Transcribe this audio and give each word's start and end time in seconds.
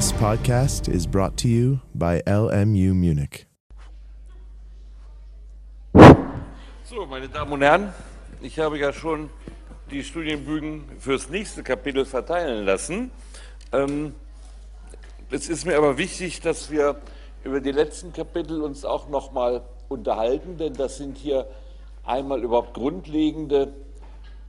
This 0.00 0.14
podcast 0.14 0.88
is 0.88 1.06
brought 1.06 1.36
to 1.42 1.46
you 1.46 1.80
by 1.94 2.22
LMU 2.26 2.94
Munich. 2.94 3.44
So, 6.84 7.04
meine 7.04 7.28
Damen 7.28 7.52
und 7.52 7.60
Herren, 7.60 7.92
ich 8.40 8.58
habe 8.58 8.78
ja 8.78 8.94
schon 8.94 9.28
die 9.90 10.02
Studienbögen 10.02 10.84
fürs 10.98 11.28
nächste 11.28 11.62
Kapitel 11.62 12.06
verteilen 12.06 12.64
lassen. 12.64 13.10
Ähm, 13.72 14.14
es 15.30 15.50
ist 15.50 15.66
mir 15.66 15.76
aber 15.76 15.98
wichtig, 15.98 16.40
dass 16.40 16.70
wir 16.70 16.96
über 17.44 17.60
die 17.60 17.72
letzten 17.72 18.14
Kapitel 18.14 18.62
uns 18.62 18.86
auch 18.86 19.10
nochmal 19.10 19.60
unterhalten, 19.90 20.56
denn 20.56 20.72
das 20.72 20.96
sind 20.96 21.18
hier 21.18 21.46
einmal 22.06 22.42
überhaupt 22.42 22.72
grundlegende 22.72 23.74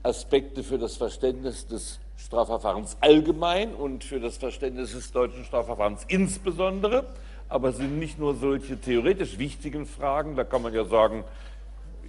Aspekte 0.02 0.64
für 0.64 0.78
das 0.78 0.96
Verständnis 0.96 1.68
des 1.68 2.00
Strafverfahrens 2.26 2.98
allgemein 3.02 3.74
und 3.74 4.04
für 4.04 4.20
das 4.20 4.38
Verständnis 4.38 4.94
des 4.94 5.12
deutschen 5.12 5.44
Strafverfahrens 5.44 6.06
insbesondere. 6.08 7.06
Aber 7.50 7.70
es 7.70 7.78
sind 7.78 8.00
nicht 8.00 8.20
nur 8.20 8.36
solche 8.36 8.80
theoretisch 8.80 9.38
wichtigen 9.38 9.86
Fragen, 9.86 10.36
da 10.36 10.44
kann 10.44 10.62
man 10.62 10.74
ja 10.74 10.86
sagen, 10.86 11.26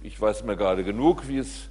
ich 0.01 0.19
weiß 0.19 0.43
mir 0.43 0.55
gerade 0.55 0.83
genug, 0.83 1.27
wie 1.27 1.39
es 1.39 1.69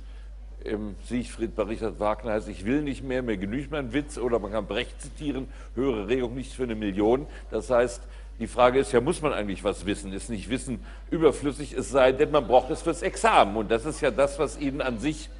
im 0.65 0.95
Siegfried 1.09 1.57
bei 1.57 1.65
Richard 1.65 1.99
Wagner 1.99 2.33
heißt, 2.33 2.49
ich 2.49 2.65
will 2.65 2.83
nicht 2.83 3.02
mehr, 3.02 3.23
mir 3.23 3.37
genügt 3.37 3.71
mein 3.71 3.93
Witz, 3.93 4.19
oder 4.19 4.39
man 4.39 4.52
kann 4.52 4.66
Brecht 4.66 5.01
zitieren, 5.01 5.49
höhere 5.74 6.09
Regung 6.09 6.35
nicht 6.35 6.52
für 6.52 6.65
eine 6.65 6.74
Million. 6.74 7.27
Das 7.51 7.71
heißt, 7.71 8.02
die 8.38 8.47
Frage 8.47 8.79
ist 8.79 8.93
ja, 8.93 9.01
muss 9.01 9.23
man 9.23 9.33
eigentlich 9.33 9.65
was 9.65 9.87
wissen? 9.87 10.13
Ist 10.13 10.30
nicht 10.30 10.51
Wissen 10.51 10.85
überflüssig, 11.11 11.73
es 11.73 11.91
sei 11.91 12.13
denn, 12.13 12.30
man 12.30 12.47
braucht 12.47 12.71
es 12.71 12.83
fürs 12.83 13.02
Examen. 13.02 13.57
Und 13.57 13.71
das 13.71 13.87
ist 13.87 14.01
ja 14.01 14.11
das, 14.11 14.38
was 14.38 14.59
Ihnen 14.59 14.80
an 14.80 14.99
sich, 14.99 15.30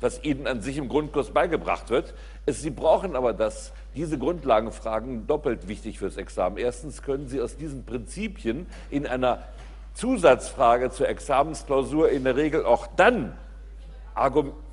was 0.00 0.22
Ihnen 0.24 0.46
an 0.46 0.60
sich 0.60 0.78
im 0.78 0.88
Grundkurs 0.88 1.30
beigebracht 1.30 1.90
wird. 1.90 2.14
Es, 2.46 2.62
Sie 2.62 2.70
brauchen 2.70 3.16
aber 3.16 3.32
das, 3.32 3.72
diese 3.94 4.18
Grundlagenfragen 4.18 5.26
doppelt 5.26 5.68
wichtig 5.68 5.98
fürs 5.98 6.16
Examen. 6.16 6.56
Erstens 6.56 7.02
können 7.02 7.28
Sie 7.28 7.40
aus 7.40 7.56
diesen 7.56 7.84
Prinzipien 7.84 8.66
in 8.90 9.06
einer 9.06 9.42
Zusatzfrage 9.94 10.90
zur 10.90 11.08
Examensklausur 11.08 12.10
in 12.10 12.24
der 12.24 12.36
Regel 12.36 12.64
auch 12.64 12.86
dann 12.96 13.36
argumentieren, 14.14 14.64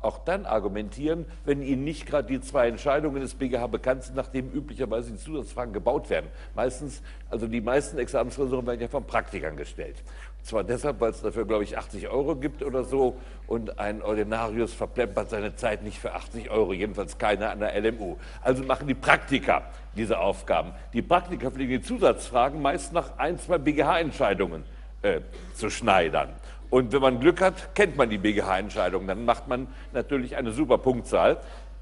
auch 0.00 0.24
dann 0.24 0.46
argumentieren, 0.46 1.26
wenn 1.44 1.62
Ihnen 1.62 1.84
nicht 1.84 2.06
gerade 2.06 2.26
die 2.26 2.40
zwei 2.40 2.68
Entscheidungen 2.68 3.20
des 3.20 3.34
BGH 3.34 3.66
bekannt 3.66 4.04
sind, 4.04 4.16
nachdem 4.16 4.50
üblicherweise 4.50 5.12
die 5.12 5.18
Zusatzfragen 5.18 5.74
gebaut 5.74 6.08
werden. 6.08 6.30
Meistens, 6.54 7.02
also 7.28 7.46
die 7.46 7.60
meisten 7.60 7.98
Examensklausuren 7.98 8.66
werden 8.66 8.80
ja 8.80 8.88
von 8.88 9.04
Praktikern 9.04 9.56
gestellt. 9.56 9.96
Zwar 10.42 10.64
deshalb, 10.64 11.00
weil 11.00 11.10
es 11.10 11.20
dafür, 11.20 11.46
glaube 11.46 11.64
ich, 11.64 11.76
80 11.76 12.08
Euro 12.08 12.36
gibt 12.36 12.62
oder 12.62 12.84
so 12.84 13.16
und 13.46 13.78
ein 13.78 14.02
Ordinarius 14.02 14.72
verplempert 14.72 15.30
seine 15.30 15.54
Zeit 15.54 15.82
nicht 15.82 15.98
für 15.98 16.14
80 16.14 16.50
Euro, 16.50 16.72
jedenfalls 16.72 17.18
keiner 17.18 17.50
an 17.50 17.60
der 17.60 17.78
LMU. 17.80 18.16
Also 18.42 18.64
machen 18.64 18.86
die 18.88 18.94
Praktiker 18.94 19.62
diese 19.96 20.18
Aufgaben. 20.18 20.72
Die 20.92 21.02
Praktiker 21.02 21.50
fliegen 21.50 21.72
die 21.72 21.82
Zusatzfragen 21.82 22.62
meist 22.62 22.92
nach 22.92 23.18
ein, 23.18 23.38
zwei 23.38 23.58
BGH-Entscheidungen 23.58 24.64
äh, 25.02 25.20
zu 25.54 25.70
schneidern. 25.70 26.30
Und 26.70 26.92
wenn 26.92 27.02
man 27.02 27.18
Glück 27.18 27.40
hat, 27.40 27.74
kennt 27.74 27.96
man 27.96 28.08
die 28.08 28.18
BGH-Entscheidung. 28.18 29.06
Dann 29.08 29.24
macht 29.24 29.48
man 29.48 29.66
natürlich 29.92 30.36
eine 30.36 30.52
super 30.52 30.78
Punktzahl. 30.78 31.38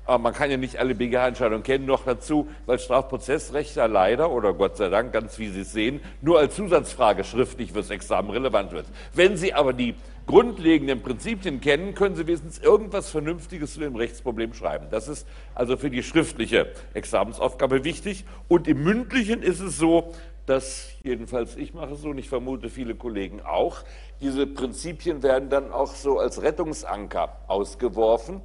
Aber 0.09 0.23
man 0.23 0.33
kann 0.33 0.51
ja 0.51 0.57
nicht 0.57 0.79
alle 0.79 0.95
BGH-Entscheidungen 0.95 1.63
kennen. 1.63 1.85
Noch 1.85 2.05
dazu, 2.07 2.49
weil 2.65 2.79
Strafprozessrecht 2.79 3.77
leider 3.77 4.31
oder 4.31 4.55
Gott 4.55 4.79
sei 4.79 4.89
Dank, 4.89 5.13
ganz 5.13 5.39
wie 5.39 5.51
Sie 5.51 5.61
es 5.61 5.73
sehen, 5.73 6.01
nur 6.23 6.39
als 6.39 6.57
Zusatzfrage 6.57 7.25
schriftlich 7.25 7.73
fürs 7.73 7.91
Examen 7.91 8.31
relevant 8.31 8.73
wird. 8.73 8.87
Wenn 9.13 9.37
Sie 9.37 9.53
aber 9.53 9.75
die 9.75 9.95
grundlegenden 10.25 11.03
Prinzipien 11.03 11.61
kennen, 11.61 11.95
können 11.95 12.17
Sie 12.17 12.27
wenigstens 12.27 12.59
irgendwas 12.59 13.11
Vernünftiges 13.11 13.75
zu 13.75 13.81
dem 13.81 13.97
Rechtsproblem 13.97 14.55
schreiben. 14.55 14.87
Das 14.91 15.09
ist 15.09 15.29
also 15.55 15.77
für 15.77 15.91
die 15.91 16.03
schriftliche 16.03 16.73
Examensaufgabe 16.95 17.85
wichtig. 17.85 18.25
Und 18.49 18.67
im 18.67 18.83
mündlichen 18.83 19.43
ist 19.43 19.61
es 19.61 19.77
so, 19.77 20.15
dass 20.47 20.89
jedenfalls 21.03 21.55
ich 21.57 21.75
mache 21.75 21.93
es 21.93 22.01
so 22.01 22.09
und 22.09 22.17
ich 22.17 22.31
vermute 22.31 22.71
viele 22.71 22.95
Kollegen 22.95 23.43
auch, 23.43 23.85
diese 24.23 24.47
Prinzipien 24.47 25.23
werden 25.23 25.51
dann 25.51 25.71
auch 25.71 25.95
so 25.95 26.19
als 26.19 26.41
Rettungsanker 26.41 27.37
ausgeworfen 27.47 28.41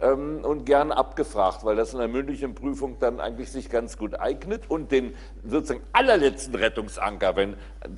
ähm, 0.00 0.40
und 0.42 0.66
gern 0.66 0.92
abgefragt, 0.92 1.64
weil 1.64 1.76
das 1.76 1.92
in 1.92 1.98
der 1.98 2.08
mündlichen 2.08 2.54
Prüfung 2.54 2.98
dann 2.98 3.20
eigentlich 3.20 3.50
sich 3.50 3.70
ganz 3.70 3.96
gut 3.96 4.18
eignet. 4.18 4.68
Und 4.68 4.92
den 4.92 5.14
sozusagen 5.44 5.82
allerletzten 5.92 6.54
Rettungsanker, 6.54 7.36
wenn 7.36 7.54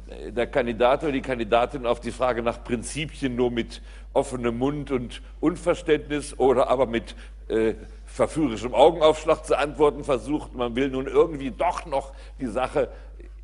äh, 0.09 0.33
der 0.33 0.47
Kandidat 0.47 1.03
oder 1.03 1.13
die 1.13 1.23
Kandidatin 1.23 1.87
auf 1.87 2.01
die 2.01 2.13
Frage 2.13 2.43
nach 2.43 2.63
Prinzipien 2.63 3.35
nur 3.35 3.51
mit 3.51 3.83
offenem 4.13 4.59
Mund 4.59 4.91
und 4.91 5.23
Unverständnis 5.41 6.39
oder 6.39 6.69
aber 6.69 6.87
mit 6.87 7.15
äh, 7.49 7.75
verführerischem 8.07 8.75
Augenaufschlag 8.75 9.45
zu 9.45 9.57
antworten 9.57 10.03
versucht, 10.05 10.55
man 10.55 10.75
will 10.77 10.89
nun 10.89 11.07
irgendwie 11.07 11.51
doch 11.51 11.87
noch 11.87 12.13
die 12.41 12.47
Sache 12.47 12.89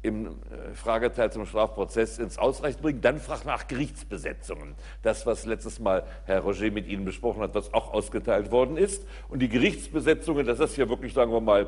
im 0.05 0.27
äh, 0.27 0.75
Frageteil 0.75 1.33
zum 1.33 1.47
Strafprozess 1.47 2.19
ins 2.19 2.39
Ausreichend 2.39 2.83
bringen. 2.83 3.01
Dann 3.01 3.19
fragt 3.19 3.47
nach 3.47 3.67
Gerichtsbesetzungen. 3.67 4.75
Das, 5.03 5.25
was 5.27 5.47
letztes 5.47 5.81
Mal 5.81 6.05
Herr 6.27 6.41
Roger 6.41 6.71
mit 6.71 6.87
Ihnen 6.87 7.05
besprochen 7.05 7.43
hat, 7.43 7.55
was 7.55 7.73
auch 7.73 7.93
ausgeteilt 7.93 8.51
worden 8.51 8.77
ist. 8.77 9.07
Und 9.29 9.41
die 9.41 9.49
Gerichtsbesetzungen, 9.49 10.47
das 10.47 10.61
ist 10.61 10.77
ja 10.77 10.89
wirklich, 10.89 11.15
sagen 11.15 11.33
wir 11.33 11.41
mal, 11.41 11.67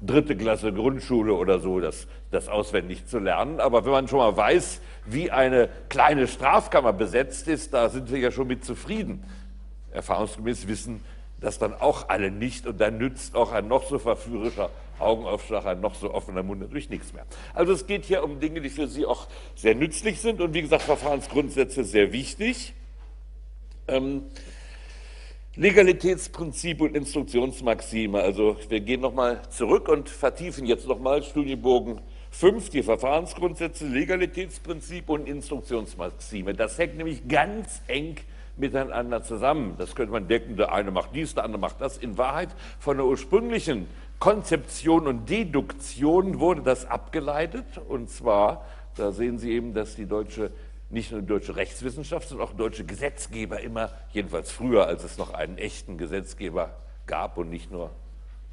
dritte 0.00 0.36
Klasse 0.36 0.72
Grundschule 0.72 1.34
oder 1.34 1.58
so, 1.58 1.80
das, 1.80 2.06
das 2.30 2.48
auswendig 2.48 3.06
zu 3.06 3.18
lernen. 3.18 3.60
Aber 3.60 3.84
wenn 3.84 3.92
man 3.92 4.08
schon 4.08 4.18
mal 4.18 4.36
weiß, 4.36 4.80
wie 5.06 5.30
eine 5.30 5.68
kleine 5.88 6.28
Strafkammer 6.28 6.92
besetzt 6.92 7.48
ist, 7.48 7.74
da 7.74 7.88
sind 7.88 8.10
wir 8.12 8.18
ja 8.18 8.30
schon 8.30 8.46
mit 8.46 8.64
zufrieden. 8.64 9.24
Erfahrungsgemäß 9.92 10.68
wissen 10.68 11.00
das 11.40 11.58
dann 11.58 11.74
auch 11.74 12.08
alle 12.08 12.30
nicht 12.30 12.66
und 12.66 12.80
dann 12.80 12.98
nützt 12.98 13.34
auch 13.34 13.52
ein 13.52 13.66
noch 13.68 13.84
so 13.88 13.98
verführerischer 13.98 14.70
Augenaufschlag, 15.02 15.66
ein 15.66 15.80
noch 15.80 15.94
so 15.94 16.12
offener 16.12 16.42
Mund 16.42 16.60
natürlich 16.60 16.90
nichts 16.90 17.12
mehr. 17.12 17.26
Also 17.54 17.72
es 17.72 17.86
geht 17.86 18.04
hier 18.04 18.22
um 18.24 18.40
Dinge, 18.40 18.60
die 18.60 18.70
für 18.70 18.88
Sie 18.88 19.06
auch 19.06 19.28
sehr 19.54 19.74
nützlich 19.74 20.20
sind 20.20 20.40
und 20.40 20.54
wie 20.54 20.62
gesagt, 20.62 20.82
Verfahrensgrundsätze 20.82 21.84
sehr 21.84 22.12
wichtig. 22.12 22.74
Ähm, 23.88 24.24
Legalitätsprinzip 25.54 26.80
und 26.80 26.96
Instruktionsmaxime. 26.96 28.22
Also 28.22 28.56
wir 28.70 28.80
gehen 28.80 29.02
nochmal 29.02 29.42
zurück 29.50 29.88
und 29.88 30.08
vertiefen 30.08 30.64
jetzt 30.64 30.88
nochmal 30.88 31.22
Studienbogen 31.22 32.00
5, 32.30 32.70
die 32.70 32.82
Verfahrensgrundsätze, 32.82 33.86
Legalitätsprinzip 33.86 35.10
und 35.10 35.28
Instruktionsmaxime. 35.28 36.54
Das 36.54 36.78
hängt 36.78 36.96
nämlich 36.96 37.28
ganz 37.28 37.82
eng 37.86 38.16
miteinander 38.56 39.22
zusammen. 39.22 39.74
Das 39.76 39.94
könnte 39.94 40.12
man 40.12 40.26
denken, 40.28 40.56
der 40.56 40.72
eine 40.72 40.90
macht 40.90 41.14
dies, 41.14 41.34
der 41.34 41.44
andere 41.44 41.60
macht 41.60 41.80
das. 41.80 41.98
In 41.98 42.16
Wahrheit 42.16 42.48
von 42.78 42.96
der 42.96 43.04
ursprünglichen 43.04 43.86
Konzeption 44.22 45.08
und 45.08 45.28
Deduktion 45.28 46.38
wurde 46.38 46.62
das 46.62 46.84
abgeleitet. 46.84 47.66
Und 47.88 48.08
zwar, 48.08 48.64
da 48.94 49.10
sehen 49.10 49.36
Sie 49.40 49.50
eben, 49.50 49.74
dass 49.74 49.96
die 49.96 50.06
deutsche, 50.06 50.52
nicht 50.90 51.10
nur 51.10 51.22
die 51.22 51.26
deutsche 51.26 51.56
Rechtswissenschaft, 51.56 52.28
sondern 52.28 52.46
auch 52.46 52.52
deutsche 52.52 52.84
Gesetzgeber 52.84 53.58
immer, 53.58 53.90
jedenfalls 54.12 54.52
früher, 54.52 54.86
als 54.86 55.02
es 55.02 55.18
noch 55.18 55.34
einen 55.34 55.58
echten 55.58 55.98
Gesetzgeber 55.98 56.70
gab 57.08 57.36
und 57.36 57.50
nicht 57.50 57.72
nur 57.72 57.90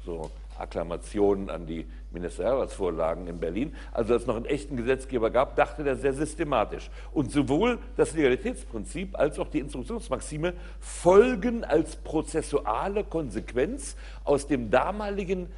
so 0.04 0.32
Akklamationen 0.60 1.50
an 1.50 1.66
die 1.66 1.86
Ministerialratsvorlagen 2.12 3.26
in 3.26 3.38
Berlin, 3.38 3.74
also 3.92 4.14
als 4.14 4.22
es 4.22 4.26
noch 4.26 4.36
einen 4.36 4.46
echten 4.46 4.76
Gesetzgeber 4.76 5.30
gab, 5.30 5.56
dachte 5.56 5.84
der 5.84 5.96
sehr 5.96 6.12
systematisch. 6.12 6.90
Und 7.12 7.30
sowohl 7.30 7.78
das 7.96 8.14
Legalitätsprinzip 8.14 9.18
als 9.18 9.38
auch 9.38 9.48
die 9.48 9.60
Instruktionsmaxime 9.60 10.54
folgen 10.80 11.64
als 11.64 11.96
prozessuale 11.96 13.04
Konsequenz 13.04 13.96
aus 14.24 14.46
dem 14.46 14.70
damaligen 14.70 15.48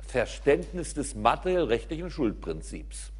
Verständnis 0.00 0.94
des 0.94 1.14
materiellrechtlichen 1.14 2.10
Schuldprinzips. 2.10 3.12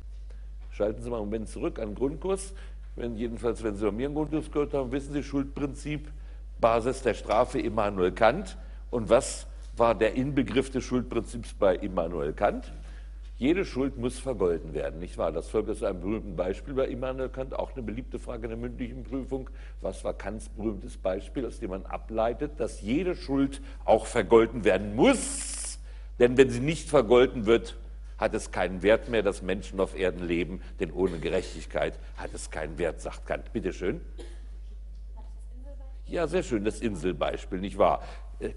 Schalten 0.71 1.03
Sie 1.03 1.11
mal 1.11 1.17
einen 1.17 1.27
Moment 1.27 1.49
zurück 1.49 1.81
an 1.81 1.89
den 1.89 1.95
Grundkurs. 1.97 2.55
Wenn, 2.95 3.17
jedenfalls, 3.17 3.65
wenn 3.65 3.75
Sie 3.75 3.85
bei 3.85 3.91
mir 3.91 4.07
einen 4.07 4.15
Grundkurs 4.15 4.51
gehört 4.51 4.75
haben, 4.75 4.93
wissen 4.93 5.13
Sie, 5.13 5.25
Schuldprinzip, 5.25 6.09
Basis 6.61 7.03
der 7.03 7.15
Strafe 7.15 7.59
Immanuel 7.59 8.13
Kant. 8.13 8.57
Und 8.91 9.11
was 9.11 9.48
war 9.79 9.95
der 9.95 10.15
Inbegriff 10.15 10.71
des 10.71 10.85
Schuldprinzips 10.85 11.55
bei 11.55 11.77
Immanuel 11.77 12.33
Kant. 12.33 12.73
Jede 13.37 13.65
Schuld 13.65 13.97
muss 13.97 14.19
vergolten 14.19 14.75
werden, 14.75 14.99
nicht 14.99 15.17
wahr? 15.17 15.31
Das 15.31 15.49
folgt 15.49 15.71
aus 15.71 15.85
einem 15.85 16.01
berühmten 16.01 16.35
Beispiel 16.35 16.75
bei 16.75 16.89
Immanuel 16.89 17.29
Kant, 17.29 17.55
auch 17.55 17.73
eine 17.73 17.83
beliebte 17.83 18.19
Frage 18.19 18.45
in 18.45 18.49
der 18.49 18.59
mündlichen 18.59 19.05
Prüfung. 19.05 19.49
Was 19.81 20.03
war 20.03 20.13
Kants 20.15 20.49
berühmtes 20.49 20.97
Beispiel, 20.97 21.47
aus 21.47 21.61
dem 21.61 21.71
man 21.71 21.87
ableitet, 21.87 22.59
dass 22.59 22.81
jede 22.81 23.15
Schuld 23.15 23.61
auch 23.85 24.07
vergolten 24.07 24.65
werden 24.65 24.97
muss? 24.97 25.79
Denn 26.19 26.37
wenn 26.37 26.51
sie 26.51 26.59
nicht 26.59 26.89
vergolten 26.89 27.47
wird, 27.47 27.77
hat 28.19 28.35
es 28.35 28.51
keinen 28.51 28.83
Wert 28.83 29.09
mehr, 29.09 29.23
dass 29.23 29.43
Menschen 29.43 29.79
auf 29.79 29.97
Erden 29.97 30.27
leben, 30.27 30.61
denn 30.81 30.91
ohne 30.91 31.19
Gerechtigkeit 31.19 31.97
hat 32.17 32.35
es 32.35 32.51
keinen 32.51 32.77
Wert, 32.79 33.01
sagt 33.01 33.27
Kant. 33.27 33.53
Bitte 33.53 33.73
schön. 33.73 34.01
Ja, 36.07 36.27
sehr 36.27 36.43
schön, 36.43 36.65
das 36.65 36.81
Inselbeispiel, 36.81 37.61
nicht 37.61 37.79
wahr? 37.79 38.03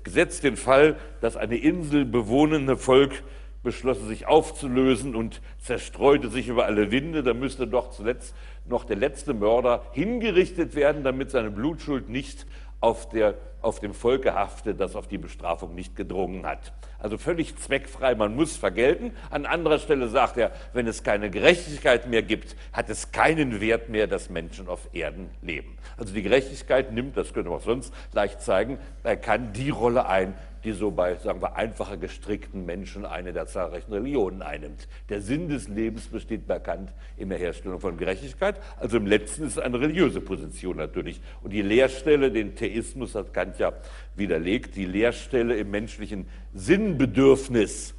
Gesetzt 0.04 0.44
den 0.44 0.57
Fall, 0.57 0.98
dass 1.22 1.38
eine 1.38 1.57
Insel 1.57 2.06
bewohnende 2.06 2.78
Volk 2.78 3.24
beschlossen, 3.63 4.07
sich 4.07 4.25
aufzulösen 4.28 5.16
und 5.16 5.42
zerstreute 5.60 6.30
sich 6.30 6.48
über 6.48 6.66
alle 6.66 6.92
Winde, 6.92 7.24
dann 7.24 7.39
müsste 7.39 7.68
doch 7.68 7.92
zuletzt 7.92 8.36
noch 8.68 8.83
der 8.83 8.95
letzte 8.95 9.33
Mörder 9.33 9.83
hingerichtet 9.92 10.75
werden, 10.75 11.04
damit 11.04 11.31
seine 11.31 11.51
Blutschuld 11.51 12.10
nicht 12.10 12.48
auf 12.81 13.07
der 13.10 13.36
auf 13.62 13.80
dem 13.80 13.94
Volke 13.94 14.33
haftet, 14.33 14.80
das 14.80 14.95
auf 14.95 15.07
die 15.07 15.18
Bestrafung 15.18 15.75
nicht 15.75 15.95
gedrungen 15.95 16.45
hat. 16.45 16.74
Also 17.00 17.18
völlig 17.18 17.56
zweckfrei, 17.57 18.16
man 18.16 18.36
muss 18.36 18.57
vergelten. 18.57 19.13
An 19.30 19.45
anderer 19.45 19.80
Stelle 19.80 20.07
sagt 20.07 20.38
er, 20.38 20.51
wenn 20.74 20.88
es 20.88 21.04
keine 21.04 21.30
Gerechtigkeit 21.30 22.07
mehr 22.07 22.24
gibt, 22.24 22.56
hat 22.74 22.89
es 22.89 23.12
keinen 23.12 23.62
Wert 23.62 23.89
mehr, 23.89 24.07
dass 24.07 24.30
Menschen 24.30 24.68
auf 24.68 24.89
Erden 24.94 25.30
leben. 25.42 25.78
Also 25.98 26.13
die 26.13 26.24
Gerechtigkeit 26.24 26.92
nimmt, 26.92 27.18
das 27.18 27.33
könnte 27.33 27.50
man 27.50 27.60
auch 27.60 27.63
sonst 27.63 27.94
leicht 28.13 28.42
zeigen, 28.42 28.80
er 29.04 29.18
kann 29.18 29.54
die 29.54 29.69
Rolle 29.69 30.07
ein, 30.07 30.33
die 30.63 30.73
so 30.73 30.91
bei, 30.91 31.15
sagen 31.15 31.41
wir, 31.41 31.55
einfacher 31.55 31.97
gestrickten 31.97 32.65
Menschen 32.65 33.05
eine 33.05 33.33
der 33.33 33.47
zahlreichen 33.47 33.91
Religionen 33.91 34.41
einnimmt. 34.41 34.87
Der 35.09 35.21
Sinn 35.21 35.49
des 35.49 35.67
Lebens 35.67 36.07
besteht 36.07 36.47
bekannt 36.47 36.91
in 37.17 37.29
der 37.29 37.37
Herstellung 37.37 37.79
von 37.79 37.97
Gerechtigkeit. 37.97 38.59
Also 38.79 38.97
im 38.97 39.07
letzten 39.07 39.43
ist 39.43 39.53
es 39.53 39.59
eine 39.59 39.79
religiöse 39.79 40.21
Position 40.21 40.77
natürlich. 40.77 41.21
Und 41.41 41.51
die 41.51 41.61
Leerstelle, 41.61 42.31
den 42.31 42.55
Theismus 42.55 43.15
hat 43.15 43.33
Kant 43.33 43.57
ja 43.59 43.73
widerlegt, 44.15 44.75
die 44.75 44.85
Leerstelle 44.85 45.57
im 45.57 45.71
menschlichen 45.71 46.27
Sinnbedürfnis, 46.53 47.95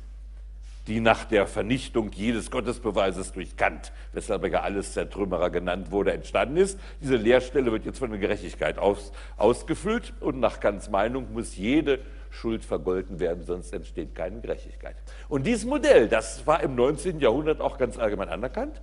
die 0.87 1.01
nach 1.01 1.25
der 1.25 1.47
Vernichtung 1.47 2.11
jedes 2.13 2.51
Gottesbeweises 2.51 3.33
durch 3.33 3.57
Kant, 3.57 3.93
weshalb 4.13 4.43
er 4.45 4.51
ja 4.51 4.61
alles 4.63 4.93
Zertrümmerer 4.93 5.51
genannt 5.51 5.91
wurde, 5.91 6.13
entstanden 6.13 6.57
ist. 6.57 6.79
Diese 7.01 7.17
Leerstelle 7.17 7.71
wird 7.71 7.85
jetzt 7.85 7.99
von 7.99 8.11
der 8.11 8.19
Gerechtigkeit 8.19 8.79
aus, 8.79 9.13
ausgefüllt 9.37 10.13
und 10.21 10.41
nach 10.41 10.61
Kants 10.61 10.91
Meinung 10.91 11.33
muss 11.33 11.57
jede 11.57 12.01
Schuld 12.33 12.65
vergolten 12.65 13.21
werden, 13.21 13.45
sonst 13.45 13.73
entsteht 13.73 14.15
keine 14.15 14.41
Gerechtigkeit. 14.41 14.97
Und 15.29 15.47
dieses 15.47 15.65
Modell, 15.65 16.09
das 16.09 16.47
war 16.47 16.63
im 16.63 16.75
19. 16.75 17.21
Jahrhundert 17.21 17.61
auch 17.61 17.79
ganz 17.79 17.99
allgemein 17.99 18.31
anerkannt. 18.31 18.81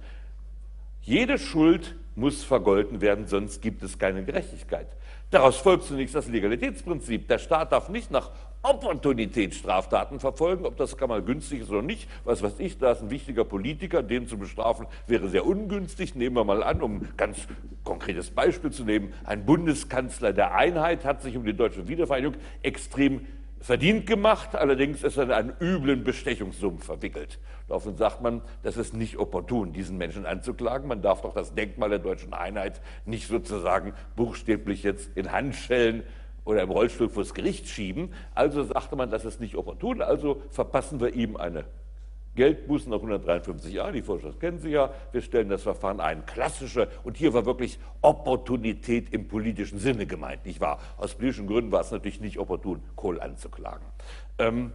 Jede 1.01 1.39
Schuld 1.39 1.95
muss 2.15 2.43
vergolten 2.43 3.01
werden, 3.01 3.27
sonst 3.27 3.61
gibt 3.61 3.81
es 3.83 3.97
keine 3.97 4.23
Gerechtigkeit. 4.23 4.87
Daraus 5.31 5.57
folgt 5.57 5.85
zunächst 5.85 6.15
das 6.15 6.27
Legalitätsprinzip. 6.27 7.27
Der 7.27 7.37
Staat 7.37 7.71
darf 7.71 7.89
nicht 7.89 8.11
nach 8.11 8.31
Opportunität 8.61 9.55
Straftaten 9.55 10.19
verfolgen, 10.19 10.65
ob 10.65 10.75
das 10.75 10.97
kann 10.97 11.07
mal 11.07 11.21
günstig 11.21 11.61
ist 11.61 11.69
oder 11.69 11.81
nicht. 11.81 12.09
Was 12.25 12.41
weiß 12.41 12.55
ich, 12.59 12.77
da 12.77 12.91
ist 12.91 13.01
ein 13.01 13.09
wichtiger 13.09 13.45
Politiker, 13.45 14.03
den 14.03 14.27
zu 14.27 14.37
bestrafen 14.37 14.85
wäre 15.07 15.29
sehr 15.29 15.45
ungünstig. 15.45 16.15
Nehmen 16.15 16.35
wir 16.35 16.43
mal 16.43 16.61
an, 16.61 16.81
um 16.81 16.97
ein 16.97 17.13
ganz 17.15 17.47
konkretes 17.83 18.31
Beispiel 18.31 18.71
zu 18.71 18.83
nehmen, 18.83 19.13
ein 19.23 19.45
Bundeskanzler 19.45 20.33
der 20.33 20.55
Einheit 20.55 21.05
hat 21.05 21.21
sich 21.21 21.37
um 21.37 21.45
die 21.45 21.53
deutsche 21.53 21.87
Wiedervereinigung 21.87 22.35
extrem 22.61 23.25
verdient 23.59 24.05
gemacht, 24.07 24.55
allerdings 24.55 25.03
ist 25.03 25.17
er 25.17 25.23
in 25.23 25.31
einen 25.31 25.53
üblen 25.59 26.03
Bestechungssumpf 26.03 26.85
verwickelt. 26.85 27.39
Daraufhin 27.67 27.97
sagt 27.97 28.21
man, 28.21 28.41
das 28.63 28.77
ist 28.77 28.93
nicht 28.93 29.17
opportun, 29.17 29.73
diesen 29.73 29.97
Menschen 29.97 30.25
anzuklagen. 30.25 30.87
Man 30.87 31.01
darf 31.01 31.21
doch 31.21 31.33
das 31.33 31.53
Denkmal 31.53 31.89
der 31.89 31.99
deutschen 31.99 32.33
Einheit 32.33 32.81
nicht 33.05 33.27
sozusagen 33.27 33.93
buchstäblich 34.15 34.83
jetzt 34.83 35.15
in 35.15 35.31
Handschellen 35.31 36.03
oder 36.45 36.63
im 36.63 36.71
Rollstuhl 36.71 37.09
vors 37.09 37.33
Gericht 37.33 37.67
schieben. 37.67 38.13
Also 38.33 38.63
sagte 38.63 38.95
man, 38.95 39.11
das 39.11 39.25
ist 39.25 39.39
nicht 39.39 39.55
opportun, 39.55 40.01
also 40.01 40.41
verpassen 40.49 40.99
wir 40.99 41.13
ihm 41.13 41.35
eine 41.35 41.65
Geldbußen 42.39 42.89
nach 42.89 42.99
153 42.99 43.73
Jahren, 43.73 43.93
die 43.93 44.01
Vorschrift 44.01 44.39
kennen 44.39 44.59
Sie 44.59 44.69
ja. 44.69 44.93
Wir 45.11 45.21
stellen 45.21 45.49
das 45.49 45.61
Verfahren 45.61 45.99
ein. 45.99 46.25
Klassische, 46.25 46.87
und 47.03 47.17
hier 47.17 47.33
war 47.33 47.45
wirklich 47.45 47.77
Opportunität 48.01 49.13
im 49.13 49.27
politischen 49.27 49.77
Sinne 49.77 50.05
gemeint, 50.05 50.45
nicht 50.45 50.61
wahr? 50.61 50.79
Aus 50.95 51.15
politischen 51.15 51.47
Gründen 51.47 51.73
war 51.73 51.81
es 51.81 51.91
natürlich 51.91 52.21
nicht 52.21 52.39
opportun, 52.39 52.81
Kohl 52.95 53.19
anzuklagen. 53.19 53.85
Ähm, 54.37 54.71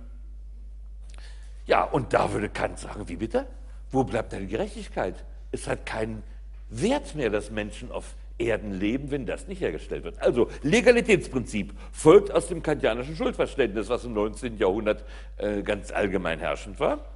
ja, 1.65 1.85
und 1.85 2.13
da 2.13 2.31
würde 2.35 2.51
Kant 2.51 2.79
sagen, 2.79 3.09
wie 3.09 3.17
bitte? 3.17 3.47
Wo 3.91 4.05
bleibt 4.05 4.33
denn 4.33 4.41
die 4.41 4.49
Gerechtigkeit? 4.49 5.25
Es 5.51 5.67
hat 5.67 5.87
keinen 5.87 6.23
Wert 6.69 7.15
mehr, 7.15 7.31
dass 7.31 7.51
Menschen 7.51 7.91
auf 7.91 8.15
Erden 8.37 8.73
leben, 8.73 9.11
wenn 9.11 9.25
das 9.25 9.49
nicht 9.49 9.63
hergestellt 9.63 10.05
wird. 10.05 10.21
Also 10.21 10.51
Legalitätsprinzip 10.61 11.73
folgt 11.93 12.31
aus 12.31 12.49
dem 12.49 12.63
kantianischen 12.63 13.17
Schuldverständnis, 13.17 13.89
was 13.89 14.05
im 14.05 14.13
19. 14.13 14.59
Jahrhundert 14.59 15.03
äh, 15.39 15.63
ganz 15.63 15.93
allgemein 15.93 16.41
herrschend 16.41 16.79
war. 16.79 17.14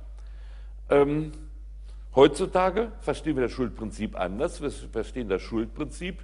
Ähm, 0.90 1.32
heutzutage 2.14 2.92
verstehen 3.00 3.36
wir 3.36 3.42
das 3.42 3.52
Schuldprinzip 3.52 4.18
anders. 4.18 4.62
Wir 4.62 4.70
verstehen 4.70 5.28
das 5.28 5.42
Schuldprinzip, 5.42 6.22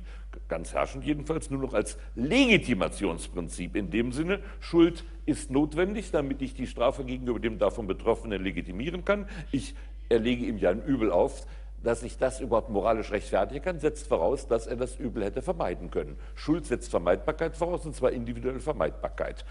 ganz 0.49 0.73
herrschend 0.73 1.05
jedenfalls, 1.05 1.51
nur 1.51 1.61
noch 1.61 1.75
als 1.75 1.99
Legitimationsprinzip. 2.15 3.77
In 3.77 3.91
dem 3.91 4.13
Sinne, 4.13 4.41
Schuld 4.61 5.05
ist 5.27 5.51
notwendig, 5.51 6.11
damit 6.11 6.43
ich 6.43 6.55
die 6.55 6.67
Strafe 6.67 7.05
gegenüber 7.05 7.41
dem 7.41 7.59
davon 7.59 7.87
Betroffenen 7.87 8.43
legitimieren 8.43 9.05
kann. 9.05 9.29
Ich 9.53 9.75
erlege 10.09 10.47
ihm 10.47 10.59
ja 10.59 10.71
ein 10.71 10.83
Übel 10.85 11.11
auf, 11.11 11.47
dass 11.83 12.03
ich 12.03 12.17
das 12.17 12.41
überhaupt 12.41 12.71
moralisch 12.71 13.11
rechtfertigen 13.11 13.63
kann, 13.63 13.79
setzt 13.79 14.07
voraus, 14.07 14.49
dass 14.49 14.67
er 14.67 14.77
das 14.77 14.97
Übel 14.97 15.23
hätte 15.23 15.43
vermeiden 15.43 15.91
können. 15.91 16.17
Schuld 16.35 16.65
setzt 16.65 16.91
Vermeidbarkeit 16.91 17.57
voraus, 17.57 17.85
und 17.85 17.95
zwar 17.95 18.13
individuelle 18.13 18.61
Vermeidbarkeit. 18.61 19.45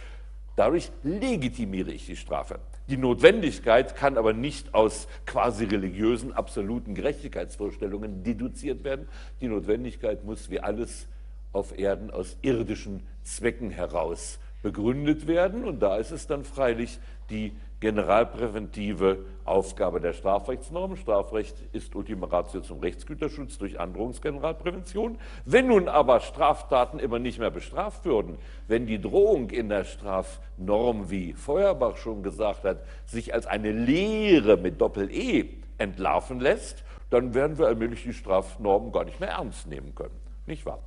Dadurch 0.56 0.92
legitimiere 1.04 1.92
ich 1.92 2.08
die 2.08 2.16
Strafe. 2.16 2.60
Die 2.90 2.98
Notwendigkeit 2.98 3.96
kann 3.96 4.18
aber 4.18 4.34
nicht 4.34 4.74
aus 4.74 5.08
quasi 5.26 5.66
religiösen, 5.66 6.34
absoluten 6.34 6.96
Gerechtigkeitsvorstellungen 6.96 8.24
deduziert 8.24 8.84
werden. 8.84 9.08
Die 9.40 9.48
Notwendigkeit 9.48 10.26
muss 10.26 10.50
wie 10.50 10.60
alles 10.60 11.08
auf 11.54 11.78
Erden 11.78 12.12
aus 12.12 12.36
irdischen 12.42 13.04
Zwecken 13.24 13.70
heraus 13.70 14.40
begründet 14.64 15.28
werden. 15.28 15.64
Und 15.64 15.80
da 15.80 15.98
ist 15.98 16.12
es 16.12 16.28
dann 16.28 16.44
freilich 16.44 17.00
die 17.30 17.54
generalpräventive 17.84 19.26
Aufgabe 19.44 20.00
der 20.00 20.14
Strafrechtsnormen. 20.14 20.96
Strafrecht 20.96 21.58
ist 21.74 21.94
Ultima 21.98 22.28
Ratio 22.28 22.62
zum 22.62 22.80
Rechtsgüterschutz 22.80 23.58
durch 23.58 23.78
Androhungsgeneralprävention. 23.78 25.18
Wenn 25.44 25.68
nun 25.68 25.90
aber 25.90 26.22
Straftaten 26.22 26.98
immer 26.98 27.20
nicht 27.20 27.40
mehr 27.40 27.52
bestraft 27.52 28.06
würden, 28.06 28.38
wenn 28.70 28.88
die 28.88 29.02
Drohung 29.02 29.50
in 29.50 29.68
der 29.68 29.84
Strafnorm, 29.84 31.12
wie 31.12 31.34
Feuerbach 31.34 31.98
schon 31.98 32.24
gesagt 32.24 32.64
hat, 32.64 32.84
sich 33.06 33.34
als 33.34 33.48
eine 33.48 33.74
Lehre 33.74 34.56
mit 34.56 34.80
Doppel-E 34.80 35.50
entlarven 35.78 36.40
lässt, 36.40 36.86
dann 37.10 37.34
werden 37.34 37.58
wir 37.58 37.68
allmählich 37.68 38.04
die 38.04 38.14
Strafnormen 38.14 38.94
gar 38.94 39.04
nicht 39.04 39.20
mehr 39.20 39.32
ernst 39.32 39.68
nehmen 39.68 39.94
können. 39.94 40.18
Nicht 40.46 40.66
wahr? 40.66 40.80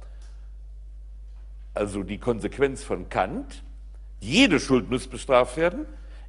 Also 1.75 2.03
die 2.03 2.17
Konsequenz 2.17 2.83
von 2.83 3.11
Kant, 3.11 3.63
jede 4.19 4.61
Schuld 4.61 4.91
muss 4.91 5.07
bestraft 5.09 5.59
werden, 5.59 5.85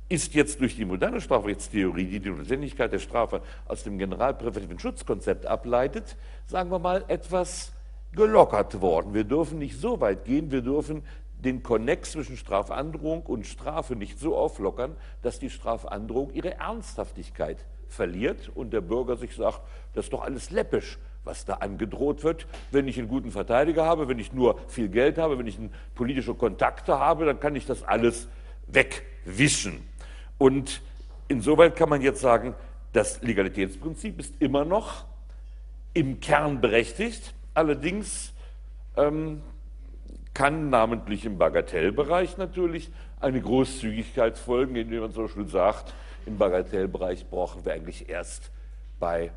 ist 0.09 0.33
jetzt 0.33 0.62
durch 0.62 0.75
die 0.75 0.86
moderne 0.86 1.19
Strafrechtstheorie, 1.19 2.06
die 2.06 2.19
die 2.19 2.30
Notwendigkeit 2.30 2.92
der 2.92 3.00
Strafe 3.00 3.42
aus 3.68 3.83
dem 3.83 3.98
generalpräventiven 3.98 4.80
Schutzkonzept 4.80 5.45
ableitet, 5.45 6.15
sagen 6.45 6.71
wir 6.71 6.80
mal, 6.80 7.04
etwas 7.07 7.74
gelockert 8.13 8.80
worden. 8.81 9.13
Wir 9.13 9.25
dürfen 9.25 9.59
nicht 9.59 9.80
so 9.80 10.00
weit 10.00 10.24
gehen, 10.24 10.51
wir 10.51 10.62
dürfen 10.62 11.04
den 11.44 11.62
Konnex 11.62 12.12
zwischen 12.13 12.38
Strafandrohung 12.38 13.24
und 13.24 13.45
Strafe 13.45 13.95
nicht 13.95 14.19
so 14.19 14.35
auflockern, 14.35 14.95
dass 15.21 15.40
die 15.40 15.49
Strafandrohung 15.49 16.33
ihre 16.33 16.56
Ernsthaftigkeit 16.56 17.66
verliert 17.87 18.49
und 18.56 18.71
der 18.71 18.81
Bürger 18.81 19.18
sich 19.18 19.35
sagt, 19.35 19.61
das 19.94 20.06
ist 20.06 20.14
doch 20.14 20.23
alles 20.23 20.52
läppisch, 20.52 20.97
was 21.23 21.45
da 21.45 21.56
angedroht 21.56 22.23
wird. 22.23 22.47
Wenn 22.71 22.87
ich 22.87 22.97
einen 22.97 23.07
guten 23.07 23.31
Verteidiger 23.31 23.85
habe, 23.85 24.07
wenn 24.07 24.19
ich 24.19 24.33
nur 24.33 24.59
viel 24.68 24.90
Geld 24.90 25.18
habe, 25.18 25.37
wenn 25.37 25.47
ich 25.47 25.59
politische 25.95 26.33
Kontakte 26.33 26.97
habe, 26.97 27.26
dann 27.26 27.40
kann 27.40 27.56
ich 27.56 27.66
das 27.66 27.83
alles 27.83 28.28
wegwischen. 28.68 29.87
Und 30.37 30.81
insoweit 31.27 31.75
kann 31.75 31.89
man 31.89 32.01
jetzt 32.01 32.21
sagen, 32.21 32.56
das 32.94 33.21
Legalitätsprinzip 33.21 34.19
ist 34.19 34.41
immer 34.41 34.65
noch 34.65 35.06
im 35.94 36.19
Kern 36.19 36.61
berechtigt, 36.61 37.33
allerdings 37.53 38.33
ähm, 38.95 39.41
kann 40.33 40.69
namentlich 40.69 41.25
im 41.25 41.37
Bagatellbereich 41.37 42.37
natürlich 42.37 42.91
eine 43.19 43.41
Großzügigkeit 43.41 44.37
folgen, 44.37 44.75
indem 44.75 45.01
man 45.01 45.11
zum 45.11 45.23
Beispiel 45.23 45.47
sagt, 45.47 45.94
im 46.25 46.37
Bagatellbereich 46.37 47.27
brauchen 47.27 47.65
wir 47.65 47.73
eigentlich 47.73 48.09
erst 48.09 48.51
bei 48.99 49.31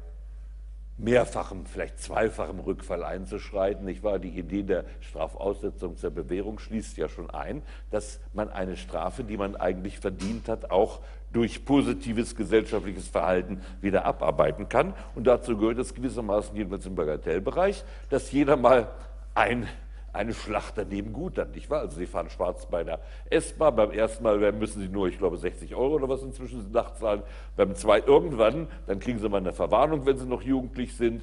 mehrfachem, 1.01 1.67
vielleicht 1.67 1.99
zweifachem 1.99 2.61
Rückfall 2.61 3.03
einzuschreiten. 3.03 3.85
Nicht 3.85 4.03
wahr? 4.03 4.19
Die 4.19 4.29
Idee 4.29 4.63
der 4.63 4.85
Strafaussetzung 5.01 5.97
zur 5.97 6.11
Bewährung 6.11 6.59
schließt 6.59 6.97
ja 6.97 7.09
schon 7.09 7.31
ein, 7.31 7.63
dass 7.91 8.21
man 8.33 8.51
eine 8.51 8.77
Strafe, 8.77 9.25
die 9.25 9.37
man 9.37 9.57
eigentlich 9.57 9.99
verdient 9.99 10.49
hat, 10.49 10.71
auch 10.71 11.01
durch 11.33 11.65
positives 11.65 12.37
gesellschaftliches 12.37 13.09
Verhalten 13.09 13.61
wieder 13.81 14.05
abarbeiten 14.05 14.69
kann. 14.69 14.95
Und 15.15 15.27
dazu 15.27 15.57
gehört 15.57 15.79
es 15.79 15.95
gewissermaßen 15.95 16.57
jedenfalls 16.57 16.87
im 16.87 16.95
Bagatellbereich, 16.95 17.85
dass 18.11 18.33
jeder 18.33 18.57
mal 18.57 18.89
ein 19.35 19.69
eine 20.13 20.35
Schlacht 20.35 20.75
daneben 20.77 21.13
gut 21.13 21.39
dann, 21.39 21.51
nicht 21.53 21.71
wahr? 21.71 21.81
Also 21.81 21.97
Sie 21.97 22.07
fahren 22.07 22.31
schwarz 22.31 22.67
bei 22.67 22.85
der 22.85 23.01
S-Bahn, 23.31 23.77
beim 23.77 23.91
ersten 23.91 24.25
Mal 24.25 24.53
müssen 24.53 24.81
Sie 24.81 24.89
nur, 24.89 25.09
ich 25.09 25.19
glaube, 25.19 25.37
60 25.37 25.75
Euro 25.75 25.95
oder 25.95 26.09
was 26.09 26.23
inzwischen 26.23 26.71
nachzahlen, 26.73 27.23
beim 27.57 27.75
zweiten 27.75 28.09
irgendwann, 28.09 28.69
dann 28.87 29.01
kriegen 29.01 29.19
Sie 29.19 29.29
mal 29.29 29.39
eine 29.39 29.53
Verwarnung, 29.53 30.07
wenn 30.07 30.19
Sie 30.19 30.27
noch 30.27 30.43
jugendlich 30.43 30.97
sind, 30.97 31.23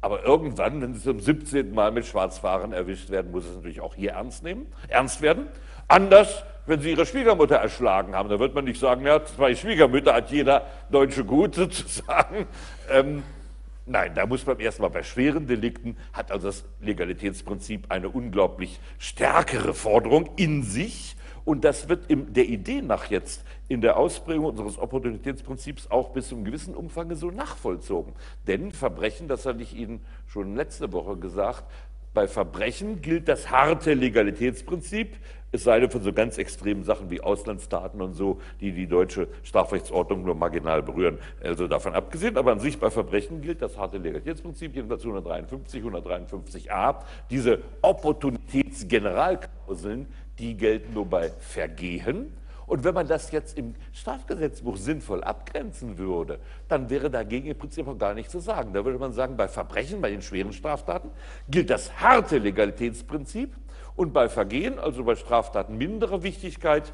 aber 0.00 0.24
irgendwann, 0.24 0.80
wenn 0.82 0.94
Sie 0.94 1.02
zum 1.02 1.20
17. 1.20 1.74
Mal 1.74 1.90
mit 1.90 2.06
Schwarzfahren 2.06 2.72
erwischt 2.72 3.10
werden, 3.10 3.30
muss 3.30 3.46
es 3.46 3.56
natürlich 3.56 3.80
auch 3.80 3.94
hier 3.94 4.12
ernst 4.12 4.44
nehmen, 4.44 4.66
ernst 4.88 5.22
werden. 5.22 5.48
Anders, 5.88 6.44
wenn 6.66 6.80
Sie 6.80 6.90
Ihre 6.90 7.06
Schwiegermutter 7.06 7.56
erschlagen 7.56 8.14
haben, 8.14 8.28
da 8.28 8.38
wird 8.38 8.54
man 8.54 8.64
nicht 8.64 8.78
sagen, 8.78 9.06
ja, 9.06 9.24
zwei 9.24 9.54
Schwiegermütter 9.54 10.14
hat 10.14 10.30
jeder 10.30 10.66
Deutsche 10.90 11.24
gut 11.24 11.54
sozusagen. 11.54 12.46
Ähm, 12.88 13.24
Nein, 13.88 14.14
da 14.16 14.26
muss 14.26 14.44
man 14.44 14.58
erstmal 14.58 14.90
bei 14.90 15.04
schweren 15.04 15.46
Delikten, 15.46 15.96
hat 16.12 16.32
also 16.32 16.48
das 16.48 16.64
Legalitätsprinzip 16.80 17.86
eine 17.88 18.08
unglaublich 18.08 18.80
stärkere 18.98 19.74
Forderung 19.74 20.30
in 20.34 20.64
sich. 20.64 21.14
Und 21.44 21.64
das 21.64 21.88
wird 21.88 22.10
in 22.10 22.32
der 22.32 22.46
Idee 22.46 22.82
nach 22.82 23.04
jetzt 23.08 23.44
in 23.68 23.80
der 23.80 23.96
Ausprägung 23.96 24.46
unseres 24.46 24.78
Opportunitätsprinzips 24.78 25.88
auch 25.92 26.08
bis 26.08 26.28
zu 26.28 26.34
einem 26.34 26.44
gewissen 26.44 26.74
Umfang 26.74 27.14
so 27.14 27.30
nachvollzogen. 27.30 28.14
Denn 28.48 28.72
Verbrechen, 28.72 29.28
das 29.28 29.46
hatte 29.46 29.62
ich 29.62 29.76
Ihnen 29.76 30.04
schon 30.26 30.56
letzte 30.56 30.92
Woche 30.92 31.16
gesagt, 31.16 31.62
bei 32.16 32.26
Verbrechen 32.26 33.00
gilt 33.02 33.28
das 33.28 33.50
harte 33.50 33.92
Legalitätsprinzip, 33.92 35.18
es 35.52 35.64
sei 35.64 35.80
denn 35.80 35.90
von 35.90 36.02
so 36.02 36.14
ganz 36.14 36.38
extremen 36.38 36.82
Sachen 36.82 37.10
wie 37.10 37.20
Auslandsdaten 37.20 38.00
und 38.00 38.14
so, 38.14 38.40
die 38.58 38.72
die 38.72 38.86
deutsche 38.86 39.28
Strafrechtsordnung 39.42 40.24
nur 40.24 40.34
marginal 40.34 40.82
berühren. 40.82 41.18
Also 41.42 41.68
davon 41.68 41.94
abgesehen, 41.94 42.38
aber 42.38 42.52
an 42.52 42.58
sich 42.58 42.78
bei 42.78 42.90
Verbrechen 42.90 43.42
gilt 43.42 43.60
das 43.60 43.76
harte 43.76 43.98
Legalitätsprinzip, 43.98 44.74
jedenfalls 44.74 45.02
153, 45.02 45.82
153a. 45.82 47.02
Diese 47.28 47.58
Opportunitätsgeneralklauseln, 47.82 50.06
die 50.38 50.56
gelten 50.56 50.94
nur 50.94 51.04
bei 51.04 51.28
Vergehen. 51.38 52.32
Und 52.66 52.84
wenn 52.84 52.94
man 52.94 53.06
das 53.06 53.30
jetzt 53.30 53.56
im 53.56 53.74
Strafgesetzbuch 53.92 54.76
sinnvoll 54.76 55.22
abgrenzen 55.22 55.98
würde, 55.98 56.40
dann 56.68 56.90
wäre 56.90 57.10
dagegen 57.10 57.46
im 57.46 57.56
Prinzip 57.56 57.86
auch 57.86 57.98
gar 57.98 58.14
nichts 58.14 58.32
zu 58.32 58.40
sagen. 58.40 58.72
Da 58.72 58.84
würde 58.84 58.98
man 58.98 59.12
sagen, 59.12 59.36
bei 59.36 59.48
Verbrechen, 59.48 60.00
bei 60.00 60.10
den 60.10 60.22
schweren 60.22 60.52
Straftaten, 60.52 61.10
gilt 61.48 61.70
das 61.70 62.00
harte 62.00 62.38
Legalitätsprinzip 62.38 63.54
und 63.94 64.12
bei 64.12 64.28
Vergehen, 64.28 64.78
also 64.78 65.04
bei 65.04 65.14
Straftaten 65.14 65.78
minderer 65.78 66.22
Wichtigkeit, 66.22 66.92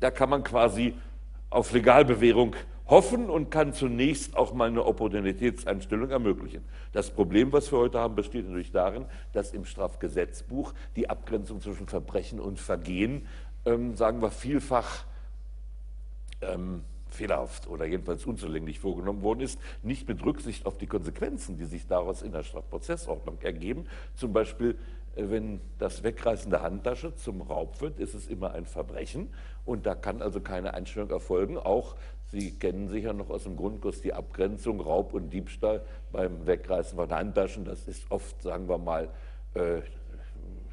da 0.00 0.10
kann 0.10 0.30
man 0.30 0.42
quasi 0.42 0.94
auf 1.50 1.72
Legalbewährung 1.72 2.56
hoffen 2.86 3.30
und 3.30 3.50
kann 3.50 3.72
zunächst 3.72 4.36
auch 4.36 4.52
mal 4.52 4.68
eine 4.68 4.84
Opportunitätseinstellung 4.84 6.10
ermöglichen. 6.10 6.62
Das 6.92 7.10
Problem, 7.10 7.52
was 7.52 7.72
wir 7.72 7.78
heute 7.78 7.98
haben, 7.98 8.14
besteht 8.14 8.44
natürlich 8.44 8.72
darin, 8.72 9.06
dass 9.32 9.52
im 9.52 9.64
Strafgesetzbuch 9.64 10.74
die 10.96 11.08
Abgrenzung 11.08 11.60
zwischen 11.60 11.86
Verbrechen 11.86 12.40
und 12.40 12.60
Vergehen, 12.60 13.26
ähm, 13.64 13.96
sagen 13.96 14.22
wir, 14.22 14.30
vielfach 14.30 15.04
ähm, 16.40 16.82
fehlerhaft 17.08 17.68
oder 17.68 17.84
jedenfalls 17.84 18.26
unzulänglich 18.26 18.80
vorgenommen 18.80 19.22
worden 19.22 19.40
ist, 19.40 19.60
nicht 19.82 20.08
mit 20.08 20.24
Rücksicht 20.24 20.66
auf 20.66 20.78
die 20.78 20.86
Konsequenzen, 20.86 21.56
die 21.56 21.64
sich 21.64 21.86
daraus 21.86 22.22
in 22.22 22.32
der 22.32 22.42
Strafprozessordnung 22.42 23.40
ergeben. 23.40 23.86
Zum 24.16 24.32
Beispiel 24.32 24.76
wenn 25.16 25.60
das 25.78 26.02
Wegreißen 26.02 26.50
der 26.50 26.62
Handtasche 26.62 27.14
zum 27.14 27.42
Raub 27.42 27.80
wird, 27.80 27.98
ist 27.98 28.14
es 28.14 28.26
immer 28.26 28.52
ein 28.52 28.66
Verbrechen 28.66 29.28
und 29.64 29.86
da 29.86 29.94
kann 29.94 30.20
also 30.20 30.40
keine 30.40 30.74
Einstellung 30.74 31.10
erfolgen. 31.10 31.56
Auch 31.56 31.94
Sie 32.30 32.50
kennen 32.50 32.88
sicher 32.88 33.12
noch 33.12 33.30
aus 33.30 33.44
dem 33.44 33.54
Grundkurs 33.54 34.00
die 34.00 34.12
Abgrenzung 34.12 34.80
Raub 34.80 35.14
und 35.14 35.30
Diebstahl 35.30 35.84
beim 36.10 36.46
Wegreißen 36.46 36.96
von 36.96 37.08
Handtaschen. 37.10 37.64
Das 37.64 37.86
ist 37.86 38.10
oft, 38.10 38.42
sagen 38.42 38.68
wir 38.68 38.78
mal, 38.78 39.08
äh, 39.54 39.82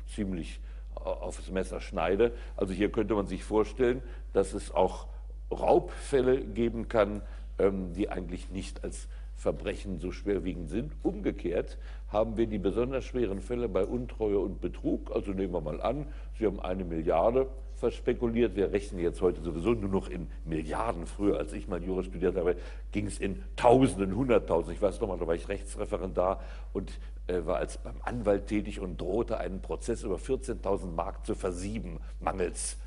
ziemlich 0.08 0.60
aufs 0.96 1.50
Messer 1.50 1.82
schneide. 1.82 2.32
Also 2.56 2.74
hier 2.74 2.92
könnte 2.92 3.16
man 3.16 3.28
sich 3.28 3.44
vorstellen, 3.44 4.02
dass 4.34 4.54
es 4.54 4.74
auch 4.74 5.08
Raubfälle 5.52 6.42
geben 6.42 6.88
kann, 6.88 7.22
ähm, 7.60 7.94
die 7.94 8.10
eigentlich 8.10 8.50
nicht 8.50 8.84
als 8.84 9.08
Verbrechen 9.36 10.00
so 10.00 10.12
schwerwiegend 10.12 10.70
sind. 10.70 10.94
Umgekehrt 11.02 11.78
haben 12.10 12.38
wir 12.38 12.46
die 12.46 12.60
besonders 12.60 13.06
schweren 13.06 13.42
Fälle 13.42 13.68
bei 13.68 13.84
Untreue 13.84 14.40
und 14.40 14.62
Betrug. 14.62 15.12
Also 15.12 15.32
nehmen 15.32 15.54
wir 15.54 15.62
mal 15.62 15.82
an, 15.82 16.08
Sie 16.38 16.46
haben 16.46 16.60
eine 16.60 16.86
Milliarde 16.86 17.48
verspekuliert. 17.82 18.56
Wir 18.56 18.72
rechnen 18.72 19.02
jetzt 19.02 19.22
heute 19.22 19.42
sowieso 19.42 19.74
nur 19.74 19.90
noch 19.90 20.10
in 20.10 20.28
Milliarden. 20.46 21.06
Früher, 21.06 21.38
als 21.38 21.52
ich 21.52 21.68
mal 21.68 21.84
Jura 21.84 22.04
studiert 22.04 22.38
habe, 22.38 22.56
ging 22.94 23.08
es 23.08 23.20
in 23.20 23.44
Tausenden, 23.58 24.16
Hunderttausend. 24.16 24.74
Ich 24.76 24.82
weiß 24.82 25.02
noch 25.02 25.10
mal, 25.10 25.18
da 25.18 25.28
war 25.28 25.36
ich 25.36 25.50
Rechtsreferendar 25.50 26.40
und 26.72 26.92
äh, 27.28 27.46
war 27.46 27.58
als 27.58 27.78
beim 27.78 27.96
Anwalt 28.04 28.48
tätig 28.48 28.80
und 28.80 29.02
drohte 29.02 29.38
einen 29.40 29.62
Prozess 29.62 30.04
über 30.04 30.16
14.000 30.16 30.92
Mark 30.92 31.26
zu 31.26 31.36
versieben, 31.36 32.00
mangels 32.20 32.78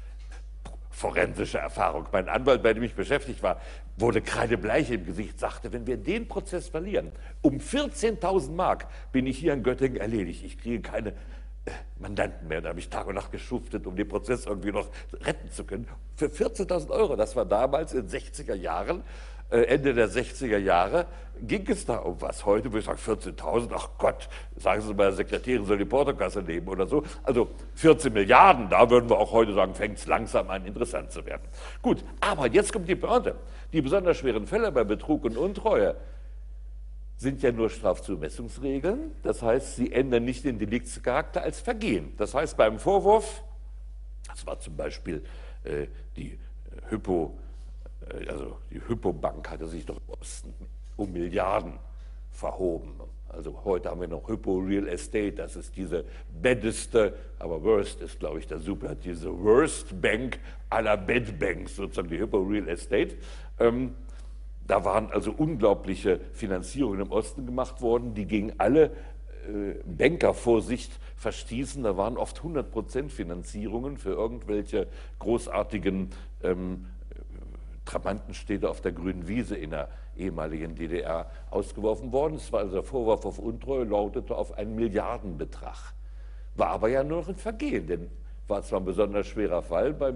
forensische 0.91 1.59
Erfahrung. 1.59 2.07
Mein 2.13 2.29
Anwalt, 2.29 2.63
bei 2.63 2.73
dem 2.73 2.85
ich 2.85 2.95
beschäftigt 2.95 3.43
war, 3.43 3.61
wurde 3.97 4.23
kreidebleich 4.23 4.93
im 4.93 5.05
Gesicht, 5.05 5.41
sagte, 5.41 5.73
wenn 5.73 5.89
wir 5.89 5.97
den 5.97 6.29
Prozess 6.29 6.69
verlieren, 6.69 7.11
um 7.43 7.59
14.000 7.59 8.53
Mark 8.53 8.87
bin 9.11 9.27
ich 9.27 9.39
hier 9.39 9.55
in 9.55 9.65
Göttingen 9.65 9.97
erledigt. 9.97 10.45
Ich 10.45 10.57
kriege 10.57 10.81
keine 10.81 11.15
Mandanten 11.99 12.49
mehr. 12.49 12.61
Da 12.61 12.71
habe 12.71 12.79
ich 12.79 12.89
Tag 12.89 13.07
und 13.07 13.15
Nacht 13.15 13.33
geschuftet, 13.33 13.87
um 13.87 13.97
den 13.97 14.09
Prozess 14.09 14.47
irgendwie 14.47 14.73
noch 14.73 14.89
retten 15.23 15.51
zu 15.51 15.65
können. 15.65 15.89
Für 16.17 16.27
14.000 16.27 16.91
Euro, 16.91 17.17
das 17.17 17.35
war 17.37 17.45
damals 17.45 17.95
in 17.95 18.07
den 18.07 18.21
60er 18.21 18.55
Jahren, 18.55 19.03
äh, 19.51 19.63
Ende 19.63 19.95
der 19.95 20.09
60er 20.09 20.59
Jahre, 20.59 21.07
ging 21.41 21.69
es 21.69 21.85
da 21.85 21.97
um 21.97 22.21
was. 22.21 22.45
Heute 22.47 22.73
würde 22.73 22.79
ich 22.81 22.85
sagen 22.85 22.99
14.000, 22.99 23.71
ach 23.75 23.89
Gott, 23.99 24.29
sagen 24.57 24.81
Sie 24.83 24.95
mal, 24.95 25.13
Sekretärin 25.13 25.65
soll 25.67 25.79
die 25.79 25.85
Portokasse 25.85 26.43
nehmen 26.43 26.69
oder 26.69 26.87
so. 26.87 27.03
Also 27.23 27.49
14 27.75 28.13
Milliarden, 28.13 28.69
da 28.69 28.89
würden 28.89 29.09
wir 29.09 29.19
auch 29.19 29.33
heute 29.33 29.53
sagen, 29.55 29.75
fängt 29.75 29.99
es 29.99 30.07
langsam 30.07 30.51
an, 30.51 30.65
interessant 30.65 31.11
zu 31.11 31.25
werden. 31.27 31.43
Gut, 31.83 32.05
aber 32.21 32.47
jetzt 32.49 32.73
kommt 32.73 32.89
die 32.89 32.97
Pointe. 32.97 33.37
Die 33.73 33.83
besonders 33.83 34.19
schweren 34.19 34.47
Fälle 34.47 34.71
bei 34.71 34.85
Betrug 34.85 35.25
und 35.25 35.37
Untreue 35.37 35.97
sind 37.17 37.43
ja 37.43 37.53
nur 37.53 37.71
Strafzumessungsregeln. 37.71 39.13
Das 39.23 39.43
heißt, 39.43 39.77
sie 39.77 39.93
ändern 39.93 40.25
nicht 40.25 40.45
den 40.45 40.59
Deliktscharakter 40.59 41.43
als 41.43 41.61
Vergehen. 41.61 42.15
Das 42.17 42.35
heißt, 42.35 42.57
beim 42.57 42.79
Vorwurf, 42.79 43.43
das 44.29 44.47
war 44.47 44.59
zum 44.59 44.77
Beispiel 44.77 45.25
äh, 45.65 45.87
die 46.17 46.33
äh, 46.33 46.39
Hypo, 46.91 47.39
äh, 48.09 48.29
also 48.29 48.59
die 48.71 48.81
Hypobank 48.87 49.49
hatte 49.51 49.67
sich 49.67 49.87
doch 49.87 50.01
um 50.97 51.13
Milliarden 51.13 51.75
verhoben. 52.31 52.95
Also 53.29 53.65
heute 53.65 53.91
haben 53.91 54.01
wir 54.01 54.09
noch 54.09 54.29
Hypo 54.29 54.59
Real 54.59 54.87
Estate, 54.87 55.33
das 55.33 55.57
ist 55.57 55.77
diese 55.77 56.05
beddeste, 56.41 57.15
aber 57.39 57.63
Worst 57.65 58.01
ist, 58.01 58.21
glaube 58.21 58.39
ich, 58.39 58.47
der 58.47 58.59
Super, 58.61 58.95
diese 58.95 59.37
Worst 59.43 60.01
Bank 60.01 60.39
aller 60.71 60.97
Bed 60.97 61.39
Banks, 61.39 61.75
sozusagen 61.75 62.09
die 62.09 62.19
Hypo 62.19 62.39
Real 62.43 62.69
Estate. 62.69 63.17
Ähm, 63.59 63.95
da 64.67 64.85
waren 64.85 65.11
also 65.11 65.31
unglaubliche 65.31 66.21
Finanzierungen 66.33 67.01
im 67.01 67.13
Osten 67.13 67.47
gemacht 67.47 67.83
worden, 67.83 68.15
die 68.15 68.27
gegen 68.27 68.59
alle 68.59 68.85
äh, 68.85 69.75
Bankervorsicht 69.85 70.91
verstießen. 71.17 71.83
Da 71.83 71.97
waren 71.97 72.17
oft 72.17 72.41
100% 72.41 73.11
Finanzierungen 73.11 73.99
für 73.99 74.11
irgendwelche 74.11 74.87
großartigen 75.19 76.11
ähm, 76.43 76.87
Trabantenstädte 77.85 78.71
auf 78.71 78.81
der 78.81 78.93
grünen 78.93 79.29
Wiese 79.29 79.57
in 79.57 79.71
der 79.71 79.89
ehemaligen 80.17 80.75
DDR 80.75 81.31
ausgeworfen 81.51 82.13
worden. 82.13 82.37
Es 82.37 82.51
war 82.53 82.61
also 82.61 82.75
der 82.77 82.83
Vorwurf 82.85 83.27
auf 83.27 83.39
Untreue, 83.39 83.85
lautete 83.85 84.35
auf 84.35 84.57
einen 84.57 84.75
Milliardenbetrag. 84.77 85.93
War 86.55 86.69
aber 86.69 86.89
ja 86.89 87.05
nur 87.05 87.21
noch 87.21 87.29
ein 87.29 87.35
Vergehen, 87.35 87.87
denn 87.87 88.11
war 88.49 88.63
zwar 88.63 88.81
ein 88.81 88.85
besonders 88.85 89.27
schwerer 89.27 89.63
Fall 89.63 89.93
bei 89.93 90.13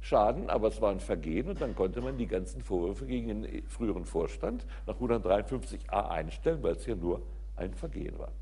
Milliardenschaden, 0.00 0.50
aber 0.50 0.68
es 0.68 0.80
war 0.80 0.90
ein 0.90 1.00
Vergehen 1.00 1.48
und 1.48 1.60
dann 1.60 1.74
konnte 1.74 2.00
man 2.00 2.16
die 2.16 2.26
ganzen 2.26 2.62
Vorwürfe 2.62 3.06
gegen 3.06 3.28
den 3.42 3.62
früheren 3.68 4.04
Vorstand 4.04 4.66
nach 4.86 4.98
153a 4.98 6.08
einstellen, 6.08 6.62
weil 6.62 6.72
es 6.72 6.86
ja 6.86 6.94
nur 6.94 7.22
ein 7.56 7.74
Vergehen 7.74 8.18
war. 8.18 8.32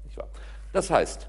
Das 0.72 0.90
heißt, 0.90 1.28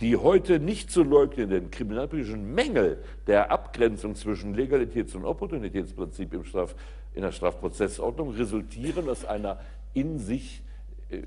die 0.00 0.16
heute 0.16 0.58
nicht 0.58 0.90
zu 0.90 1.02
leugnenden 1.02 1.70
kriminalpolitischen 1.70 2.54
Mängel 2.54 3.02
der 3.26 3.50
Abgrenzung 3.50 4.14
zwischen 4.14 4.54
Legalitäts- 4.54 5.14
und 5.14 5.24
Opportunitätsprinzip 5.24 6.32
im 6.32 6.44
Straf, 6.44 6.74
in 7.12 7.22
der 7.22 7.32
Strafprozessordnung 7.32 8.30
resultieren 8.30 9.08
aus 9.08 9.24
einer 9.24 9.60
in 9.92 10.18
sich 10.18 10.62
äh, 11.10 11.20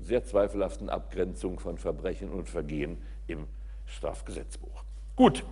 sehr 0.00 0.24
zweifelhaften 0.24 0.88
Abgrenzung 0.88 1.58
von 1.58 1.76
Verbrechen 1.76 2.30
und 2.30 2.48
Vergehen 2.48 2.96
im 3.26 3.46
Strafgesetzbuch. 3.84 4.82
Gut, 5.14 5.44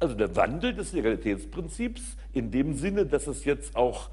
also 0.00 0.14
der 0.14 0.34
Wandel 0.34 0.74
des 0.74 0.92
Legalitätsprinzips 0.92 2.16
in 2.32 2.50
dem 2.50 2.74
Sinne, 2.74 3.06
dass 3.06 3.26
es 3.26 3.44
jetzt 3.44 3.76
auch 3.76 4.10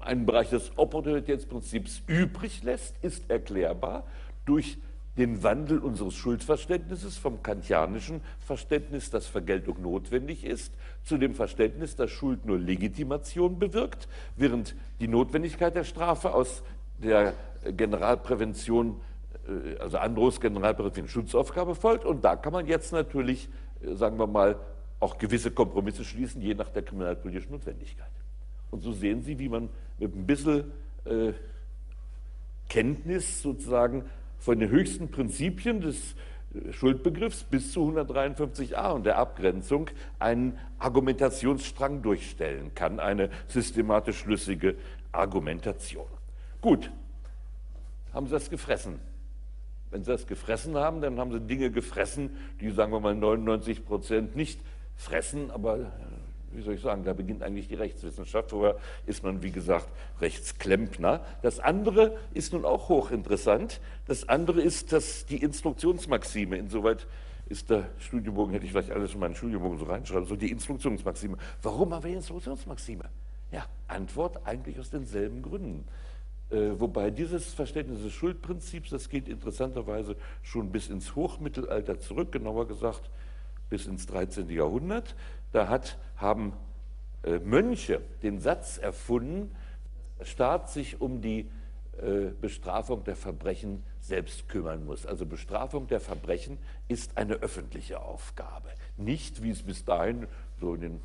einen 0.00 0.26
Bereich 0.26 0.50
des 0.50 0.72
Opportunitätsprinzips 0.76 2.02
übrig 2.06 2.62
lässt, 2.62 2.94
ist 3.02 3.30
erklärbar 3.30 4.04
durch 4.44 4.78
den 5.18 5.42
Wandel 5.42 5.78
unseres 5.78 6.14
Schuldverständnisses 6.14 7.18
vom 7.18 7.42
kantianischen 7.42 8.20
Verständnis, 8.38 9.10
dass 9.10 9.26
Vergeltung 9.26 9.82
notwendig 9.82 10.44
ist, 10.44 10.72
zu 11.02 11.18
dem 11.18 11.34
Verständnis, 11.34 11.96
dass 11.96 12.10
Schuld 12.10 12.46
nur 12.46 12.58
Legitimation 12.58 13.58
bewirkt, 13.58 14.08
während 14.36 14.76
die 15.00 15.08
Notwendigkeit 15.08 15.74
der 15.74 15.84
Strafe 15.84 16.32
aus 16.32 16.62
der 17.02 17.34
Generalprävention, 17.64 19.00
äh, 19.48 19.78
also 19.78 19.98
Andros 19.98 20.40
Generalprävention 20.40 21.08
Schutzaufgabe 21.08 21.74
folgt. 21.74 22.04
Und 22.04 22.24
da 22.24 22.36
kann 22.36 22.52
man 22.52 22.66
jetzt 22.66 22.92
natürlich, 22.92 23.48
sagen 23.82 24.18
wir 24.18 24.26
mal, 24.26 24.58
auch 25.00 25.18
gewisse 25.18 25.50
Kompromisse 25.50 26.04
schließen, 26.04 26.40
je 26.40 26.54
nach 26.54 26.68
der 26.70 26.82
kriminalpolitischen 26.82 27.52
Notwendigkeit. 27.52 28.10
Und 28.70 28.82
so 28.82 28.92
sehen 28.92 29.22
Sie, 29.22 29.38
wie 29.38 29.48
man 29.48 29.68
mit 29.98 30.14
ein 30.14 30.26
bisschen 30.26 30.72
äh, 31.04 31.32
Kenntnis 32.68 33.42
sozusagen 33.42 34.04
von 34.38 34.58
den 34.58 34.70
höchsten 34.70 35.10
Prinzipien 35.10 35.80
des 35.80 36.14
äh, 36.54 36.72
Schuldbegriffs 36.72 37.44
bis 37.44 37.72
zu 37.72 37.80
153a 37.80 38.92
und 38.92 39.06
der 39.06 39.18
Abgrenzung 39.18 39.88
einen 40.18 40.58
Argumentationsstrang 40.78 42.02
durchstellen 42.02 42.74
kann, 42.74 43.00
eine 43.00 43.30
systematisch 43.46 44.18
schlüssige 44.18 44.74
Argumentation. 45.12 46.06
Gut, 46.60 46.90
haben 48.12 48.26
Sie 48.26 48.32
das 48.32 48.50
gefressen? 48.50 49.07
Wenn 49.90 50.04
Sie 50.04 50.10
das 50.10 50.26
gefressen 50.26 50.76
haben, 50.76 51.00
dann 51.00 51.18
haben 51.18 51.32
Sie 51.32 51.40
Dinge 51.40 51.70
gefressen, 51.70 52.30
die, 52.60 52.70
sagen 52.70 52.92
wir 52.92 53.00
mal, 53.00 53.14
99 53.14 53.84
Prozent 53.84 54.36
nicht 54.36 54.60
fressen, 54.96 55.50
aber 55.50 55.92
wie 56.52 56.62
soll 56.62 56.74
ich 56.74 56.80
sagen, 56.80 57.04
da 57.04 57.12
beginnt 57.12 57.42
eigentlich 57.42 57.68
die 57.68 57.74
Rechtswissenschaft. 57.74 58.50
Vorher 58.50 58.76
ist 59.06 59.22
man, 59.22 59.42
wie 59.42 59.50
gesagt, 59.50 59.88
Rechtsklempner. 60.20 61.20
Das 61.42 61.60
andere 61.60 62.16
ist 62.34 62.52
nun 62.52 62.64
auch 62.64 62.88
hochinteressant. 62.88 63.80
Das 64.06 64.28
andere 64.28 64.60
ist 64.62 64.92
dass 64.92 65.26
die 65.26 65.42
Instruktionsmaxime. 65.42 66.56
Insoweit 66.56 67.06
ist 67.48 67.70
der 67.70 67.88
Studienbogen, 67.98 68.52
hätte 68.52 68.66
ich 68.66 68.72
vielleicht 68.72 68.90
alles 68.90 69.14
in 69.14 69.20
meinen 69.20 69.34
Studienbogen 69.34 69.78
so 69.78 69.84
reinschreiben, 69.84 70.26
so 70.26 70.36
die 70.36 70.50
Instruktionsmaxime. 70.50 71.36
Warum 71.62 71.94
haben 71.94 72.04
wir 72.04 72.12
Instruktionsmaxime? 72.12 73.04
Ja, 73.52 73.64
Antwort 73.86 74.46
eigentlich 74.46 74.78
aus 74.78 74.90
denselben 74.90 75.42
Gründen. 75.42 75.86
Äh, 76.50 76.80
wobei 76.80 77.10
dieses 77.10 77.52
Verständnis 77.52 78.02
des 78.02 78.12
Schuldprinzips, 78.12 78.90
das 78.90 79.08
geht 79.08 79.28
interessanterweise 79.28 80.16
schon 80.42 80.70
bis 80.70 80.88
ins 80.88 81.14
Hochmittelalter 81.14 82.00
zurück, 82.00 82.32
genauer 82.32 82.66
gesagt 82.66 83.10
bis 83.68 83.86
ins 83.86 84.06
13. 84.06 84.48
Jahrhundert. 84.48 85.14
Da 85.52 85.68
hat, 85.68 85.98
haben 86.16 86.54
äh, 87.22 87.38
Mönche 87.38 88.00
den 88.22 88.40
Satz 88.40 88.78
erfunden, 88.78 89.50
der 90.18 90.24
Staat 90.24 90.70
sich 90.70 91.00
um 91.00 91.20
die 91.20 91.50
äh, 91.98 92.30
Bestrafung 92.40 93.04
der 93.04 93.16
Verbrechen 93.16 93.82
selbst 94.00 94.48
kümmern 94.48 94.86
muss. 94.86 95.04
Also 95.04 95.26
Bestrafung 95.26 95.86
der 95.86 96.00
Verbrechen 96.00 96.58
ist 96.88 97.16
eine 97.18 97.34
öffentliche 97.34 98.00
Aufgabe. 98.00 98.68
Nicht, 98.96 99.42
wie 99.42 99.50
es 99.50 99.62
bis 99.62 99.84
dahin 99.84 100.26
so 100.60 100.74
in 100.74 100.80
den 100.80 101.00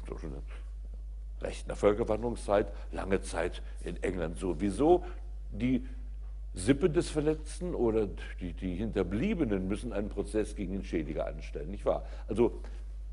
Rechten 1.42 1.68
der 1.68 1.76
Völkerwanderungszeit, 1.76 2.72
lange 2.92 3.22
Zeit 3.22 3.62
in 3.84 4.02
England 4.02 4.38
sowieso 4.38 5.04
die 5.54 5.86
Sippe 6.54 6.90
des 6.90 7.10
Verletzten 7.10 7.74
oder 7.74 8.08
die, 8.40 8.54
die 8.54 8.76
Hinterbliebenen 8.76 9.68
müssen 9.68 9.92
einen 9.92 10.10
Prozess 10.10 10.56
gegen 10.56 10.74
den 10.74 10.84
Schädiger 10.84 11.26
anstellen, 11.26 11.72
nicht 11.72 11.86
wahr? 11.86 12.06
Also 12.28 12.62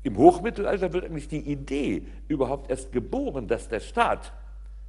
im 0.03 0.17
Hochmittelalter 0.17 0.93
wird 0.93 1.05
eigentlich 1.05 1.27
die 1.27 1.39
Idee 1.39 2.03
überhaupt 2.27 2.69
erst 2.69 2.91
geboren, 2.91 3.47
dass 3.47 3.67
der 3.67 3.79
Staat 3.79 4.33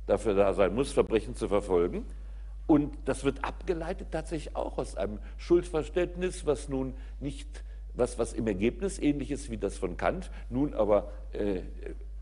dafür 0.07 0.35
da 0.35 0.53
sein 0.55 0.75
muss, 0.75 0.93
Verbrechen 0.93 1.35
zu 1.35 1.49
verfolgen. 1.49 2.05
Und 2.67 2.97
das 3.05 3.25
wird 3.25 3.45
abgeleitet 3.45 4.09
tatsächlich 4.11 4.57
auch 4.57 4.79
aus 4.79 4.97
einem 4.97 5.19
Schuldverständnis, 5.37 6.47
was 6.47 6.69
nun 6.69 6.95
nicht, 7.21 7.65
was, 7.95 8.19
was 8.19 8.33
im 8.33 8.47
Ergebnis 8.47 8.99
ähnlich 8.99 9.31
ist 9.31 9.51
wie 9.51 9.59
das 9.59 9.77
von 9.77 9.97
Kant, 9.97 10.31
nun 10.49 10.73
aber 10.73 11.11
äh, 11.33 11.61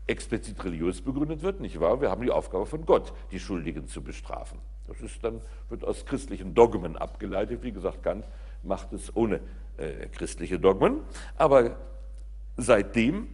explizit 0.07 0.63
religiös 0.63 1.01
begründet 1.01 1.41
wird, 1.41 1.59
nicht 1.59 1.79
wahr? 1.79 2.01
Wir 2.01 2.09
haben 2.09 2.23
die 2.23 2.31
Aufgabe 2.31 2.65
von 2.65 2.85
Gott, 2.85 3.13
die 3.31 3.39
Schuldigen 3.39 3.87
zu 3.87 4.01
bestrafen. 4.01 4.59
Das 4.87 4.99
ist 5.01 5.23
dann, 5.23 5.41
wird 5.69 5.85
aus 5.85 6.05
christlichen 6.05 6.53
Dogmen 6.53 6.97
abgeleitet. 6.97 7.63
Wie 7.63 7.71
gesagt, 7.71 8.03
Kant 8.03 8.25
macht 8.63 8.93
es 8.93 9.15
ohne 9.15 9.39
äh, 9.77 10.07
christliche 10.07 10.59
Dogmen. 10.59 11.01
Aber 11.37 11.77
seitdem 12.57 13.27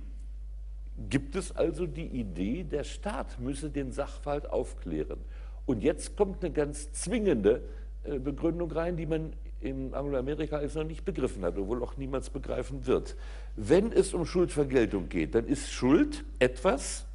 gibt 1.10 1.36
es 1.36 1.56
also 1.56 1.86
die 1.86 2.08
Idee, 2.08 2.64
der 2.64 2.84
Staat 2.84 3.40
müsse 3.40 3.70
den 3.70 3.92
Sachverhalt 3.92 4.50
aufklären. 4.50 5.20
Und 5.66 5.84
jetzt 5.84 6.16
kommt 6.16 6.44
eine 6.44 6.54
ganz 6.54 6.92
zwingende 6.92 7.62
äh, 8.04 8.20
Begründung 8.20 8.72
rein, 8.72 8.98
die 8.98 9.06
man 9.06 9.34
in 9.62 9.94
Angloamerika 9.94 10.62
jetzt 10.62 10.76
noch 10.76 10.84
nicht 10.84 11.06
begriffen 11.06 11.44
hat, 11.44 11.58
obwohl 11.58 11.84
auch 11.84 11.98
niemals 11.98 12.30
begreifen 12.30 12.86
wird. 12.86 13.16
Wenn 13.56 13.92
es 13.92 14.14
um 14.14 14.26
Schuldvergeltung 14.26 15.10
geht, 15.10 15.36
dann 15.36 15.46
ist 15.46 15.72
Schuld 15.72 16.24
etwas, 16.40 17.06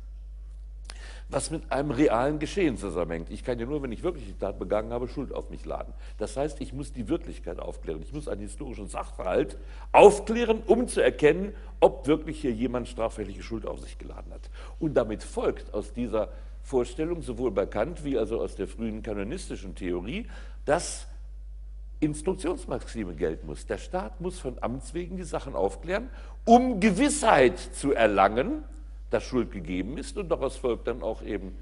was 1.32 1.50
mit 1.50 1.72
einem 1.72 1.90
realen 1.90 2.38
Geschehen 2.38 2.76
zusammenhängt. 2.76 3.30
Ich 3.30 3.42
kann 3.42 3.58
ja 3.58 3.64
nur, 3.64 3.82
wenn 3.82 3.90
ich 3.90 4.02
wirklich 4.02 4.26
die 4.26 4.38
Tat 4.38 4.58
begangen 4.58 4.92
habe, 4.92 5.08
Schuld 5.08 5.32
auf 5.32 5.48
mich 5.48 5.64
laden. 5.64 5.94
Das 6.18 6.36
heißt, 6.36 6.60
ich 6.60 6.74
muss 6.74 6.92
die 6.92 7.08
Wirklichkeit 7.08 7.58
aufklären. 7.58 8.02
Ich 8.02 8.12
muss 8.12 8.28
einen 8.28 8.42
historischen 8.42 8.88
Sachverhalt 8.88 9.56
aufklären, 9.92 10.62
um 10.66 10.88
zu 10.88 11.00
erkennen, 11.00 11.54
ob 11.80 12.06
wirklich 12.06 12.40
hier 12.40 12.52
jemand 12.52 12.86
straffällige 12.86 13.42
Schuld 13.42 13.66
auf 13.66 13.80
sich 13.80 13.96
geladen 13.96 14.30
hat. 14.32 14.50
Und 14.78 14.94
damit 14.94 15.22
folgt 15.22 15.72
aus 15.72 15.94
dieser 15.94 16.28
Vorstellung, 16.62 17.22
sowohl 17.22 17.50
bei 17.50 17.64
Kant 17.64 18.04
wie 18.04 18.18
also 18.18 18.40
aus 18.40 18.54
der 18.54 18.68
frühen 18.68 19.02
kanonistischen 19.02 19.74
Theorie, 19.74 20.26
dass 20.66 21.06
Instruktionsmaxime 22.02 23.14
gelten 23.14 23.46
muss. 23.46 23.66
Der 23.66 23.78
Staat 23.78 24.20
muss 24.20 24.38
von 24.38 24.56
Amts 24.60 24.92
wegen 24.92 25.16
die 25.16 25.22
Sachen 25.22 25.54
aufklären, 25.54 26.10
um 26.44 26.80
Gewissheit 26.80 27.58
zu 27.58 27.92
erlangen, 27.92 28.64
dass 29.10 29.22
Schuld 29.22 29.52
gegeben 29.52 29.96
ist 29.98 30.18
und 30.18 30.28
daraus 30.28 30.56
folgt 30.56 30.88
dann 30.88 31.02
auch 31.02 31.22
eben, 31.22 31.56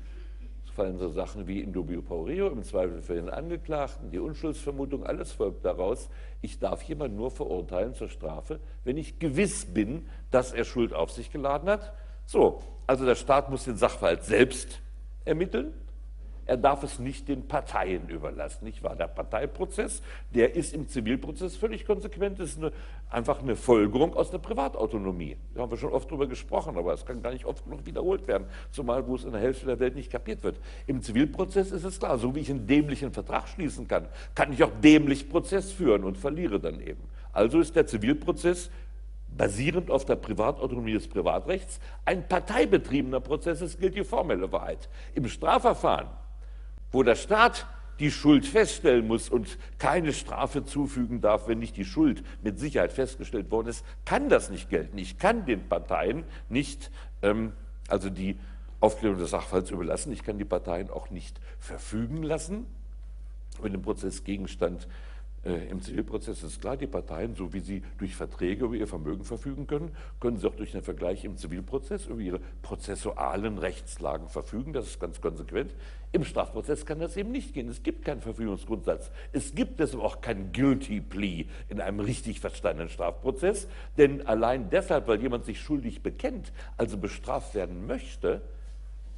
fallen 0.81 0.96
so 0.96 1.11
Sachen 1.11 1.46
wie 1.46 1.61
in 1.61 1.74
dubio 1.74 2.00
pro 2.00 2.26
im 2.26 2.62
Zweifel 2.62 3.03
für 3.03 3.14
den 3.14 3.29
Angeklagten, 3.29 4.11
die 4.11 4.18
Unschuldsvermutung, 4.18 5.05
alles 5.05 5.31
folgt 5.31 5.62
daraus. 5.62 6.09
Ich 6.40 6.59
darf 6.59 6.83
jemanden 6.85 7.18
nur 7.18 7.31
verurteilen 7.31 7.92
zur 7.92 8.09
Strafe, 8.09 8.61
wenn 8.85 8.96
ich 8.96 9.18
gewiss 9.18 9.66
bin, 9.66 10.07
dass 10.31 10.53
er 10.55 10.64
Schuld 10.64 10.94
auf 10.94 11.11
sich 11.11 11.31
geladen 11.31 11.68
hat. 11.68 11.92
So, 12.24 12.62
also 12.87 13.05
der 13.05 13.14
Staat 13.14 13.50
muss 13.50 13.64
den 13.64 13.76
Sachverhalt 13.76 14.24
selbst 14.24 14.81
ermitteln 15.26 15.74
er 16.50 16.56
darf 16.56 16.82
es 16.82 16.98
nicht 16.98 17.28
den 17.28 17.46
Parteien 17.46 18.08
überlassen, 18.08 18.64
nicht 18.64 18.82
wahr? 18.82 18.96
Der 18.96 19.06
Parteiprozess, 19.06 20.02
der 20.34 20.56
ist 20.56 20.74
im 20.74 20.88
Zivilprozess 20.88 21.54
völlig 21.54 21.86
konsequent, 21.86 22.40
das 22.40 22.50
ist 22.50 22.58
eine, 22.58 22.72
einfach 23.08 23.40
eine 23.40 23.54
Folgerung 23.54 24.16
aus 24.16 24.32
der 24.32 24.38
Privatautonomie. 24.38 25.36
Da 25.54 25.60
haben 25.60 25.70
wir 25.70 25.78
schon 25.78 25.92
oft 25.92 26.10
drüber 26.10 26.26
gesprochen, 26.26 26.76
aber 26.76 26.92
es 26.92 27.06
kann 27.06 27.22
gar 27.22 27.30
nicht 27.32 27.44
oft 27.44 27.62
genug 27.62 27.86
wiederholt 27.86 28.26
werden, 28.26 28.48
zumal 28.72 29.06
wo 29.06 29.14
es 29.14 29.22
in 29.22 29.30
der 29.30 29.40
Hälfte 29.40 29.64
der 29.64 29.78
Welt 29.78 29.94
nicht 29.94 30.10
kapiert 30.10 30.42
wird. 30.42 30.58
Im 30.88 31.02
Zivilprozess 31.02 31.70
ist 31.70 31.84
es 31.84 32.00
klar, 32.00 32.18
so 32.18 32.34
wie 32.34 32.40
ich 32.40 32.50
einen 32.50 32.66
dämlichen 32.66 33.12
Vertrag 33.12 33.46
schließen 33.46 33.86
kann, 33.86 34.08
kann 34.34 34.52
ich 34.52 34.64
auch 34.64 34.72
dämlich 34.82 35.30
Prozess 35.30 35.70
führen 35.70 36.02
und 36.02 36.18
verliere 36.18 36.58
dann 36.58 36.80
eben. 36.80 37.04
Also 37.32 37.60
ist 37.60 37.76
der 37.76 37.86
Zivilprozess 37.86 38.72
basierend 39.36 39.88
auf 39.88 40.04
der 40.04 40.16
Privatautonomie 40.16 40.94
des 40.94 41.06
Privatrechts 41.06 41.78
ein 42.04 42.26
parteibetriebener 42.26 43.20
Prozess, 43.20 43.60
es 43.60 43.78
gilt 43.78 43.94
die 43.94 44.02
formelle 44.02 44.50
Wahrheit. 44.50 44.88
Im 45.14 45.28
Strafverfahren 45.28 46.08
wo 46.92 47.03
der 47.03 47.14
Staat 47.14 47.66
die 47.98 48.11
Schuld 48.11 48.46
feststellen 48.46 49.07
muss 49.07 49.29
und 49.29 49.59
keine 49.79 50.12
Strafe 50.12 50.64
zufügen 50.64 51.20
darf, 51.20 51.48
wenn 51.48 51.59
nicht 51.59 51.76
die 51.76 51.85
Schuld 51.85 52.24
mit 52.42 52.59
Sicherheit 52.59 52.92
festgestellt 52.92 53.50
worden 53.50 53.68
ist, 53.68 53.85
kann 54.07 54.29
das 54.29 54.48
nicht 54.50 54.70
gelten. 54.70 54.96
Ich 54.96 55.18
kann 55.18 55.44
den 55.44 55.68
Parteien 55.68 56.24
nicht, 56.48 56.90
ähm, 57.22 57.53
also 57.88 58.09
die 58.09 58.38
Aufklärung 58.81 59.18
des 59.18 59.31
Sachverhalts 59.31 59.70
überlassen, 59.70 60.12
ich 60.12 60.24
kann 60.24 60.38
die 60.38 60.46
Parteien 60.46 60.88
auch 60.88 61.11
nicht 61.11 61.38
verfügen 61.59 62.22
lassen 62.22 62.64
über 63.59 63.68
den 63.68 63.83
Prozessgegenstand 63.83 64.85
äh, 64.85 65.09
Im 65.42 65.81
Zivilprozess 65.81 66.42
ist 66.42 66.61
klar, 66.61 66.76
die 66.76 66.87
Parteien, 66.87 67.35
so 67.35 67.55
wie 67.55 67.61
sie 67.61 67.83
durch 67.96 68.14
Verträge 68.14 68.66
über 68.66 68.74
ihr 68.74 68.87
Vermögen 68.87 69.24
verfügen 69.24 69.66
können, 69.66 69.90
können 70.20 70.37
sie 70.37 70.46
auch 70.46 70.55
durch 70.55 70.74
einen 70.74 70.83
Vergleich 70.83 71.24
im 71.24 71.38
Zivilprozess 71.38 72.07
über 72.07 72.20
ihre 72.20 72.40
prozessualen 72.61 73.57
Rechtslagen 73.57 74.29
verfügen. 74.29 74.74
Das 74.74 74.87
ist 74.87 75.00
ganz 75.00 75.18
konsequent. 75.22 75.74
Im 76.12 76.24
Strafprozess 76.24 76.85
kann 76.85 76.98
das 76.98 77.16
eben 77.16 77.33
nicht 77.33 77.55
gehen. 77.55 77.70
Es 77.70 77.83
gibt 77.83 78.05
keinen 78.05 78.20
Verfügungsgrundsatz. 78.20 79.11
Es 79.33 79.55
gibt 79.55 79.81
deshalb 79.81 80.03
auch 80.03 80.20
kein 80.20 80.53
Guilty 80.53 81.00
Plea 81.00 81.46
in 81.70 81.81
einem 81.81 82.00
richtig 82.00 82.40
verstandenen 82.40 82.90
Strafprozess. 82.90 83.66
Denn 83.96 84.26
allein 84.26 84.68
deshalb, 84.68 85.09
weil 85.09 85.22
jemand 85.22 85.46
sich 85.46 85.59
schuldig 85.59 86.03
bekennt, 86.03 86.53
also 86.76 86.98
bestraft 86.98 87.55
werden 87.55 87.87
möchte, 87.87 88.42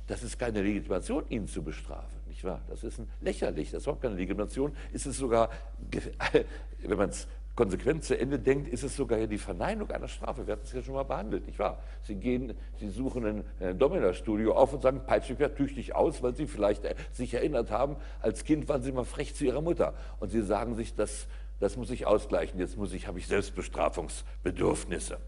das 0.06 0.22
ist 0.22 0.38
keine 0.38 0.62
Legitimation, 0.62 1.24
ihn 1.30 1.48
zu 1.48 1.64
bestrafen. 1.64 2.21
Nicht 2.42 2.50
wahr? 2.50 2.60
Das 2.68 2.82
ist 2.82 2.98
ein 2.98 3.08
lächerlich, 3.20 3.70
das 3.70 3.82
ist 3.82 3.86
überhaupt 3.86 4.02
keine 4.02 4.16
Legitimation. 4.16 4.72
Ist 4.92 5.06
es 5.06 5.16
sogar, 5.16 5.48
wenn 6.82 6.98
man 6.98 7.10
es 7.10 7.28
konsequent 7.54 8.02
zu 8.02 8.18
Ende 8.18 8.40
denkt, 8.40 8.66
ist 8.66 8.82
es 8.82 8.96
sogar 8.96 9.24
die 9.28 9.38
Verneinung 9.38 9.88
einer 9.92 10.08
Strafe. 10.08 10.44
Wir 10.46 10.54
hatten 10.54 10.64
es 10.64 10.72
ja 10.72 10.82
schon 10.82 10.94
mal 10.94 11.04
behandelt, 11.04 11.46
nicht 11.46 11.60
wahr? 11.60 11.80
Sie 12.02 12.16
gehen, 12.16 12.54
Sie 12.80 12.88
suchen 12.88 13.26
ein, 13.26 13.44
ein 13.60 13.78
Domina-Studio 13.78 14.54
auf 14.54 14.72
und 14.72 14.82
sagen, 14.82 15.02
peitsche 15.06 15.34
mich 15.34 15.48
tüchtig 15.52 15.94
aus, 15.94 16.20
weil 16.22 16.34
Sie 16.34 16.48
vielleicht 16.48 16.84
äh, 16.84 16.96
sich 17.12 17.32
erinnert 17.34 17.70
haben, 17.70 17.94
als 18.20 18.42
Kind 18.42 18.68
waren 18.68 18.82
Sie 18.82 18.90
mal 18.90 19.04
frech 19.04 19.36
zu 19.36 19.44
Ihrer 19.44 19.60
Mutter. 19.60 19.94
Und 20.18 20.30
Sie 20.30 20.42
sagen 20.42 20.74
sich, 20.74 20.96
das, 20.96 21.28
das 21.60 21.76
muss 21.76 21.90
ich 21.90 22.06
ausgleichen, 22.06 22.58
jetzt 22.58 22.76
muss 22.76 22.92
ich, 22.92 23.06
habe 23.06 23.20
ich 23.20 23.28
Selbstbestrafungsbedürfnisse. 23.28 25.18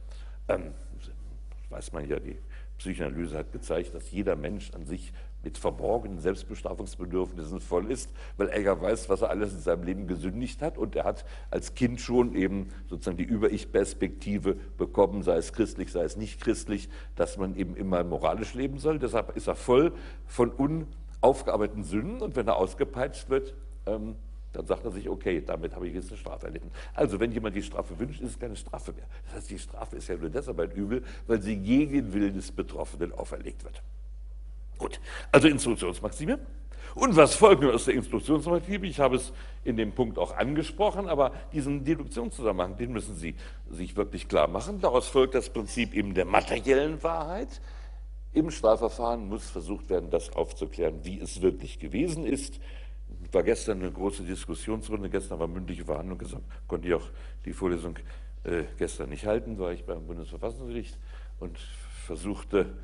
Ähm, 0.48 0.72
weiß 1.70 1.92
man 1.92 2.08
ja, 2.08 2.18
die 2.18 2.38
Psychoanalyse 2.78 3.38
hat 3.38 3.52
gezeigt, 3.52 3.94
dass 3.94 4.10
jeder 4.10 4.36
Mensch 4.36 4.72
an 4.74 4.84
sich 4.84 5.12
mit 5.44 5.58
verborgenen 5.58 6.18
Selbstbestrafungsbedürfnissen 6.20 7.60
voll 7.60 7.90
ist, 7.90 8.10
weil 8.36 8.48
er 8.48 8.60
ja 8.60 8.80
weiß, 8.80 9.08
was 9.08 9.22
er 9.22 9.30
alles 9.30 9.52
in 9.52 9.60
seinem 9.60 9.84
Leben 9.84 10.06
gesündigt 10.06 10.62
hat 10.62 10.78
und 10.78 10.96
er 10.96 11.04
hat 11.04 11.24
als 11.50 11.74
Kind 11.74 12.00
schon 12.00 12.34
eben 12.34 12.70
sozusagen 12.88 13.18
die 13.18 13.24
Über-Ich-Perspektive 13.24 14.56
bekommen, 14.78 15.22
sei 15.22 15.36
es 15.36 15.52
christlich, 15.52 15.92
sei 15.92 16.04
es 16.04 16.16
nicht 16.16 16.40
christlich, 16.40 16.88
dass 17.14 17.36
man 17.36 17.54
eben 17.56 17.76
immer 17.76 18.02
moralisch 18.04 18.54
leben 18.54 18.78
soll. 18.78 18.98
Deshalb 18.98 19.36
ist 19.36 19.46
er 19.46 19.54
voll 19.54 19.92
von 20.26 20.50
unaufgearbeiteten 20.50 21.84
Sünden 21.84 22.22
und 22.22 22.36
wenn 22.36 22.48
er 22.48 22.56
ausgepeitscht 22.56 23.28
wird, 23.28 23.54
ähm, 23.86 24.16
dann 24.54 24.66
sagt 24.66 24.84
er 24.84 24.92
sich, 24.92 25.08
okay, 25.08 25.42
damit 25.44 25.74
habe 25.74 25.88
ich 25.88 25.94
jetzt 25.94 26.08
eine 26.10 26.18
Strafe 26.18 26.46
erlitten. 26.46 26.70
Also, 26.94 27.18
wenn 27.18 27.32
jemand 27.32 27.56
die 27.56 27.62
Strafe 27.62 27.98
wünscht, 27.98 28.20
ist 28.20 28.30
es 28.30 28.38
keine 28.38 28.56
Strafe 28.56 28.92
mehr. 28.92 29.06
Das 29.26 29.36
heißt, 29.36 29.50
die 29.50 29.58
Strafe 29.58 29.96
ist 29.96 30.08
ja 30.08 30.16
nur 30.16 30.30
deshalb 30.30 30.58
ein 30.60 30.70
Übel, 30.70 31.02
weil 31.26 31.42
sie 31.42 31.56
gegen 31.56 31.92
den 31.92 32.12
Willen 32.12 32.34
des 32.34 32.52
Betroffenen 32.52 33.12
auferlegt 33.12 33.64
wird. 33.64 33.82
Gut, 34.78 35.00
also 35.32 35.48
Instruktionsmaxime. 35.48 36.38
Und 36.94 37.16
was 37.16 37.34
folgt 37.34 37.62
nun 37.62 37.74
aus 37.74 37.86
der 37.86 37.94
Instruktionsnormative? 37.94 38.86
Ich 38.86 39.00
habe 39.00 39.16
es 39.16 39.32
in 39.64 39.76
dem 39.76 39.92
Punkt 39.92 40.16
auch 40.16 40.36
angesprochen, 40.36 41.08
aber 41.08 41.32
diesen 41.52 41.84
Deduktionszusammenhang, 41.84 42.76
den 42.76 42.92
müssen 42.92 43.16
Sie 43.16 43.34
sich 43.68 43.96
wirklich 43.96 44.28
klar 44.28 44.46
machen. 44.46 44.80
Daraus 44.80 45.08
folgt 45.08 45.34
das 45.34 45.50
Prinzip 45.50 45.92
eben 45.92 46.14
der 46.14 46.24
materiellen 46.24 47.02
Wahrheit. 47.02 47.60
Im 48.32 48.50
Strafverfahren 48.50 49.28
muss 49.28 49.48
versucht 49.50 49.90
werden, 49.90 50.10
das 50.10 50.34
aufzuklären, 50.34 51.00
wie 51.04 51.20
es 51.20 51.42
wirklich 51.42 51.78
gewesen 51.80 52.26
ist. 52.26 52.60
War 53.34 53.42
gestern 53.42 53.80
eine 53.80 53.90
große 53.90 54.22
Diskussionsrunde, 54.22 55.10
gestern 55.10 55.40
war 55.40 55.48
mündliche 55.48 55.84
Verhandlung, 55.84 56.18
deshalb 56.20 56.44
konnte 56.68 56.86
ich 56.86 56.94
auch 56.94 57.10
die 57.44 57.52
Vorlesung 57.52 57.98
äh, 58.44 58.62
gestern 58.78 59.08
nicht 59.08 59.26
halten, 59.26 59.58
war 59.58 59.72
ich 59.72 59.84
beim 59.84 60.06
Bundesverfassungsgericht 60.06 60.96
und 61.40 61.58
versuchte 62.06 62.74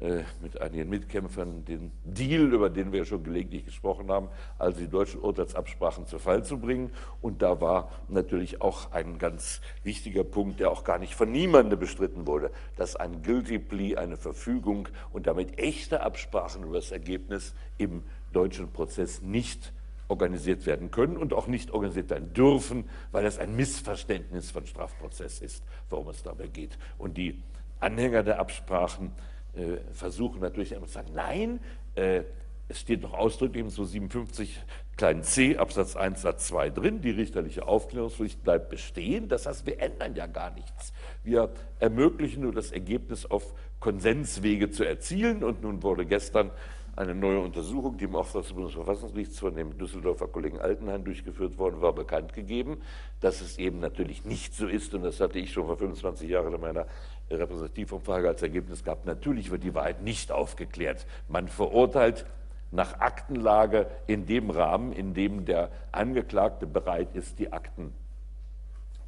äh, 0.00 0.22
mit 0.40 0.58
einigen 0.62 0.88
Mitkämpfern 0.88 1.66
den 1.66 1.92
Deal, 2.04 2.54
über 2.54 2.70
den 2.70 2.90
wir 2.90 3.04
schon 3.04 3.22
gelegentlich 3.22 3.66
gesprochen 3.66 4.10
haben, 4.10 4.28
also 4.58 4.80
die 4.80 4.88
deutschen 4.88 5.20
Urteilsabsprachen 5.20 6.06
zu 6.06 6.18
Fall 6.18 6.42
zu 6.42 6.58
bringen. 6.58 6.90
Und 7.20 7.42
da 7.42 7.60
war 7.60 7.92
natürlich 8.08 8.62
auch 8.62 8.92
ein 8.92 9.18
ganz 9.18 9.60
wichtiger 9.84 10.24
Punkt, 10.24 10.58
der 10.58 10.70
auch 10.70 10.84
gar 10.84 10.98
nicht 10.98 11.14
von 11.14 11.30
niemandem 11.30 11.78
bestritten 11.78 12.26
wurde, 12.26 12.50
dass 12.76 12.96
ein 12.96 13.22
Guilty 13.22 13.58
Plea, 13.58 13.96
eine 13.98 14.16
Verfügung 14.16 14.88
und 15.12 15.26
damit 15.26 15.58
echte 15.58 16.00
Absprachen 16.00 16.62
über 16.62 16.76
das 16.76 16.92
Ergebnis 16.92 17.54
im 17.76 18.04
deutschen 18.32 18.72
Prozess 18.72 19.20
nicht 19.20 19.74
organisiert 20.12 20.66
werden 20.66 20.90
können 20.90 21.16
und 21.16 21.32
auch 21.32 21.46
nicht 21.46 21.70
organisiert 21.70 22.10
werden 22.10 22.34
dürfen, 22.34 22.84
weil 23.12 23.24
das 23.24 23.38
ein 23.38 23.56
Missverständnis 23.56 24.50
von 24.50 24.66
Strafprozess 24.66 25.40
ist, 25.40 25.64
worum 25.88 26.10
es 26.10 26.22
dabei 26.22 26.48
geht. 26.48 26.78
Und 26.98 27.16
die 27.16 27.42
Anhänger 27.80 28.22
der 28.22 28.38
Absprachen 28.38 29.12
äh, 29.54 29.78
versuchen 29.94 30.40
natürlich 30.40 30.72
immer 30.72 30.86
zu 30.86 30.92
sagen, 30.92 31.12
nein, 31.14 31.60
äh, 31.94 32.24
es 32.68 32.80
steht 32.80 33.02
noch 33.02 33.14
ausdrücklich 33.14 33.62
im 33.62 33.70
257 33.70 34.60
kleinen 34.96 35.22
c 35.22 35.56
Absatz 35.56 35.96
1 35.96 36.20
Satz 36.20 36.48
2 36.48 36.70
drin, 36.70 37.00
die 37.00 37.10
richterliche 37.10 37.66
Aufklärungspflicht 37.66 38.44
bleibt 38.44 38.68
bestehen. 38.68 39.28
Das 39.28 39.46
heißt, 39.46 39.66
wir 39.66 39.80
ändern 39.80 40.14
ja 40.14 40.26
gar 40.26 40.50
nichts. 40.52 40.92
Wir 41.24 41.50
ermöglichen 41.80 42.42
nur 42.42 42.52
das 42.52 42.70
Ergebnis 42.70 43.26
auf 43.26 43.54
Konsenswege 43.80 44.70
zu 44.70 44.84
erzielen. 44.84 45.42
Und 45.42 45.62
nun 45.62 45.82
wurde 45.82 46.04
gestern 46.06 46.50
eine 46.94 47.14
neue 47.14 47.40
Untersuchung, 47.40 47.96
die 47.96 48.04
im 48.04 48.14
Auftrag 48.14 48.42
des 48.42 48.52
Bundesverfassungsgerichts 48.52 49.38
von 49.38 49.54
dem 49.54 49.78
Düsseldorfer 49.78 50.28
Kollegen 50.28 50.60
Altenheim 50.60 51.04
durchgeführt 51.04 51.56
worden 51.56 51.80
war, 51.80 51.94
bekannt 51.94 52.34
gegeben, 52.34 52.82
dass 53.20 53.40
es 53.40 53.58
eben 53.58 53.80
natürlich 53.80 54.24
nicht 54.24 54.54
so 54.54 54.66
ist. 54.66 54.92
Und 54.94 55.02
das 55.02 55.20
hatte 55.20 55.38
ich 55.38 55.52
schon 55.52 55.66
vor 55.66 55.76
25 55.76 56.28
Jahren 56.28 56.52
in 56.52 56.60
meiner 56.60 56.86
Repräsentativumfrage 57.30 58.28
als 58.28 58.42
Ergebnis 58.42 58.84
gehabt. 58.84 59.06
Natürlich 59.06 59.50
wird 59.50 59.64
die 59.64 59.74
Wahrheit 59.74 60.02
nicht 60.02 60.30
aufgeklärt. 60.30 61.06
Man 61.28 61.48
verurteilt 61.48 62.26
nach 62.72 63.00
Aktenlage 63.00 63.86
in 64.06 64.26
dem 64.26 64.50
Rahmen, 64.50 64.92
in 64.92 65.14
dem 65.14 65.44
der 65.46 65.70
Angeklagte 65.92 66.66
bereit 66.66 67.14
ist, 67.14 67.38
die 67.38 67.52
Akten 67.52 67.94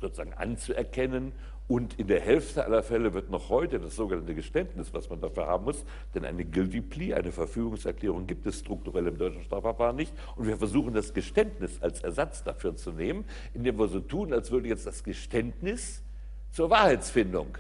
sozusagen 0.01 0.35
anzuerkennen 0.35 1.33
und 1.67 1.99
in 1.99 2.09
der 2.09 2.21
Hälfte 2.21 2.65
aller 2.65 2.83
Fälle 2.83 3.15
wird 3.15 3.31
noch 3.31 3.49
heute 3.49 3.81
das 3.81 3.97
sogenannte 3.97 4.35
Geständnis, 4.35 4.93
was 4.93 5.09
man 5.09 5.21
dafür 5.21 5.47
haben 5.47 5.65
muss, 5.65 5.85
denn 6.15 6.27
eine 6.27 6.45
Guilty 6.45 6.83
Plea, 6.83 7.15
eine 7.15 7.33
Verfügungserklärung 7.33 8.27
gibt 8.27 8.45
es 8.47 8.59
strukturell 8.59 9.07
im 9.07 9.17
deutschen 9.17 9.43
Strafverfahren 9.45 9.97
nicht. 9.97 10.13
Und 10.37 10.47
wir 10.47 10.59
versuchen 10.59 10.93
das 10.93 11.15
Geständnis 11.15 11.81
als 11.81 12.03
Ersatz 12.03 12.45
dafür 12.45 12.77
zu 12.77 12.93
nehmen, 12.93 13.25
indem 13.55 13.79
wir 13.79 13.89
so 13.89 14.01
tun, 14.01 14.35
als 14.35 14.51
würde 14.51 14.69
jetzt 14.69 14.87
das 14.87 15.03
Geständnis 15.03 16.03
zur 16.51 16.69
Wahrheitsfindung 16.69 17.57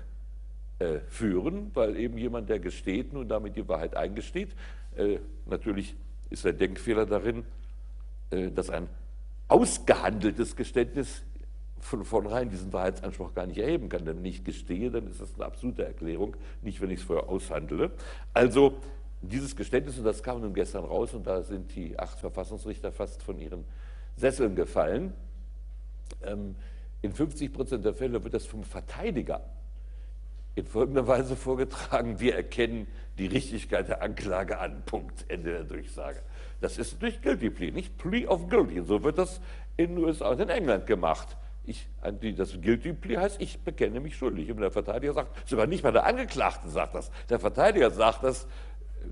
äh, 0.80 0.98
führen, 1.08 1.70
weil 1.72 1.96
eben 1.96 2.18
jemand, 2.18 2.50
der 2.50 2.58
gesteht 2.58 3.14
nun 3.14 3.26
damit 3.26 3.56
die 3.56 3.66
Wahrheit 3.68 3.96
eingesteht, 3.96 4.50
äh, 4.96 5.18
natürlich 5.46 5.96
ist 6.28 6.44
der 6.44 6.52
Denkfehler 6.52 7.06
darin, 7.06 7.44
äh, 8.30 8.50
dass 8.50 8.68
ein 8.68 8.86
ausgehandeltes 9.48 10.56
Geständnis 10.56 11.22
von 11.85 12.05
vornherein 12.05 12.49
diesen 12.49 12.73
Wahrheitsanspruch 12.73 13.35
gar 13.35 13.47
nicht 13.47 13.59
erheben 13.59 13.88
kann. 13.88 14.05
Denn 14.05 14.18
wenn 14.18 14.25
ich 14.25 14.42
gestehe, 14.42 14.90
dann 14.90 15.07
ist 15.07 15.20
das 15.20 15.35
eine 15.35 15.44
absolute 15.44 15.85
Erklärung, 15.85 16.37
nicht 16.62 16.81
wenn 16.81 16.90
ich 16.90 17.01
es 17.01 17.05
vorher 17.05 17.29
aushandle. 17.29 17.90
Also 18.33 18.75
dieses 19.23 19.55
Geständnis, 19.55 19.99
und 19.99 20.05
das 20.05 20.23
kam 20.23 20.40
nun 20.40 20.55
gestern 20.55 20.85
raus, 20.85 21.14
und 21.14 21.27
da 21.27 21.42
sind 21.42 21.75
die 21.75 21.99
acht 21.99 22.18
Verfassungsrichter 22.18 22.90
fast 22.90 23.23
von 23.23 23.38
ihren 23.38 23.64
Sesseln 24.16 24.55
gefallen. 24.55 25.12
Ähm, 26.23 26.57
in 27.03 27.12
50 27.12 27.53
Prozent 27.53 27.85
der 27.85 27.94
Fälle 27.94 28.25
wird 28.25 28.33
das 28.33 28.47
vom 28.47 28.64
Verteidiger 28.64 29.42
in 30.55 30.66
folgender 30.66 31.07
Weise 31.07 31.37
vorgetragen, 31.37 32.20
wir 32.20 32.37
erkennen 32.37 32.87
die 33.18 33.27
Richtigkeit 33.27 33.88
der 33.88 34.03
Anklage 34.03 34.59
an, 34.59 34.83
Punkt, 34.87 35.25
Ende 35.29 35.51
der 35.51 35.64
Durchsage. 35.64 36.20
Das 36.61 36.79
ist 36.79 37.03
durch 37.03 37.20
Guilty 37.20 37.51
Plea, 37.51 37.70
nicht 37.73 37.99
Plea 37.99 38.27
of 38.27 38.49
Guilty. 38.49 38.83
So 38.83 39.03
wird 39.03 39.18
das 39.18 39.40
in 39.77 39.97
den 39.97 40.05
USA 40.05 40.29
und 40.29 40.40
in 40.40 40.49
England 40.49 40.87
gemacht. 40.87 41.37
Ich, 41.66 41.88
das 42.37 42.61
Guilty 42.61 42.92
Plea 42.92 43.18
heißt, 43.18 43.40
ich 43.40 43.61
bekenne 43.61 44.00
mich 44.00 44.16
schuldig. 44.16 44.50
Und 44.50 44.61
der 44.61 44.70
Verteidiger 44.70 45.14
sagt, 45.14 45.48
sogar 45.48 45.66
nicht 45.66 45.83
mal 45.83 45.92
der 45.92 46.05
Angeklagte 46.05 46.68
sagt 46.68 46.94
das. 46.94 47.11
Der 47.31 47.38
Verteidiger 47.38 47.90
sagt 47.90 48.22
das, 48.22 48.46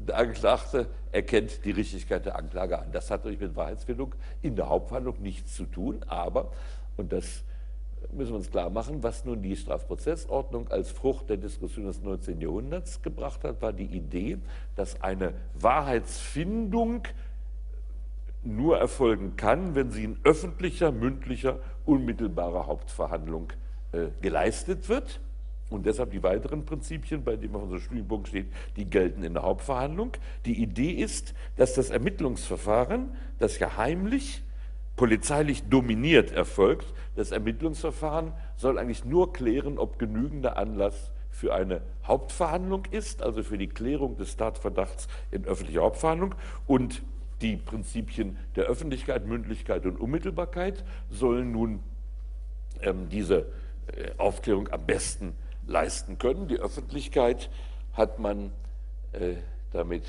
der 0.07 0.19
Angeklagte 0.19 0.87
erkennt 1.13 1.65
die 1.65 1.71
Richtigkeit 1.71 2.27
der 2.27 2.37
Anklage 2.37 2.79
an. 2.79 2.93
Das 2.93 3.11
hat 3.11 3.21
natürlich 3.21 3.41
mit 3.41 3.57
Wahrheitsfindung 3.57 4.15
in 4.43 4.57
der 4.57 4.69
Hauptverhandlung 4.69 5.21
nichts 5.21 5.55
zu 5.55 5.65
tun, 5.65 6.05
aber, 6.09 6.53
und 6.97 7.13
das 7.13 7.45
müssen 8.13 8.33
wir 8.33 8.37
uns 8.37 8.51
klar 8.51 8.71
machen, 8.71 9.03
was 9.03 9.25
nun 9.25 9.43
die 9.43 9.57
Strafprozessordnung 9.57 10.69
als 10.69 10.91
Frucht 10.91 11.31
der 11.31 11.37
Diskussion 11.37 11.87
des 11.87 12.03
19. 12.03 12.41
Jahrhunderts 12.41 13.01
gebracht 13.03 13.45
hat, 13.45 13.63
war 13.63 13.73
die 13.73 13.85
Idee, 13.85 14.39
dass 14.77 15.01
eine 15.03 15.35
Wahrheitsfindung 15.55 17.05
nur 18.45 18.79
erfolgen 18.79 19.37
kann, 19.37 19.75
wenn 19.75 19.91
sie 19.91 20.05
in 20.05 20.19
öffentlicher, 20.25 20.93
mündlicher, 20.93 21.59
unmittelbarer 21.85 22.67
Hauptverhandlung 22.67 23.53
äh, 23.93 24.09
geleistet 24.21 24.89
wird. 24.89 25.21
Und 25.71 25.87
deshalb 25.87 26.11
die 26.11 26.23
weiteren 26.23 26.67
Prinzipien, 26.67 27.25
bei 27.25 27.37
denen 27.37 27.55
auf 27.55 27.63
unserem 27.63 27.81
Studienpunkt 27.81 28.29
steht, 28.29 28.47
die 28.77 28.85
gelten 28.85 29.23
in 29.23 29.33
der 29.33 29.43
Hauptverhandlung. 29.43 30.13
Die 30.45 30.61
Idee 30.61 30.91
ist, 30.91 31.35
dass 31.57 31.75
das 31.75 31.91
Ermittlungsverfahren, 31.91 33.17
das 33.39 33.59
ja 33.59 33.77
heimlich, 33.79 34.43
polizeilich 34.97 35.69
dominiert 35.69 36.31
erfolgt, 36.31 36.93
das 37.17 37.31
Ermittlungsverfahren 37.31 38.33
soll 38.57 38.79
eigentlich 38.79 39.07
nur 39.07 39.33
klären, 39.33 39.79
ob 39.79 39.99
genügender 39.99 40.59
Anlass 40.59 41.11
für 41.31 41.55
eine 41.55 41.81
Hauptverhandlung 42.05 42.85
ist, 42.91 43.23
also 43.23 43.43
für 43.43 43.57
die 43.57 43.69
Klärung 43.69 44.19
des 44.19 44.37
Tatverdachts 44.37 45.09
in 45.31 45.47
öffentlicher 45.47 45.81
Hauptverhandlung. 45.81 46.35
Und 46.67 47.03
die 47.43 47.57
Prinzipien 47.57 48.39
der 48.57 48.65
Öffentlichkeit, 48.65 49.27
Mündlichkeit 49.27 49.85
und 49.85 50.01
Unmittelbarkeit 50.01 50.85
sollen 51.11 51.53
nun 51.53 51.81
ähm, 52.81 53.09
diese 53.09 53.47
äh, 53.89 54.11
Aufklärung 54.19 54.69
am 54.69 54.87
besten 54.87 55.35
leisten 55.67 56.19
können. 56.19 56.49
Die 56.49 56.59
Öffentlichkeit 56.59 57.51
hat 57.93 58.19
man 58.19 58.53
äh, 59.13 59.35
damit 59.73 60.05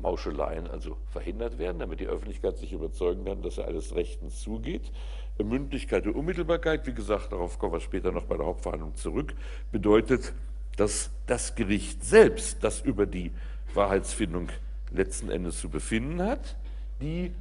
Mauscheleien 0.00 0.66
also 0.66 0.96
verhindert 1.10 1.58
werden, 1.58 1.78
damit 1.78 2.00
die 2.00 2.06
Öffentlichkeit 2.06 2.56
sich 2.56 2.72
überzeugen 2.72 3.24
kann, 3.24 3.42
dass 3.42 3.58
er 3.58 3.66
alles 3.66 3.94
rechtens 3.94 4.40
zugeht. 4.40 4.90
Mündlichkeit 5.42 6.06
und 6.06 6.14
Unmittelbarkeit, 6.14 6.86
wie 6.86 6.92
gesagt, 6.92 7.32
darauf 7.32 7.58
kommen 7.58 7.72
wir 7.72 7.80
später 7.80 8.12
noch 8.12 8.24
bei 8.24 8.36
der 8.36 8.46
Hauptverhandlung 8.46 8.94
zurück, 8.94 9.34
bedeutet, 9.72 10.34
dass 10.76 11.10
das 11.26 11.54
Gericht 11.54 12.04
selbst, 12.04 12.62
das 12.62 12.80
über 12.80 13.06
die 13.06 13.32
Wahrheitsfindung 13.74 14.48
letzten 14.92 15.30
Endes 15.30 15.60
zu 15.60 15.68
befinden 15.68 16.22
hat, 16.22 16.56
die 17.00 17.32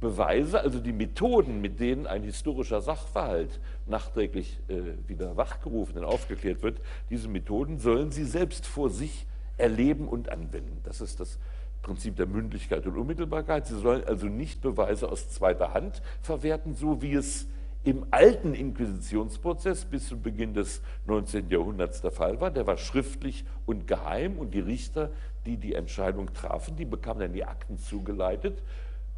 Beweise, 0.00 0.60
also 0.60 0.78
die 0.78 0.92
Methoden, 0.92 1.60
mit 1.60 1.80
denen 1.80 2.06
ein 2.06 2.22
historischer 2.22 2.82
Sachverhalt 2.82 3.60
nachträglich 3.86 4.58
äh, 4.68 5.08
wieder 5.08 5.36
wachgerufen 5.36 5.96
und 5.98 6.04
aufgeklärt 6.04 6.62
wird, 6.62 6.80
diese 7.08 7.28
Methoden 7.28 7.78
sollen 7.78 8.12
sie 8.12 8.24
selbst 8.24 8.66
vor 8.66 8.90
sich 8.90 9.26
erleben 9.56 10.06
und 10.06 10.28
anwenden. 10.28 10.80
Das 10.84 11.00
ist 11.00 11.18
das 11.18 11.38
Prinzip 11.80 12.16
der 12.16 12.26
Mündlichkeit 12.26 12.86
und 12.86 12.98
Unmittelbarkeit. 12.98 13.66
Sie 13.66 13.78
sollen 13.78 14.04
also 14.04 14.26
nicht 14.26 14.60
Beweise 14.60 15.08
aus 15.08 15.30
zweiter 15.30 15.72
Hand 15.72 16.02
verwerten, 16.20 16.74
so 16.74 17.00
wie 17.00 17.14
es 17.14 17.46
im 17.86 18.04
alten 18.10 18.52
Inquisitionsprozess 18.52 19.84
bis 19.84 20.08
zum 20.08 20.20
Beginn 20.20 20.54
des 20.54 20.82
19. 21.06 21.48
Jahrhunderts 21.50 22.02
der 22.02 22.10
Fall 22.10 22.40
war. 22.40 22.50
Der 22.50 22.66
war 22.66 22.76
schriftlich 22.76 23.44
und 23.64 23.86
geheim 23.86 24.38
und 24.38 24.54
die 24.54 24.60
Richter, 24.60 25.10
die 25.46 25.56
die 25.56 25.74
Entscheidung 25.74 26.32
trafen, 26.34 26.76
die 26.76 26.84
bekamen 26.84 27.20
dann 27.20 27.32
die 27.32 27.44
Akten 27.44 27.78
zugeleitet 27.78 28.62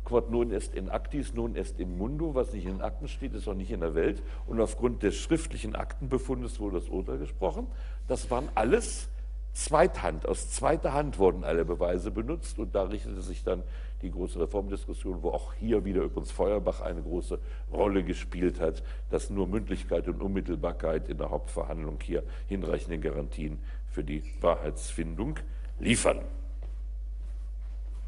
quod 0.08 0.30
nun 0.30 0.52
est 0.52 0.74
in 0.74 0.88
actis, 0.88 1.34
nun 1.34 1.54
est 1.54 1.78
in 1.78 1.98
mundo, 1.98 2.34
was 2.34 2.54
nicht 2.54 2.66
in 2.66 2.80
Akten 2.80 3.08
steht, 3.08 3.34
ist 3.34 3.46
auch 3.46 3.54
nicht 3.54 3.70
in 3.70 3.80
der 3.80 3.94
Welt. 3.94 4.22
Und 4.46 4.58
aufgrund 4.58 5.02
des 5.02 5.16
schriftlichen 5.16 5.76
Aktenbefundes 5.76 6.60
wurde 6.60 6.80
das 6.80 6.88
Urteil 6.88 7.18
gesprochen. 7.18 7.66
Das 8.06 8.30
waren 8.30 8.48
alles 8.54 9.08
Zweithand, 9.52 10.28
aus 10.28 10.50
zweiter 10.50 10.92
Hand 10.92 11.18
wurden 11.18 11.42
alle 11.42 11.64
Beweise 11.64 12.12
benutzt 12.12 12.60
und 12.60 12.74
da 12.76 12.84
richtete 12.84 13.20
sich 13.22 13.42
dann 13.42 13.64
die 14.02 14.10
große 14.10 14.40
Reformdiskussion, 14.40 15.22
wo 15.22 15.30
auch 15.30 15.54
hier 15.54 15.84
wieder 15.84 16.02
übrigens 16.02 16.30
Feuerbach 16.30 16.80
eine 16.80 17.02
große 17.02 17.38
Rolle 17.72 18.04
gespielt 18.04 18.60
hat, 18.60 18.82
dass 19.10 19.30
nur 19.30 19.46
Mündlichkeit 19.46 20.08
und 20.08 20.22
Unmittelbarkeit 20.22 21.08
in 21.08 21.18
der 21.18 21.30
Hauptverhandlung 21.30 21.98
hier 22.02 22.22
hinreichende 22.46 22.98
Garantien 22.98 23.58
für 23.88 24.04
die 24.04 24.22
Wahrheitsfindung 24.40 25.38
liefern. 25.78 26.20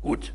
Gut, 0.03 0.33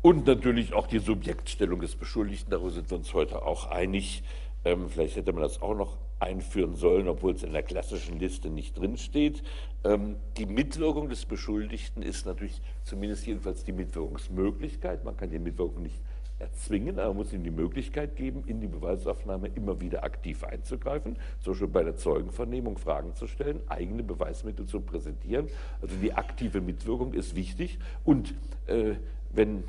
Und 0.00 0.26
natürlich 0.26 0.74
auch 0.74 0.86
die 0.86 1.00
Subjektstellung 1.00 1.80
des 1.80 1.96
Beschuldigten, 1.96 2.50
darüber 2.50 2.70
sind 2.70 2.88
wir 2.90 2.98
uns 2.98 3.12
heute 3.14 3.42
auch 3.42 3.66
einig. 3.66 4.22
Ähm, 4.68 4.90
vielleicht 4.90 5.16
hätte 5.16 5.32
man 5.32 5.42
das 5.42 5.62
auch 5.62 5.74
noch 5.74 5.96
einführen 6.20 6.74
sollen, 6.74 7.08
obwohl 7.08 7.32
es 7.32 7.42
in 7.42 7.52
der 7.52 7.62
klassischen 7.62 8.18
Liste 8.18 8.50
nicht 8.50 8.78
drinsteht. 8.78 9.42
Ähm, 9.82 10.16
die 10.36 10.44
Mitwirkung 10.44 11.08
des 11.08 11.24
Beschuldigten 11.24 12.02
ist 12.02 12.26
natürlich 12.26 12.60
zumindest 12.84 13.26
jedenfalls 13.26 13.64
die 13.64 13.72
Mitwirkungsmöglichkeit. 13.72 15.04
Man 15.04 15.16
kann 15.16 15.30
die 15.30 15.38
Mitwirkung 15.38 15.82
nicht 15.82 15.98
erzwingen, 16.38 16.98
aber 16.98 17.08
man 17.08 17.16
muss 17.16 17.32
ihm 17.32 17.44
die 17.44 17.50
Möglichkeit 17.50 18.14
geben, 18.16 18.44
in 18.46 18.60
die 18.60 18.66
Beweisaufnahme 18.66 19.48
immer 19.54 19.80
wieder 19.80 20.04
aktiv 20.04 20.44
einzugreifen, 20.44 21.16
zum 21.40 21.54
Beispiel 21.54 21.68
bei 21.68 21.82
der 21.82 21.96
Zeugenvernehmung 21.96 22.76
Fragen 22.76 23.14
zu 23.14 23.26
stellen, 23.26 23.60
eigene 23.68 24.02
Beweismittel 24.02 24.66
zu 24.66 24.82
präsentieren. 24.82 25.48
Also 25.80 25.96
die 25.96 26.12
aktive 26.12 26.60
Mitwirkung 26.60 27.14
ist 27.14 27.34
wichtig 27.34 27.78
und 28.04 28.34
äh, 28.66 28.96
wenn 29.30 29.64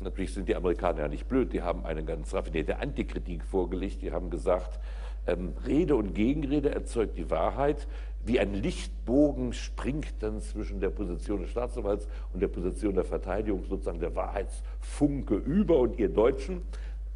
natürlich 0.00 0.34
sind 0.34 0.48
die 0.48 0.56
Amerikaner 0.56 1.00
ja 1.00 1.08
nicht 1.08 1.28
blöd, 1.28 1.52
die 1.52 1.62
haben 1.62 1.84
eine 1.84 2.04
ganz 2.04 2.32
raffinierte 2.34 2.78
Antikritik 2.78 3.44
vorgelegt, 3.44 4.02
die 4.02 4.12
haben 4.12 4.30
gesagt, 4.30 4.78
ähm, 5.26 5.54
Rede 5.66 5.96
und 5.96 6.14
Gegenrede 6.14 6.70
erzeugt 6.70 7.18
die 7.18 7.30
Wahrheit, 7.30 7.86
wie 8.24 8.38
ein 8.40 8.54
Lichtbogen 8.54 9.52
springt 9.52 10.14
dann 10.20 10.40
zwischen 10.40 10.80
der 10.80 10.90
Position 10.90 11.40
des 11.40 11.50
Staatsanwalts 11.50 12.08
und 12.32 12.40
der 12.40 12.48
Position 12.48 12.94
der 12.94 13.04
Verteidigung 13.04 13.64
sozusagen 13.64 14.00
der 14.00 14.14
Wahrheitsfunke 14.14 15.34
über 15.34 15.78
und 15.78 15.98
ihr 15.98 16.08
Deutschen, 16.08 16.62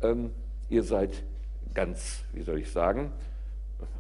ähm, 0.01 0.31
ihr 0.69 0.83
seid 0.83 1.23
ganz, 1.75 2.25
wie 2.33 2.43
soll 2.43 2.59
ich 2.59 2.71
sagen, 2.71 3.13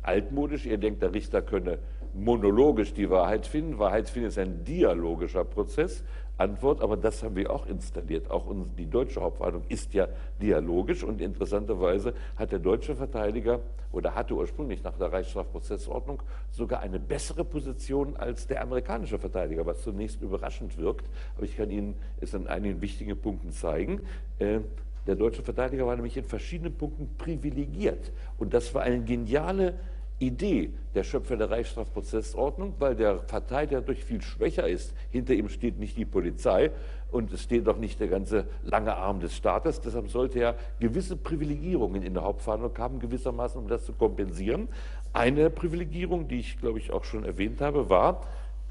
altmodisch, 0.02 0.66
ihr 0.66 0.78
denkt, 0.78 1.02
der 1.02 1.12
Richter 1.12 1.42
könne 1.42 1.78
monologisch 2.14 2.92
die 2.92 3.08
Wahrheit 3.10 3.46
finden. 3.46 3.78
Wahrheit 3.78 4.08
finden 4.08 4.28
ist 4.28 4.38
ein 4.38 4.64
dialogischer 4.64 5.44
Prozess. 5.44 6.04
Antwort, 6.38 6.80
aber 6.80 6.96
das 6.96 7.22
haben 7.22 7.36
wir 7.36 7.50
auch 7.50 7.66
installiert. 7.66 8.30
Auch 8.30 8.52
die 8.76 8.88
deutsche 8.88 9.20
Hauptverhandlung 9.20 9.64
ist 9.68 9.94
ja 9.94 10.08
dialogisch 10.40 11.04
und 11.04 11.20
interessanterweise 11.20 12.14
hat 12.36 12.52
der 12.52 12.58
deutsche 12.58 12.96
Verteidiger 12.96 13.60
oder 13.92 14.14
hatte 14.14 14.34
ursprünglich 14.34 14.82
nach 14.82 14.96
der 14.96 15.12
Reichsstrafprozessordnung 15.12 16.22
sogar 16.50 16.80
eine 16.80 16.98
bessere 16.98 17.44
Position 17.44 18.16
als 18.16 18.46
der 18.46 18.62
amerikanische 18.62 19.18
Verteidiger, 19.18 19.66
was 19.66 19.82
zunächst 19.82 20.22
überraschend 20.22 20.78
wirkt. 20.78 21.08
Aber 21.36 21.44
ich 21.44 21.56
kann 21.56 21.70
Ihnen 21.70 21.94
es 22.20 22.34
an 22.34 22.46
einigen 22.46 22.80
wichtigen 22.80 23.16
Punkten 23.18 23.52
zeigen. 23.52 24.00
Äh, 24.38 24.60
der 25.06 25.16
deutsche 25.16 25.42
Verteidiger 25.42 25.86
war 25.86 25.96
nämlich 25.96 26.16
in 26.16 26.24
verschiedenen 26.24 26.74
Punkten 26.74 27.08
privilegiert. 27.18 28.12
Und 28.38 28.54
das 28.54 28.74
war 28.74 28.82
eine 28.82 29.02
geniale 29.02 29.74
Idee 30.22 30.70
der 30.94 31.04
Schöpfer 31.04 31.36
der 31.36 31.50
Reichsstrafprozessordnung, 31.50 32.74
weil 32.78 32.94
der 32.94 33.18
Verteidiger 33.20 33.80
durch 33.80 34.04
viel 34.04 34.22
schwächer 34.22 34.68
ist. 34.68 34.94
Hinter 35.10 35.34
ihm 35.34 35.48
steht 35.48 35.78
nicht 35.78 35.96
die 35.96 36.04
Polizei 36.04 36.70
und 37.10 37.32
es 37.32 37.42
steht 37.42 37.68
auch 37.68 37.76
nicht 37.76 37.98
der 37.98 38.08
ganze 38.08 38.46
lange 38.62 38.94
Arm 38.94 39.20
des 39.20 39.36
Staates. 39.36 39.80
Deshalb 39.80 40.10
sollte 40.10 40.38
er 40.38 40.54
gewisse 40.80 41.16
Privilegierungen 41.16 42.02
in 42.02 42.14
der 42.14 42.22
Hauptverhandlung 42.22 42.76
haben, 42.78 43.00
gewissermaßen, 43.00 43.60
um 43.60 43.68
das 43.68 43.84
zu 43.84 43.92
kompensieren. 43.92 44.68
Eine 45.12 45.50
Privilegierung, 45.50 46.28
die 46.28 46.38
ich 46.38 46.58
glaube 46.58 46.78
ich 46.78 46.92
auch 46.92 47.04
schon 47.04 47.24
erwähnt 47.24 47.60
habe, 47.60 47.90
war, 47.90 48.26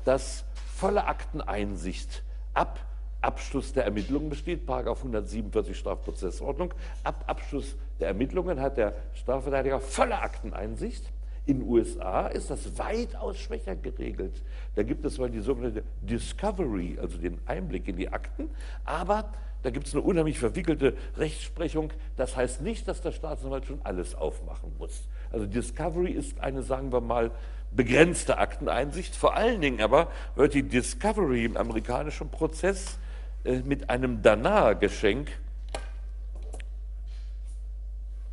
dass 0.05 0.45
volle 0.75 1.05
Akteneinsicht 1.05 2.23
ab 2.53 2.79
Abschluss 3.21 3.73
der 3.73 3.85
Ermittlungen 3.85 4.29
besteht, 4.29 4.65
Paragraph 4.65 4.97
147 4.99 5.77
Strafprozessordnung. 5.77 6.73
Ab 7.03 7.23
Abschluss 7.27 7.75
der 7.99 8.07
Ermittlungen 8.07 8.59
hat 8.59 8.77
der 8.77 8.95
Strafverteidiger 9.13 9.79
volle 9.79 10.19
Akteneinsicht. 10.19 11.11
In 11.45 11.59
den 11.59 11.67
USA 11.67 12.27
ist 12.27 12.49
das 12.49 12.77
weitaus 12.77 13.37
schwächer 13.39 13.75
geregelt. 13.75 14.43
Da 14.75 14.83
gibt 14.83 15.03
es 15.05 15.15
zwar 15.15 15.29
die 15.29 15.39
sogenannte 15.39 15.83
Discovery, 16.01 16.97
also 17.01 17.17
den 17.17 17.39
Einblick 17.45 17.87
in 17.87 17.97
die 17.97 18.09
Akten, 18.09 18.49
aber 18.85 19.31
da 19.63 19.69
gibt 19.69 19.87
es 19.87 19.93
eine 19.93 20.01
unheimlich 20.01 20.39
verwickelte 20.39 20.95
Rechtsprechung. 21.17 21.91
Das 22.17 22.35
heißt 22.35 22.61
nicht, 22.61 22.87
dass 22.87 23.01
der 23.01 23.11
Staatsanwalt 23.11 23.65
schon 23.65 23.79
alles 23.83 24.15
aufmachen 24.15 24.71
muss. 24.79 25.07
Also 25.31 25.45
Discovery 25.45 26.11
ist 26.11 26.39
eine, 26.39 26.63
sagen 26.63 26.91
wir 26.91 27.01
mal, 27.01 27.31
begrenzte 27.71 28.37
Akteneinsicht. 28.37 29.15
Vor 29.15 29.35
allen 29.35 29.61
Dingen 29.61 29.81
aber 29.81 30.11
wird 30.35 30.53
die 30.53 30.63
Discovery 30.63 31.45
im 31.45 31.57
amerikanischen 31.57 32.29
Prozess 32.29 32.97
äh, 33.43 33.59
mit 33.59 33.89
einem 33.89 34.21
Danach-Geschenk, 34.21 35.29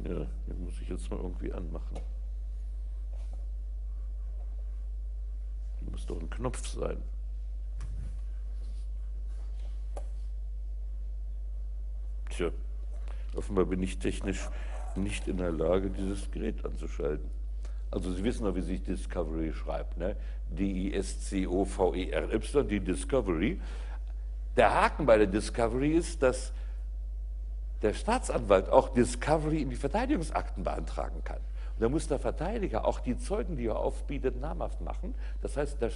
ja, 0.04 0.14
den 0.14 0.64
muss 0.64 0.74
ich 0.80 0.88
jetzt 0.88 1.10
mal 1.10 1.18
irgendwie 1.18 1.52
anmachen. 1.52 1.98
Muss 5.98 6.06
doch 6.06 6.20
ein 6.20 6.30
Knopf 6.30 6.64
sein. 6.68 6.96
Tja, 12.30 12.50
offenbar 13.34 13.64
bin 13.64 13.82
ich 13.82 13.98
technisch 13.98 14.48
nicht 14.94 15.26
in 15.26 15.38
der 15.38 15.50
Lage, 15.50 15.90
dieses 15.90 16.30
Gerät 16.30 16.64
anzuschalten. 16.64 17.28
Also 17.90 18.12
Sie 18.12 18.22
wissen 18.22 18.44
doch, 18.44 18.54
wie 18.54 18.60
sich 18.60 18.80
Discovery 18.84 19.52
schreibt, 19.52 19.96
ne? 19.96 20.14
D-I-S-C-O-V-E-R-Y, 20.50 21.08
die 22.68 22.78
Discovery. 22.78 23.60
Der 24.56 24.72
Haken 24.72 25.04
bei 25.04 25.16
der 25.18 25.26
Discovery 25.26 25.96
ist, 25.96 26.22
dass 26.22 26.52
der 27.82 27.92
Staatsanwalt 27.92 28.68
auch 28.68 28.90
Discovery 28.90 29.62
in 29.62 29.70
die 29.70 29.76
Verteidigungsakten 29.76 30.62
beantragen 30.62 31.24
kann. 31.24 31.40
Da 31.78 31.88
muss 31.88 32.08
der 32.08 32.18
Verteidiger 32.18 32.84
auch 32.84 33.00
die 33.00 33.16
Zeugen, 33.16 33.56
die 33.56 33.66
er 33.66 33.78
aufbietet, 33.78 34.40
namhaft 34.40 34.80
machen. 34.80 35.14
Das 35.42 35.56
heißt, 35.56 35.80
der, 35.80 35.90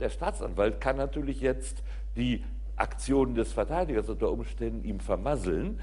der 0.00 0.10
Staatsanwalt 0.10 0.80
kann 0.80 0.96
natürlich 0.96 1.40
jetzt 1.40 1.82
die 2.16 2.44
Aktionen 2.76 3.34
des 3.34 3.52
Verteidigers 3.52 4.08
unter 4.08 4.30
Umständen 4.30 4.84
ihm 4.84 5.00
vermasseln 5.00 5.80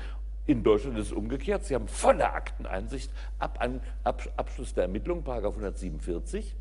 in 0.47 0.63
Deutschland 0.63 0.97
ist 0.97 1.07
es 1.07 1.11
umgekehrt. 1.11 1.65
Sie 1.65 1.75
haben 1.75 1.87
volle 1.87 2.31
Akteneinsicht 2.31 3.11
ab, 3.39 3.57
an, 3.59 3.81
ab 4.03 4.21
Abschluss 4.37 4.73
der 4.73 4.83
Ermittlung, 4.83 5.23
Paragraph 5.23 5.55
147. 5.55 6.55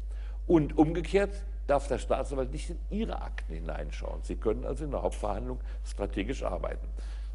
Und 0.46 0.78
umgekehrt 0.78 1.34
darf 1.66 1.88
der 1.88 1.98
Staatsanwalt 1.98 2.52
nicht 2.52 2.70
in 2.70 2.78
Ihre 2.90 3.20
Akten 3.20 3.54
hineinschauen. 3.54 4.22
Sie 4.22 4.36
können 4.36 4.64
also 4.64 4.84
in 4.84 4.90
der 4.90 5.02
Hauptverhandlung 5.02 5.60
strategisch 5.84 6.42
arbeiten. 6.42 6.86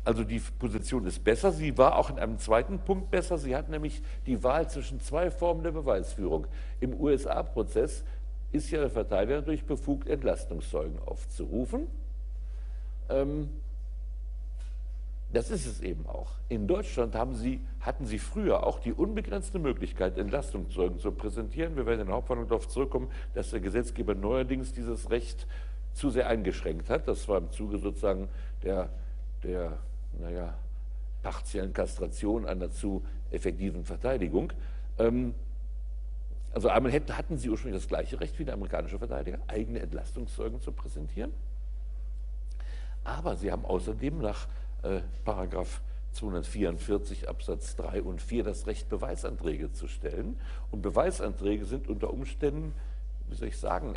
Also 0.05 0.23
die 0.23 0.39
Position 0.39 1.05
ist 1.05 1.23
besser. 1.23 1.51
Sie 1.51 1.77
war 1.77 1.97
auch 1.97 2.09
in 2.09 2.19
einem 2.19 2.39
zweiten 2.39 2.79
Punkt 2.79 3.11
besser. 3.11 3.37
Sie 3.37 3.55
hat 3.55 3.69
nämlich 3.69 4.01
die 4.25 4.43
Wahl 4.43 4.69
zwischen 4.69 4.99
zwei 5.01 5.29
Formen 5.29 5.63
der 5.63 5.71
Beweisführung. 5.71 6.47
Im 6.79 6.99
USA-Prozess 6.99 8.03
ist 8.51 8.71
ja 8.71 8.79
der 8.79 8.89
Verteidiger 8.89 9.37
natürlich 9.37 9.65
befugt, 9.65 10.07
Entlastungszeugen 10.07 10.99
aufzurufen. 11.05 11.87
Ähm, 13.09 13.49
das 15.31 15.51
ist 15.51 15.67
es 15.67 15.81
eben 15.81 16.07
auch. 16.07 16.31
In 16.47 16.65
Deutschland 16.65 17.15
sie, 17.35 17.61
hatten 17.81 18.05
Sie 18.07 18.17
früher 18.17 18.65
auch 18.65 18.79
die 18.79 18.93
unbegrenzte 18.93 19.59
Möglichkeit, 19.59 20.17
Entlastungszeugen 20.17 20.97
zu 20.97 21.11
präsentieren. 21.11 21.75
Wir 21.75 21.85
werden 21.85 22.01
in 22.01 22.07
der 22.07 22.15
Hauptverhandlung 22.15 22.49
darauf 22.49 22.67
zurückkommen, 22.67 23.09
dass 23.35 23.51
der 23.51 23.59
Gesetzgeber 23.59 24.15
neuerdings 24.15 24.73
dieses 24.73 25.11
Recht 25.11 25.45
zu 25.93 26.09
sehr 26.09 26.27
eingeschränkt 26.27 26.89
hat. 26.89 27.07
Das 27.07 27.27
war 27.27 27.37
im 27.37 27.51
Zuge 27.51 27.77
sozusagen 27.77 28.27
der, 28.63 28.89
der 29.43 29.77
naja, 30.19 30.53
partiellen 31.23 31.73
Kastration 31.73 32.45
einer 32.45 32.71
zu 32.71 33.03
effektiven 33.31 33.83
Verteidigung. 33.83 34.53
Ähm, 34.97 35.33
also 36.53 36.69
einmal 36.69 36.91
hätten, 36.91 37.15
hatten 37.15 37.37
sie 37.37 37.49
ursprünglich 37.49 37.81
das 37.81 37.87
gleiche 37.87 38.19
Recht 38.19 38.39
wie 38.39 38.45
der 38.45 38.55
amerikanische 38.55 38.97
Verteidiger, 38.97 39.39
eigene 39.47 39.79
Entlastungszeugen 39.79 40.61
zu 40.61 40.71
präsentieren. 40.71 41.31
Aber 43.03 43.35
sie 43.35 43.51
haben 43.51 43.65
außerdem 43.65 44.19
nach 44.19 44.47
äh, 44.83 45.01
Paragraph 45.25 45.81
244 46.13 47.29
Absatz 47.29 47.75
3 47.75 48.01
und 48.01 48.21
4 48.21 48.43
das 48.43 48.65
Recht, 48.65 48.89
Beweisanträge 48.89 49.71
zu 49.71 49.87
stellen. 49.87 50.39
Und 50.71 50.81
Beweisanträge 50.81 51.65
sind 51.65 51.87
unter 51.87 52.11
Umständen, 52.11 52.73
wie 53.27 53.35
soll 53.35 53.49
ich 53.49 53.57
sagen, 53.57 53.93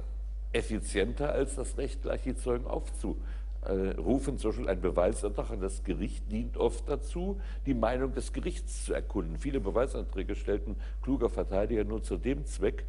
effizienter 0.52 1.32
als 1.32 1.54
das 1.54 1.78
Recht, 1.78 2.02
gleich 2.02 2.22
die 2.22 2.36
Zeugen 2.36 2.66
aufzunehmen 2.66 3.22
äh, 3.64 3.90
rufen 4.00 4.38
zum 4.38 4.50
Beispiel 4.50 4.68
ein 4.68 4.80
Beweisantrag 4.80 5.50
an 5.50 5.60
das 5.60 5.84
Gericht 5.84 6.30
dient 6.30 6.56
oft 6.56 6.88
dazu, 6.88 7.40
die 7.66 7.74
Meinung 7.74 8.12
des 8.12 8.32
Gerichts 8.32 8.84
zu 8.84 8.94
erkunden. 8.94 9.38
Viele 9.38 9.60
Beweisanträge 9.60 10.34
stellten 10.34 10.76
kluger 11.02 11.28
Verteidiger 11.28 11.84
nur 11.84 12.02
zu 12.02 12.16
dem 12.16 12.44
Zweck, 12.44 12.84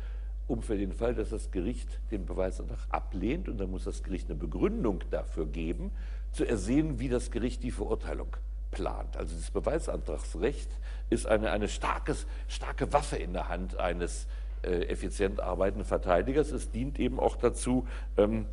um 0.47 0.61
für 0.61 0.77
den 0.77 0.91
Fall, 0.91 1.15
dass 1.15 1.29
das 1.29 1.51
Gericht 1.51 1.99
den 2.11 2.25
Beweisantrag 2.25 2.79
ablehnt 2.89 3.47
und 3.47 3.59
dann 3.59 3.71
muss 3.71 3.83
das 3.83 4.03
Gericht 4.03 4.29
eine 4.29 4.39
Begründung 4.39 5.03
dafür 5.11 5.45
geben, 5.45 5.91
zu 6.31 6.43
ersehen, 6.43 6.99
wie 6.99 7.09
das 7.09 7.31
Gericht 7.31 7.63
die 7.63 7.71
Verurteilung 7.71 8.35
plant. 8.71 9.15
Also 9.15 9.35
das 9.35 9.51
Beweisantragsrecht 9.51 10.69
ist 11.09 11.27
eine, 11.27 11.51
eine 11.51 11.69
starkes, 11.69 12.25
starke 12.47 12.91
Waffe 12.91 13.17
in 13.17 13.33
der 13.33 13.47
Hand 13.47 13.77
eines 13.77 14.27
äh, 14.63 14.87
effizient 14.87 15.39
arbeitenden 15.39 15.85
Verteidigers. 15.85 16.51
Es 16.51 16.71
dient 16.71 16.99
eben 16.99 17.19
auch 17.19 17.35
dazu, 17.35 17.87
ähm, 18.17 18.47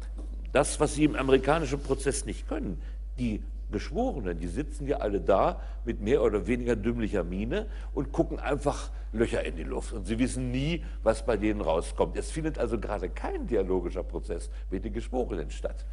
das, 0.52 0.80
was 0.80 0.94
sie 0.94 1.04
im 1.04 1.16
amerikanischen 1.16 1.80
Prozess 1.80 2.24
nicht 2.24 2.48
können. 2.48 2.80
Die 3.18 3.42
Geschworenen, 3.70 4.38
die 4.38 4.48
sitzen 4.48 4.86
ja 4.86 4.98
alle 4.98 5.20
da 5.20 5.60
mit 5.84 6.00
mehr 6.00 6.22
oder 6.22 6.46
weniger 6.46 6.76
dümmlicher 6.76 7.24
Miene 7.24 7.66
und 7.94 8.12
gucken 8.12 8.38
einfach 8.40 8.90
Löcher 9.12 9.44
in 9.44 9.56
die 9.56 9.64
Luft. 9.64 9.92
Und 9.92 10.06
sie 10.06 10.18
wissen 10.18 10.50
nie, 10.50 10.84
was 11.02 11.24
bei 11.24 11.36
denen 11.36 11.60
rauskommt. 11.60 12.16
Es 12.16 12.30
findet 12.30 12.58
also 12.58 12.78
gerade 12.78 13.08
kein 13.08 13.46
dialogischer 13.46 14.02
Prozess 14.02 14.50
mit 14.70 14.84
den 14.84 14.92
Geschworenen 14.92 15.50
statt. 15.50 15.84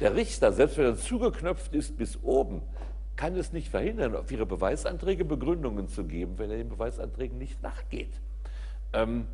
Der 0.00 0.14
Richter, 0.14 0.52
selbst 0.52 0.78
wenn 0.78 0.86
er 0.86 0.96
zugeknöpft 0.96 1.74
ist 1.74 1.96
bis 1.96 2.18
oben, 2.22 2.62
kann 3.16 3.36
es 3.36 3.52
nicht 3.52 3.68
verhindern, 3.68 4.16
auf 4.16 4.30
ihre 4.32 4.46
Beweisanträge 4.46 5.24
Begründungen 5.24 5.88
zu 5.88 6.04
geben, 6.04 6.38
wenn 6.38 6.50
er 6.50 6.56
den 6.56 6.68
Beweisanträgen 6.68 7.38
nicht 7.38 7.62
nachgeht. 7.62 8.12
Ähm, 8.92 9.26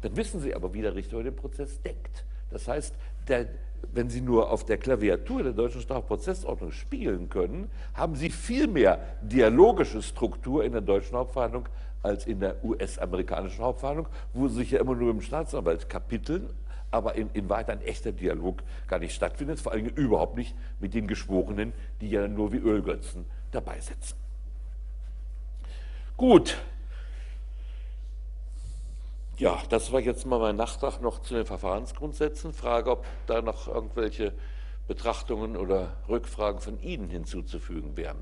dann 0.00 0.16
wissen 0.16 0.40
Sie 0.40 0.54
aber, 0.54 0.74
wie 0.74 0.82
der 0.82 0.94
Richter 0.94 1.14
über 1.14 1.24
den 1.24 1.36
Prozess 1.36 1.80
denkt. 1.82 2.24
Das 2.50 2.68
heißt, 2.68 2.94
der, 3.28 3.46
wenn 3.92 4.10
Sie 4.10 4.20
nur 4.20 4.50
auf 4.50 4.64
der 4.64 4.78
Klaviatur 4.78 5.42
der 5.42 5.52
deutschen 5.52 5.80
Strafprozessordnung 5.80 6.72
spielen 6.72 7.28
können, 7.28 7.70
haben 7.94 8.16
Sie 8.16 8.30
viel 8.30 8.66
mehr 8.66 9.00
dialogische 9.22 10.02
Struktur 10.02 10.64
in 10.64 10.72
der 10.72 10.80
deutschen 10.80 11.16
Hauptverhandlung 11.16 11.68
als 12.02 12.26
in 12.26 12.40
der 12.40 12.64
US-amerikanischen 12.64 13.62
Hauptverhandlung, 13.62 14.08
wo 14.32 14.48
sich 14.48 14.70
ja 14.70 14.80
immer 14.80 14.94
nur 14.94 15.10
im 15.10 15.20
Staatsanwalt 15.20 15.88
kapiteln, 15.88 16.48
aber 16.90 17.16
in, 17.16 17.28
in 17.34 17.48
Wahrheit 17.48 17.70
ein 17.70 17.82
echter 17.82 18.12
Dialog 18.12 18.62
gar 18.86 18.98
nicht 18.98 19.14
stattfindet, 19.14 19.60
vor 19.60 19.72
allem 19.72 19.86
überhaupt 19.86 20.36
nicht 20.36 20.54
mit 20.80 20.94
den 20.94 21.06
Geschworenen, 21.06 21.72
die 22.00 22.10
ja 22.10 22.26
nur 22.28 22.52
wie 22.52 22.58
Ölgötzen 22.58 23.26
dabei 23.50 23.80
sitzen. 23.80 24.16
Gut. 26.16 26.56
Ja, 29.38 29.62
das 29.68 29.92
war 29.92 30.00
jetzt 30.00 30.26
mal 30.26 30.40
mein 30.40 30.56
Nachtrag 30.56 31.00
noch 31.00 31.20
zu 31.20 31.34
den 31.34 31.46
Verfahrensgrundsätzen. 31.46 32.52
Frage, 32.52 32.90
ob 32.90 33.06
da 33.28 33.40
noch 33.40 33.68
irgendwelche 33.68 34.32
Betrachtungen 34.88 35.56
oder 35.56 35.96
Rückfragen 36.08 36.60
von 36.60 36.80
Ihnen 36.80 37.08
hinzuzufügen 37.08 37.96
wären. 37.96 38.18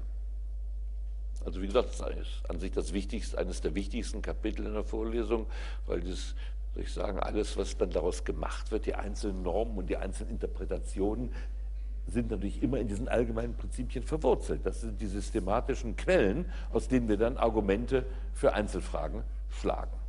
Also 1.43 1.63
wie 1.63 1.69
gesagt, 1.69 1.99
das 1.99 2.01
ist 2.01 2.51
an 2.51 2.61
sich 2.61 2.73
das 2.73 2.93
wichtigste, 2.93 3.39
eines 3.39 3.63
der 3.63 3.75
wichtigsten 3.75 4.21
Kapitel 4.21 4.67
in 4.67 4.75
der 4.75 4.85
Vorlesung, 4.85 5.47
weil 5.87 6.03
das 6.03 6.35
soll 6.75 6.83
ich 6.83 6.93
sagen, 6.93 7.19
alles, 7.19 7.57
was 7.57 7.79
dann 7.79 7.91
daraus 7.91 8.25
gemacht 8.25 8.71
wird, 8.71 8.85
die 8.85 8.95
einzelnen 8.95 9.43
Normen 9.43 9.79
und 9.79 9.89
die 9.89 9.97
einzelnen 9.97 10.33
Interpretationen, 10.33 11.33
sind 12.09 12.31
natürlich 12.31 12.63
immer 12.63 12.79
in 12.79 12.89
diesen 12.89 13.09
allgemeinen 13.09 13.55
Prinzipien 13.55 14.05
verwurzelt. 14.05 14.67
Das 14.67 14.83
sind 14.83 15.01
die 15.01 15.07
systematischen 15.07 15.97
Quellen, 15.97 16.45
aus 16.75 16.89
denen 16.89 17.09
wir 17.09 17.17
dann 17.17 17.39
Argumente 17.39 18.05
für 18.35 18.53
Einzelfragen 18.53 19.23
schlagen. 19.49 20.06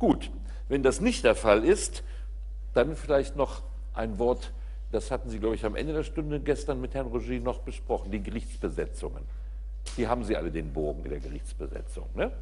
Gut, 0.00 0.30
wenn 0.68 0.82
das 0.82 1.02
nicht 1.02 1.24
der 1.24 1.34
Fall 1.34 1.62
ist, 1.62 2.02
dann 2.72 2.96
vielleicht 2.96 3.36
noch 3.36 3.62
ein 3.92 4.18
Wort, 4.18 4.52
das 4.92 5.10
hatten 5.10 5.28
Sie, 5.28 5.38
glaube 5.38 5.54
ich, 5.54 5.66
am 5.66 5.76
Ende 5.76 5.92
der 5.92 6.04
Stunde 6.04 6.40
gestern 6.40 6.80
mit 6.80 6.94
Herrn 6.94 7.08
Roger 7.08 7.38
noch 7.38 7.58
besprochen, 7.58 8.10
die 8.10 8.22
Gerichtsbesetzungen. 8.22 9.22
Die 9.98 10.08
haben 10.08 10.24
Sie 10.24 10.36
alle 10.36 10.50
den 10.50 10.72
Bogen 10.72 11.04
der 11.04 11.20
Gerichtsbesetzung. 11.20 12.06
Ne? 12.14 12.32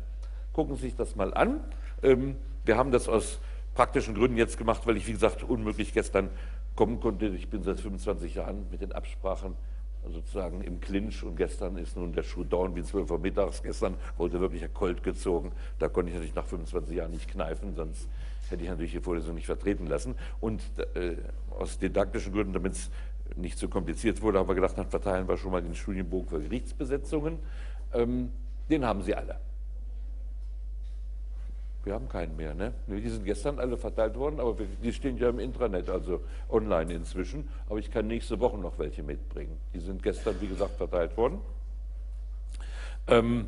Gucken 0.53 0.77
Sie 0.77 0.83
sich 0.83 0.95
das 0.95 1.17
mal 1.17 1.35
an. 1.35 1.61
Ähm, 2.05 2.37
wir 2.65 2.77
haben 2.77 2.93
das 2.93 3.09
aus 3.09 3.41
praktischen 3.75 4.15
Gründen 4.15 4.37
jetzt 4.37 4.57
gemacht, 4.57 4.87
weil 4.87 4.97
ich, 4.97 5.09
wie 5.09 5.13
gesagt, 5.13 5.43
unmöglich 5.43 5.93
gestern 5.93 6.31
kommen 6.77 7.01
konnte. 7.01 7.27
Ich 7.27 7.51
bin 7.51 7.65
seit 7.65 7.81
25 7.81 8.37
Jahren 8.37 8.67
mit 8.71 8.83
den 8.83 8.93
Absprachen 8.93 9.57
sozusagen 10.13 10.63
im 10.63 10.81
Clinch 10.81 11.23
und 11.23 11.37
gestern 11.37 11.77
ist 11.77 11.97
nun 11.97 12.13
der 12.13 12.23
Schuh 12.23 12.45
down 12.45 12.75
wie 12.77 12.83
12 12.83 13.11
Uhr 13.11 13.19
mittags. 13.19 13.63
Gestern 13.63 13.95
wurde 14.17 14.41
wirklich 14.41 14.63
ein 14.63 14.73
Colt 14.75 15.03
gezogen. 15.03 15.53
Da 15.79 15.89
konnte 15.89 16.11
ich 16.11 16.15
natürlich 16.15 16.35
nach 16.35 16.47
25 16.47 16.97
Jahren 16.97 17.11
nicht 17.11 17.29
kneifen, 17.31 17.75
sonst 17.75 18.09
hätte 18.51 18.63
ich 18.63 18.69
natürlich 18.69 18.93
die 18.93 19.01
Vorlesung 19.01 19.35
nicht 19.35 19.47
vertreten 19.47 19.87
lassen. 19.87 20.15
Und 20.41 20.63
äh, 20.95 21.17
aus 21.51 21.79
didaktischen 21.79 22.33
Gründen, 22.33 22.53
damit 22.53 22.73
es 22.73 22.91
nicht 23.37 23.59
so 23.59 23.69
kompliziert 23.69 24.23
wurde, 24.23 24.39
haben 24.39 24.49
wir 24.49 24.55
gedacht, 24.55 24.77
dann 24.77 24.89
verteilen 24.89 25.29
wir 25.29 25.37
schon 25.37 25.53
mal 25.53 25.63
den 25.63 25.75
Studienbogen 25.75 26.29
für 26.29 26.41
Gerichtsbesetzungen. 26.41 27.39
Ähm, 27.93 28.31
den 28.71 28.85
haben 28.85 29.03
Sie 29.03 29.15
alle. 29.15 29.48
Wir 31.89 31.95
haben 31.95 32.11
keinen 32.11 32.37
mehr, 32.37 32.53
ne? 32.53 32.75
Die 32.87 33.09
sind 33.09 33.25
gestern 33.25 33.59
alle 33.59 33.79
verteilt 33.79 34.15
worden, 34.15 34.41
aber 34.41 34.55
die 34.83 34.93
stehen 34.93 35.17
ja 35.17 35.31
im 35.31 35.39
Intranet, 35.39 35.89
also 35.89 36.21
online 36.51 36.93
inzwischen. 36.93 37.49
Aber 37.67 37.79
ich 37.79 37.91
kann 37.91 38.07
nächste 38.07 38.39
Woche 38.41 38.59
noch 38.59 38.79
welche 38.79 39.03
mitbringen. 39.03 39.57
Die 39.73 39.81
sind 39.81 40.03
gestern, 40.03 40.39
wie 40.43 40.49
gesagt, 40.49 40.77
verteilt 40.77 41.17
worden. 41.17 41.41
Ähm 43.07 43.47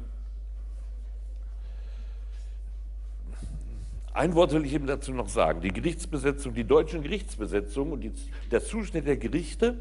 ein 4.14 4.34
Wort 4.34 4.54
will 4.54 4.64
ich 4.64 4.72
eben 4.72 4.86
dazu 4.86 5.12
noch 5.12 5.28
sagen. 5.28 5.60
Die 5.60 5.68
Gerichtsbesetzung, 5.70 6.54
die 6.54 6.64
deutschen 6.64 7.02
Gerichtsbesetzungen 7.02 7.92
und 7.92 8.00
die, 8.00 8.12
der 8.50 8.64
Zuschnitt 8.64 9.06
der 9.06 9.18
Gerichte 9.18 9.74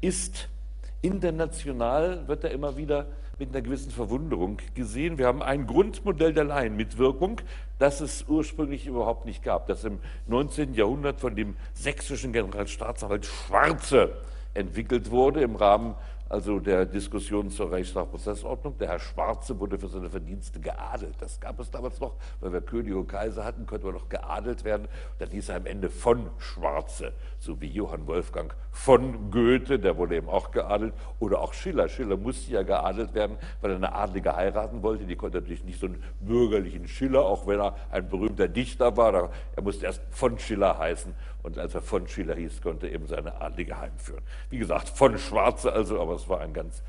ist 0.00 0.48
international, 1.02 2.28
wird 2.28 2.44
er 2.44 2.52
immer 2.52 2.76
wieder 2.76 3.08
mit 3.38 3.50
einer 3.50 3.62
gewissen 3.62 3.90
Verwunderung 3.90 4.58
gesehen. 4.74 5.18
Wir 5.18 5.26
haben 5.26 5.42
ein 5.42 5.66
Grundmodell 5.66 6.32
der 6.32 6.44
Laienmitwirkung, 6.44 7.40
das 7.78 8.00
es 8.00 8.24
ursprünglich 8.28 8.86
überhaupt 8.86 9.26
nicht 9.26 9.42
gab, 9.42 9.66
das 9.66 9.84
im 9.84 9.98
19. 10.28 10.74
Jahrhundert 10.74 11.20
von 11.20 11.34
dem 11.34 11.56
sächsischen 11.72 12.32
Generalstaatsanwalt 12.32 13.26
Schwarze 13.26 14.16
entwickelt 14.54 15.10
wurde 15.10 15.42
im 15.42 15.56
Rahmen 15.56 15.96
also 16.28 16.58
der 16.58 16.86
Diskussion 16.86 17.50
zur 17.50 17.70
Rechtsstrafprozessordnung. 17.70 18.78
Der 18.78 18.88
Herr 18.88 18.98
Schwarze 18.98 19.58
wurde 19.58 19.78
für 19.78 19.88
seine 19.88 20.10
Verdienste 20.10 20.58
geadelt. 20.60 21.14
Das 21.20 21.38
gab 21.38 21.60
es 21.60 21.70
damals 21.70 22.00
noch, 22.00 22.14
weil 22.40 22.52
wir 22.52 22.60
König 22.60 22.94
und 22.94 23.06
Kaiser 23.06 23.44
hatten, 23.44 23.66
konnte 23.66 23.86
man 23.86 23.94
noch 23.94 24.08
geadelt 24.08 24.64
werden. 24.64 24.88
Dann 25.18 25.30
hieß 25.30 25.50
er 25.50 25.56
am 25.56 25.66
Ende 25.66 25.90
von 25.90 26.30
Schwarze, 26.38 27.12
so 27.38 27.60
wie 27.60 27.68
Johann 27.68 28.06
Wolfgang 28.06 28.54
von 28.70 29.30
Goethe, 29.30 29.78
der 29.78 29.96
wurde 29.96 30.16
eben 30.16 30.28
auch 30.28 30.50
geadelt, 30.50 30.94
oder 31.20 31.40
auch 31.40 31.52
Schiller. 31.52 31.88
Schiller 31.88 32.16
musste 32.16 32.52
ja 32.52 32.62
geadelt 32.62 33.14
werden, 33.14 33.36
weil 33.60 33.70
er 33.70 33.76
eine 33.76 33.94
Adlige 33.94 34.34
heiraten 34.34 34.82
wollte. 34.82 35.04
Die 35.04 35.16
konnte 35.16 35.38
natürlich 35.38 35.64
nicht 35.64 35.78
so 35.78 35.86
einen 35.86 36.02
bürgerlichen 36.20 36.88
Schiller, 36.88 37.24
auch 37.24 37.46
wenn 37.46 37.60
er 37.60 37.76
ein 37.90 38.08
berühmter 38.08 38.48
Dichter 38.48 38.96
war. 38.96 39.30
Er 39.54 39.62
musste 39.62 39.86
erst 39.86 40.02
von 40.10 40.38
Schiller 40.38 40.78
heißen 40.78 41.14
und 41.44 41.58
als 41.58 41.74
er 41.74 41.82
von 41.82 42.08
Schiller 42.08 42.34
hieß, 42.34 42.62
konnte 42.62 42.88
eben 42.88 43.06
seine 43.06 43.40
Adlige 43.40 43.78
heimführen. 43.78 44.22
Wie 44.48 44.58
gesagt, 44.58 44.88
von 44.88 45.18
Schwarze 45.18 45.72
also, 45.72 46.00
aber 46.00 46.14
es 46.14 46.28
war 46.28 46.40
ein 46.40 46.54
ganz 46.54 46.82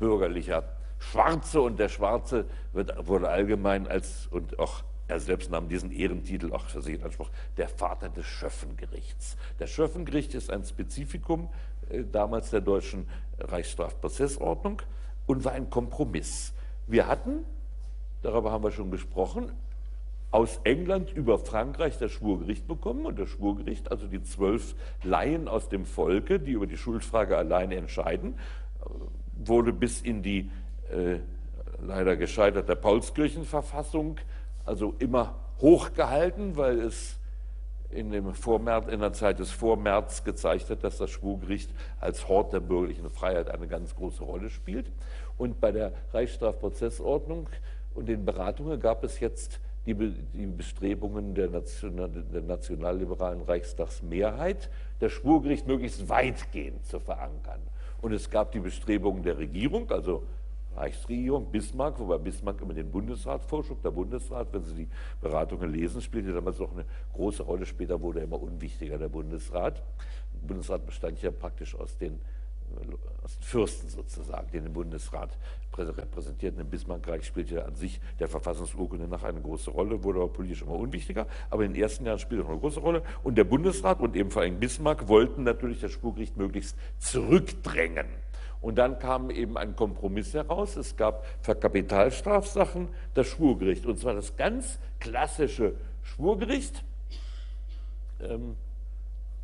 bürgerlicher 0.00 0.64
Schwarze 0.98 1.60
und 1.60 1.78
der 1.78 1.88
Schwarze 1.88 2.44
wird, 2.72 2.92
wurde 3.06 3.28
allgemein 3.28 3.86
als, 3.86 4.26
und 4.26 4.58
auch 4.58 4.82
er 5.06 5.20
selbst 5.20 5.50
nahm 5.50 5.68
diesen 5.68 5.92
Ehrentitel 5.92 6.52
auch 6.52 6.66
für 6.66 6.82
sich 6.82 6.96
in 6.96 7.04
Anspruch, 7.04 7.30
der 7.56 7.68
Vater 7.68 8.08
des 8.08 8.26
Schöffengerichts. 8.26 9.36
Das 9.58 9.70
Schöffengericht 9.70 10.34
ist 10.34 10.50
ein 10.50 10.64
Spezifikum 10.64 11.48
äh, 11.88 12.02
damals 12.04 12.50
der 12.50 12.60
deutschen 12.60 13.08
Reichsstrafprozessordnung 13.38 14.82
und 15.26 15.44
war 15.44 15.52
ein 15.52 15.70
Kompromiss. 15.70 16.52
Wir 16.88 17.06
hatten, 17.06 17.44
darüber 18.22 18.50
haben 18.50 18.64
wir 18.64 18.72
schon 18.72 18.90
gesprochen, 18.90 19.52
aus 20.30 20.60
England 20.64 21.12
über 21.12 21.38
Frankreich 21.38 21.98
das 21.98 22.12
Schwurgericht 22.12 22.68
bekommen 22.68 23.06
und 23.06 23.18
das 23.18 23.28
Schwurgericht, 23.28 23.90
also 23.90 24.06
die 24.06 24.22
zwölf 24.22 24.74
Laien 25.02 25.48
aus 25.48 25.68
dem 25.68 25.84
Volke, 25.84 26.38
die 26.38 26.52
über 26.52 26.66
die 26.66 26.76
Schuldfrage 26.76 27.36
alleine 27.36 27.76
entscheiden, 27.76 28.34
äh, 28.34 28.84
wurde 29.44 29.72
bis 29.72 30.00
in 30.00 30.22
die 30.22 30.50
äh, 30.90 31.18
leider 31.82 32.16
gescheiterte 32.16 32.76
Paulskirchenverfassung 32.76 34.18
also 34.64 34.94
immer 34.98 35.34
hochgehalten, 35.60 36.56
weil 36.56 36.80
es 36.80 37.16
in, 37.90 38.10
dem 38.12 38.34
Vormärz, 38.34 38.86
in 38.88 39.00
der 39.00 39.12
Zeit 39.12 39.40
des 39.40 39.50
Vormärz 39.50 40.22
gezeigt 40.22 40.70
hat, 40.70 40.84
dass 40.84 40.98
das 40.98 41.10
Schwurgericht 41.10 41.70
als 42.00 42.28
Hort 42.28 42.52
der 42.52 42.60
bürgerlichen 42.60 43.10
Freiheit 43.10 43.50
eine 43.50 43.66
ganz 43.66 43.96
große 43.96 44.22
Rolle 44.22 44.48
spielt. 44.50 44.86
Und 45.38 45.60
bei 45.60 45.72
der 45.72 45.92
Reichsstrafprozessordnung 46.12 47.48
und 47.94 48.08
den 48.08 48.24
Beratungen 48.24 48.78
gab 48.78 49.02
es 49.02 49.18
jetzt 49.18 49.58
die, 49.86 49.94
die 49.94 50.46
Bestrebungen 50.46 51.34
der, 51.34 51.48
National, 51.48 52.08
der 52.08 52.42
nationalliberalen 52.42 53.42
Reichstagsmehrheit, 53.42 54.70
das 54.98 55.12
Schwurgericht 55.12 55.66
möglichst 55.66 56.08
weitgehend 56.08 56.84
zu 56.86 57.00
verankern. 57.00 57.60
Und 58.02 58.12
es 58.12 58.30
gab 58.30 58.52
die 58.52 58.60
Bestrebungen 58.60 59.22
der 59.22 59.38
Regierung, 59.38 59.90
also 59.90 60.24
Reichsregierung, 60.76 61.50
Bismarck, 61.50 61.98
wobei 61.98 62.18
Bismarck 62.18 62.60
immer 62.62 62.74
den 62.74 62.90
Bundesrat 62.90 63.44
vorschob. 63.44 63.82
Der 63.82 63.90
Bundesrat, 63.90 64.52
wenn 64.52 64.62
Sie 64.62 64.74
die 64.74 64.88
Beratungen 65.20 65.70
lesen, 65.70 66.00
spielte 66.00 66.32
damals 66.32 66.58
noch 66.58 66.72
eine 66.72 66.84
große 67.12 67.42
Rolle. 67.42 67.66
Später 67.66 68.00
wurde 68.00 68.20
er 68.20 68.24
immer 68.24 68.40
unwichtiger, 68.40 68.96
der 68.96 69.08
Bundesrat. 69.08 69.82
Der 70.32 70.46
Bundesrat 70.46 70.86
bestand 70.86 71.20
ja 71.22 71.30
praktisch 71.30 71.74
aus 71.74 71.96
den 71.98 72.20
aus 73.22 73.36
den 73.36 73.42
Fürsten 73.42 73.88
sozusagen, 73.88 74.50
den 74.52 74.72
Bundesrat 74.72 75.36
repräsentierten. 75.78 76.60
Im 76.60 76.68
Bismarckreich 76.68 77.24
spielte 77.24 77.64
an 77.64 77.74
sich 77.74 78.00
der 78.18 78.28
Verfassungsurkunde 78.28 79.08
nach 79.08 79.22
eine 79.22 79.40
große 79.40 79.70
Rolle, 79.70 80.02
wurde 80.04 80.20
aber 80.20 80.28
politisch 80.28 80.62
immer 80.62 80.74
unwichtiger, 80.74 81.26
aber 81.48 81.64
in 81.64 81.72
den 81.72 81.82
ersten 81.82 82.04
Jahren 82.06 82.18
spielte 82.18 82.44
er 82.44 82.50
eine 82.50 82.58
große 82.58 82.80
Rolle. 82.80 83.02
Und 83.22 83.36
der 83.36 83.44
Bundesrat 83.44 84.00
und 84.00 84.16
eben 84.16 84.30
vor 84.30 84.42
allem 84.42 84.58
Bismarck 84.58 85.08
wollten 85.08 85.44
natürlich 85.44 85.80
das 85.80 85.92
Spurgericht 85.92 86.36
möglichst 86.36 86.76
zurückdrängen. 86.98 88.06
Und 88.60 88.76
dann 88.76 88.98
kam 88.98 89.30
eben 89.30 89.56
ein 89.56 89.74
Kompromiss 89.74 90.34
heraus. 90.34 90.76
Es 90.76 90.96
gab 90.96 91.24
für 91.40 91.54
Kapitalstrafsachen 91.54 92.88
das 93.14 93.26
Schwurgericht, 93.28 93.86
und 93.86 93.98
zwar 93.98 94.14
das 94.14 94.36
ganz 94.36 94.78
klassische 94.98 95.74
Schwurgericht. 96.02 96.84
Ähm, 98.20 98.56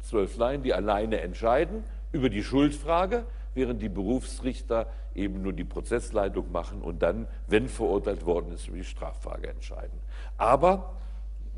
zwölf 0.03 0.37
Laien, 0.37 0.63
die 0.63 0.75
alleine 0.75 1.21
entscheiden 1.21 1.83
über 2.13 2.29
die 2.31 2.43
Schuldfrage, 2.43 3.25
während 3.55 3.83
die 3.83 3.89
Berufsrichter 3.89 4.87
eben 5.15 5.43
nur 5.43 5.53
die 5.53 5.65
Prozessleitung 5.65 6.53
machen 6.53 6.83
und 6.83 7.03
dann, 7.03 7.27
wenn 7.49 7.69
verurteilt 7.69 8.25
worden 8.27 8.53
ist, 8.53 8.69
über 8.69 8.77
die 8.77 8.85
Straffrage 8.85 9.49
entscheiden. 9.49 9.99
Aber 10.37 10.95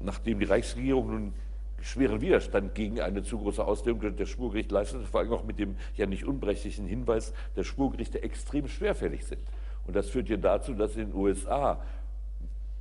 nachdem 0.00 0.38
die 0.38 0.46
Reichsregierung 0.46 1.10
nun 1.10 1.34
schweren 1.80 2.20
Widerstand 2.20 2.74
gegen 2.74 3.00
eine 3.00 3.22
zu 3.22 3.38
große 3.38 3.64
Ausdehnung 3.64 4.16
der 4.16 4.26
Schwurgerichte 4.26 4.74
leistete, 4.74 5.04
vor 5.04 5.20
allem 5.20 5.32
auch 5.32 5.44
mit 5.44 5.58
dem 5.58 5.76
ja 5.96 6.06
nicht 6.06 6.24
unberechtigten 6.24 6.86
Hinweis, 6.86 7.32
dass 7.54 7.66
Schwurgerichte 7.66 8.22
extrem 8.22 8.68
schwerfällig 8.68 9.26
sind. 9.26 9.42
Und 9.86 9.94
das 9.94 10.08
führt 10.10 10.28
ja 10.28 10.36
dazu, 10.36 10.74
dass 10.74 10.96
in 10.96 11.10
den 11.10 11.14
USA 11.14 11.80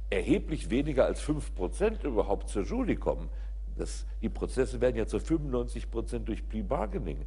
erheblich 0.10 0.70
weniger 0.70 1.06
als 1.06 1.22
5% 1.22 2.06
überhaupt 2.06 2.50
zur 2.50 2.64
Jury 2.64 2.96
kommen. 2.96 3.30
Das, 3.78 4.06
die 4.22 4.30
Prozesse 4.30 4.82
werden 4.82 4.96
ja 4.96 5.06
zu 5.06 5.18
95% 5.18 6.20
durch 6.20 6.48
Plea 6.48 6.64
Bargaining 6.64 7.20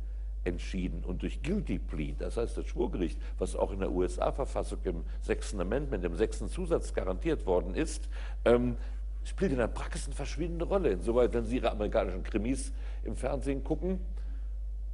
entschieden 0.44 1.04
und 1.04 1.22
durch 1.22 1.42
Guilty 1.42 1.78
Plea, 1.78 2.14
das 2.18 2.36
heißt 2.36 2.56
das 2.56 2.66
Schwurgericht, 2.66 3.18
was 3.38 3.56
auch 3.56 3.72
in 3.72 3.80
der 3.80 3.92
USA-Verfassung 3.92 4.78
im 4.84 5.04
sechsten 5.20 5.60
Amendment, 5.60 6.04
im 6.04 6.16
sechsten 6.16 6.48
Zusatz 6.48 6.94
garantiert 6.94 7.46
worden 7.46 7.74
ist, 7.74 8.08
ähm, 8.44 8.76
spielt 9.24 9.52
in 9.52 9.58
der 9.58 9.68
Praxis 9.68 10.06
eine 10.06 10.14
verschwindende 10.14 10.64
Rolle. 10.64 10.90
Insoweit, 10.90 11.32
wenn 11.34 11.44
Sie 11.44 11.56
Ihre 11.56 11.70
amerikanischen 11.70 12.22
Krimis 12.22 12.72
im 13.04 13.16
Fernsehen 13.16 13.62
gucken, 13.62 14.00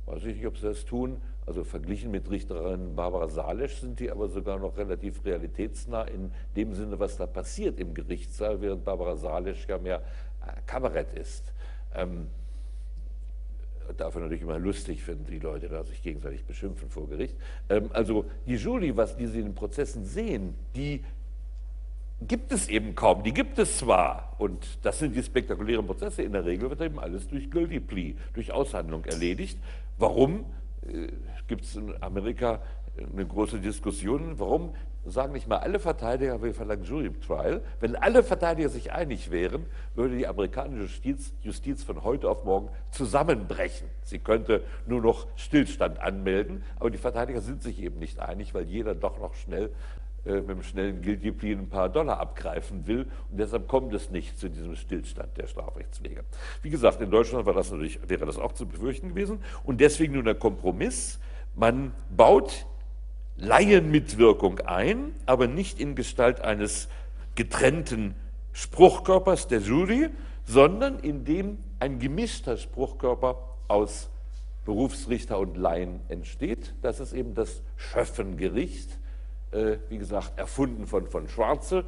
weiß 0.07 0.25
ich 0.25 0.37
nicht, 0.37 0.47
ob 0.47 0.59
Sie 0.59 0.67
das 0.67 0.85
tun, 0.85 1.21
also 1.47 1.63
verglichen 1.63 2.11
mit 2.11 2.29
Richterin 2.29 2.97
Barbara 2.97 3.29
Salesch 3.29 3.77
sind 3.77 4.01
die 4.01 4.11
aber 4.11 4.29
sogar 4.29 4.59
noch 4.59 4.77
relativ 4.77 5.25
realitätsnah 5.25 6.03
in 6.03 6.33
dem 6.57 6.75
Sinne, 6.75 6.99
was 6.99 7.17
da 7.17 7.27
passiert 7.27 7.79
im 7.79 7.95
Gerichtssaal, 7.95 8.61
während 8.61 8.85
Barbara 8.85 9.15
Salesch 9.15 9.69
ja 9.69 9.79
mehr 9.79 10.03
äh, 10.45 10.61
Kabarett 10.67 11.13
ist. 11.13 11.53
Ähm, 11.95 12.27
dafür 13.97 14.23
natürlich 14.23 14.43
immer 14.43 14.59
lustig, 14.59 15.07
wenn 15.07 15.25
die 15.25 15.39
Leute 15.39 15.69
da 15.69 15.85
sich 15.85 16.03
gegenseitig 16.03 16.45
beschimpfen 16.45 16.89
vor 16.91 17.09
Gericht. 17.09 17.37
Ähm, 17.69 17.91
also 17.93 18.25
die 18.47 18.57
Jury, 18.57 18.97
was 18.97 19.17
die 19.17 19.27
sie 19.27 19.41
in 19.41 19.47
den 19.47 19.55
Prozessen 19.55 20.05
sehen, 20.05 20.55
die 20.75 21.05
gibt 22.27 22.53
es 22.53 22.69
eben 22.69 22.95
kaum. 22.95 23.23
Die 23.23 23.33
gibt 23.33 23.59
es 23.59 23.79
zwar, 23.79 24.35
und 24.39 24.79
das 24.83 24.99
sind 24.99 25.15
die 25.15 25.23
spektakulären 25.23 25.87
Prozesse, 25.87 26.23
in 26.23 26.33
der 26.33 26.45
Regel 26.45 26.71
wird 26.71 26.81
eben 26.81 26.99
alles 26.99 27.29
durch 27.29 27.51
Guilty 27.51 27.81
Plea, 27.81 28.15
durch 28.35 28.53
Aushandlung 28.53 29.05
erledigt. 29.05 29.59
Warum? 29.99 30.45
Äh, 30.87 31.09
gibt 31.47 31.65
es 31.65 31.77
in 31.77 31.95
Amerika 32.03 32.61
eine 33.13 33.27
große 33.27 33.61
Diskussion, 33.61 34.39
warum 34.39 34.75
sagen 35.11 35.33
nicht 35.33 35.47
mal 35.49 35.59
alle 35.59 35.79
Verteidiger, 35.79 36.43
wir 36.43 36.55
verlangen 36.55 36.85
Jury 36.85 37.13
Trial. 37.25 37.63
Wenn 37.81 37.97
alle 37.97 38.23
Verteidiger 38.23 38.69
sich 38.69 38.93
einig 38.93 39.31
wären, 39.31 39.67
würde 39.95 40.17
die 40.17 40.27
amerikanische 40.27 40.83
Justiz, 40.83 41.33
Justiz 41.43 41.85
von 41.85 42.03
heute 42.03 42.29
auf 42.29 42.45
morgen 42.45 42.69
zusammenbrechen. 42.91 43.89
Sie 44.03 44.19
könnte 44.19 44.65
nur 44.87 45.01
noch 45.01 45.27
Stillstand 45.37 46.01
anmelden, 46.01 46.65
aber 46.81 46.91
die 46.91 46.99
Verteidiger 46.99 47.41
sind 47.41 47.63
sich 47.63 47.81
eben 47.81 47.99
nicht 47.99 48.19
einig, 48.19 48.55
weil 48.55 48.65
jeder 48.65 48.95
doch 48.95 49.19
noch 49.19 49.35
schnell 49.35 49.71
äh, 50.25 50.41
mit 50.41 50.51
einem 50.51 50.63
schnellen 50.63 51.03
Guilty 51.03 51.31
Plea 51.31 51.57
ein 51.57 51.69
paar 51.69 51.89
Dollar 51.89 52.19
abgreifen 52.19 52.87
will. 52.87 53.07
Und 53.31 53.39
deshalb 53.39 53.69
kommt 53.69 53.95
es 53.95 54.11
nicht 54.11 54.39
zu 54.39 54.51
diesem 54.51 54.75
Stillstand 54.75 55.37
der 55.37 55.47
Strafrechtswege. 55.47 56.25
Wie 56.63 56.71
gesagt, 56.71 57.01
in 57.01 57.11
Deutschland 57.11 57.47
war 57.47 57.55
das 57.55 57.71
natürlich, 57.71 58.01
wäre 58.09 58.27
das 58.27 58.39
auch 58.39 58.53
zu 58.53 58.67
befürchten 58.67 59.11
gewesen. 59.11 59.39
Und 59.63 59.81
deswegen 59.81 60.15
nun 60.15 60.25
der 60.25 60.35
Kompromiss. 60.35 61.21
Man 61.55 61.95
baut 62.15 62.67
Laienmitwirkung 63.37 64.61
ein, 64.61 65.15
aber 65.27 65.47
nicht 65.47 65.79
in 65.79 65.95
Gestalt 65.95 66.41
eines 66.41 66.89
getrennten 67.35 68.15
Spruchkörpers 68.53 69.49
der 69.49 69.61
Jury, 69.61 70.09
sondern 70.45 70.99
indem 71.01 71.59
ein 71.79 71.99
gemischter 71.99 72.57
Spruchkörper 72.57 73.39
aus 73.69 74.09
Berufsrichter 74.65 75.39
und 75.39 75.57
Laien 75.57 76.01
entsteht. 76.09 76.75
Das 76.81 76.99
ist 76.99 77.13
eben 77.13 77.35
das 77.35 77.63
Schöffengericht, 77.77 78.99
äh, 79.53 79.77
wie 79.91 79.99
gesagt, 79.99 80.39
erfunden 80.39 80.87
von, 80.87 81.07
von 81.07 81.29
Schwarze 81.29 81.85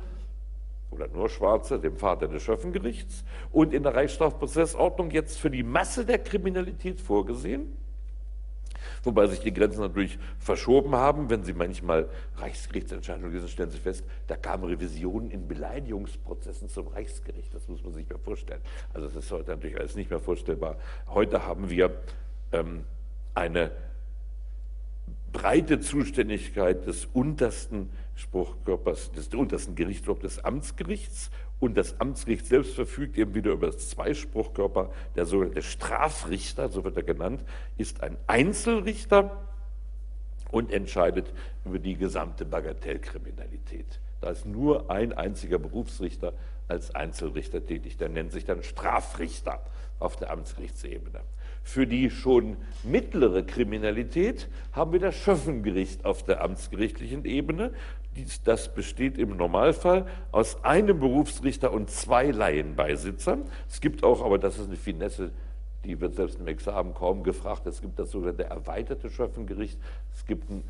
oder 0.91 1.09
nur 1.09 1.29
Schwarze, 1.29 1.79
dem 1.79 1.97
Vater 1.97 2.29
des 2.29 2.43
Schöffengerichts, 2.43 3.25
und 3.53 3.75
in 3.75 3.83
der 3.83 3.95
Reichsstrafprozessordnung 3.95 5.11
jetzt 5.11 5.39
für 5.39 5.51
die 5.51 5.63
Masse 5.63 6.05
der 6.05 6.19
Kriminalität 6.19 7.01
vorgesehen 7.01 7.73
wobei 9.03 9.27
sich 9.27 9.41
die 9.41 9.53
Grenzen 9.53 9.81
natürlich 9.81 10.19
verschoben 10.39 10.95
haben. 10.95 11.31
Wenn 11.31 11.45
Sie 11.45 11.53
manchmal 11.53 12.09
Reichsgerichtsentscheidungen 12.37 13.33
lesen, 13.33 13.49
stellen 13.49 13.71
Sie 13.71 13.79
fest, 13.79 14.05
da 14.27 14.37
kamen 14.37 14.65
Revisionen 14.65 15.31
in 15.31 15.49
Beleidigungsprozessen 15.49 16.69
zum 16.69 16.89
Reichsgericht. 16.89 17.55
Das 17.55 17.69
muss 17.69 17.83
man 17.83 17.93
sich 17.93 18.09
mal 18.09 18.19
vorstellen. 18.19 18.61
Also 18.93 19.09
das 19.09 19.25
ist 19.25 19.33
heute 19.33 19.51
natürlich 19.51 19.79
alles 19.79 19.95
nicht 19.97 20.11
mehr 20.11 20.21
vorstellbar. 20.21 20.77
Heute 21.09 21.45
haben 21.45 21.71
wir 21.71 22.01
ähm, 22.53 22.85
eine 23.35 23.71
breite 25.39 25.79
Zuständigkeit 25.79 26.85
des 26.87 27.07
untersten 27.13 27.91
Spruchkörpers, 28.17 29.13
des 29.13 29.29
untersten 29.29 29.77
Gerichtshofs 29.77 30.21
des 30.21 30.45
Amtsgerichts 30.45 31.31
und 31.61 31.77
das 31.77 32.01
Amtsgericht 32.01 32.47
selbst 32.47 32.75
verfügt 32.75 33.17
eben 33.17 33.35
wieder 33.35 33.53
über 33.53 33.71
zwei 33.71 34.15
Spruchkörper. 34.15 34.91
Der 35.15 35.27
sogenannte 35.27 35.63
Strafrichter, 35.63 36.69
so 36.69 36.83
wird 36.83 36.97
er 36.97 37.05
genannt, 37.05 37.45
ist 37.77 38.03
ein 38.03 38.17
Einzelrichter 38.27 39.45
und 40.51 40.73
entscheidet 40.73 41.33
über 41.65 41.79
die 41.79 41.97
gesamte 41.97 42.45
Bagatellkriminalität. 42.45 44.01
Da 44.21 44.31
ist 44.31 44.45
nur 44.45 44.91
ein 44.91 45.13
einziger 45.13 45.59
Berufsrichter 45.59 46.33
als 46.67 46.93
Einzelrichter 46.97 47.65
tätig. 47.65 47.97
Der 47.97 48.09
nennt 48.09 48.33
sich 48.33 48.45
dann 48.45 48.65
Strafrichter 48.65 49.63
auf 50.01 50.17
der 50.17 50.31
Amtsgerichtsebene. 50.31 51.21
Für 51.69 51.87
die 51.87 52.09
schon 52.09 52.57
mittlere 52.83 53.43
Kriminalität 53.43 54.49
haben 54.73 54.93
wir 54.95 55.01
das 55.01 55.15
Schöffengericht 55.17 56.07
auf 56.07 56.23
der 56.23 56.41
amtsgerichtlichen 56.41 57.27
Ebene. 57.27 57.73
Das 58.45 58.73
besteht 58.73 59.19
im 59.19 59.37
Normalfall 59.37 60.07
aus 60.33 60.65
einem 60.65 60.99
Berufsrichter 60.99 61.71
und 61.75 61.91
zwei 61.91 62.31
Laienbeisitzern. 62.31 63.43
Es 63.69 63.83
gibt 63.83 64.03
auch, 64.03 64.25
aber 64.25 64.39
das 64.39 64.59
ist 64.59 64.69
eine 64.69 64.77
Finesse, 64.77 65.31
die 65.85 66.01
wird 66.01 66.15
selbst 66.15 66.41
im 66.41 66.47
Examen 66.47 66.95
kaum 66.95 67.23
gefragt, 67.23 67.67
es 67.67 67.83
gibt 67.83 67.99
das 67.99 68.13
sogenannte 68.13 68.45
erweiterte 68.45 69.11
Schöffengericht. 69.11 69.79
Es 70.15 70.25
gibt 70.25 70.49
ein 70.49 70.65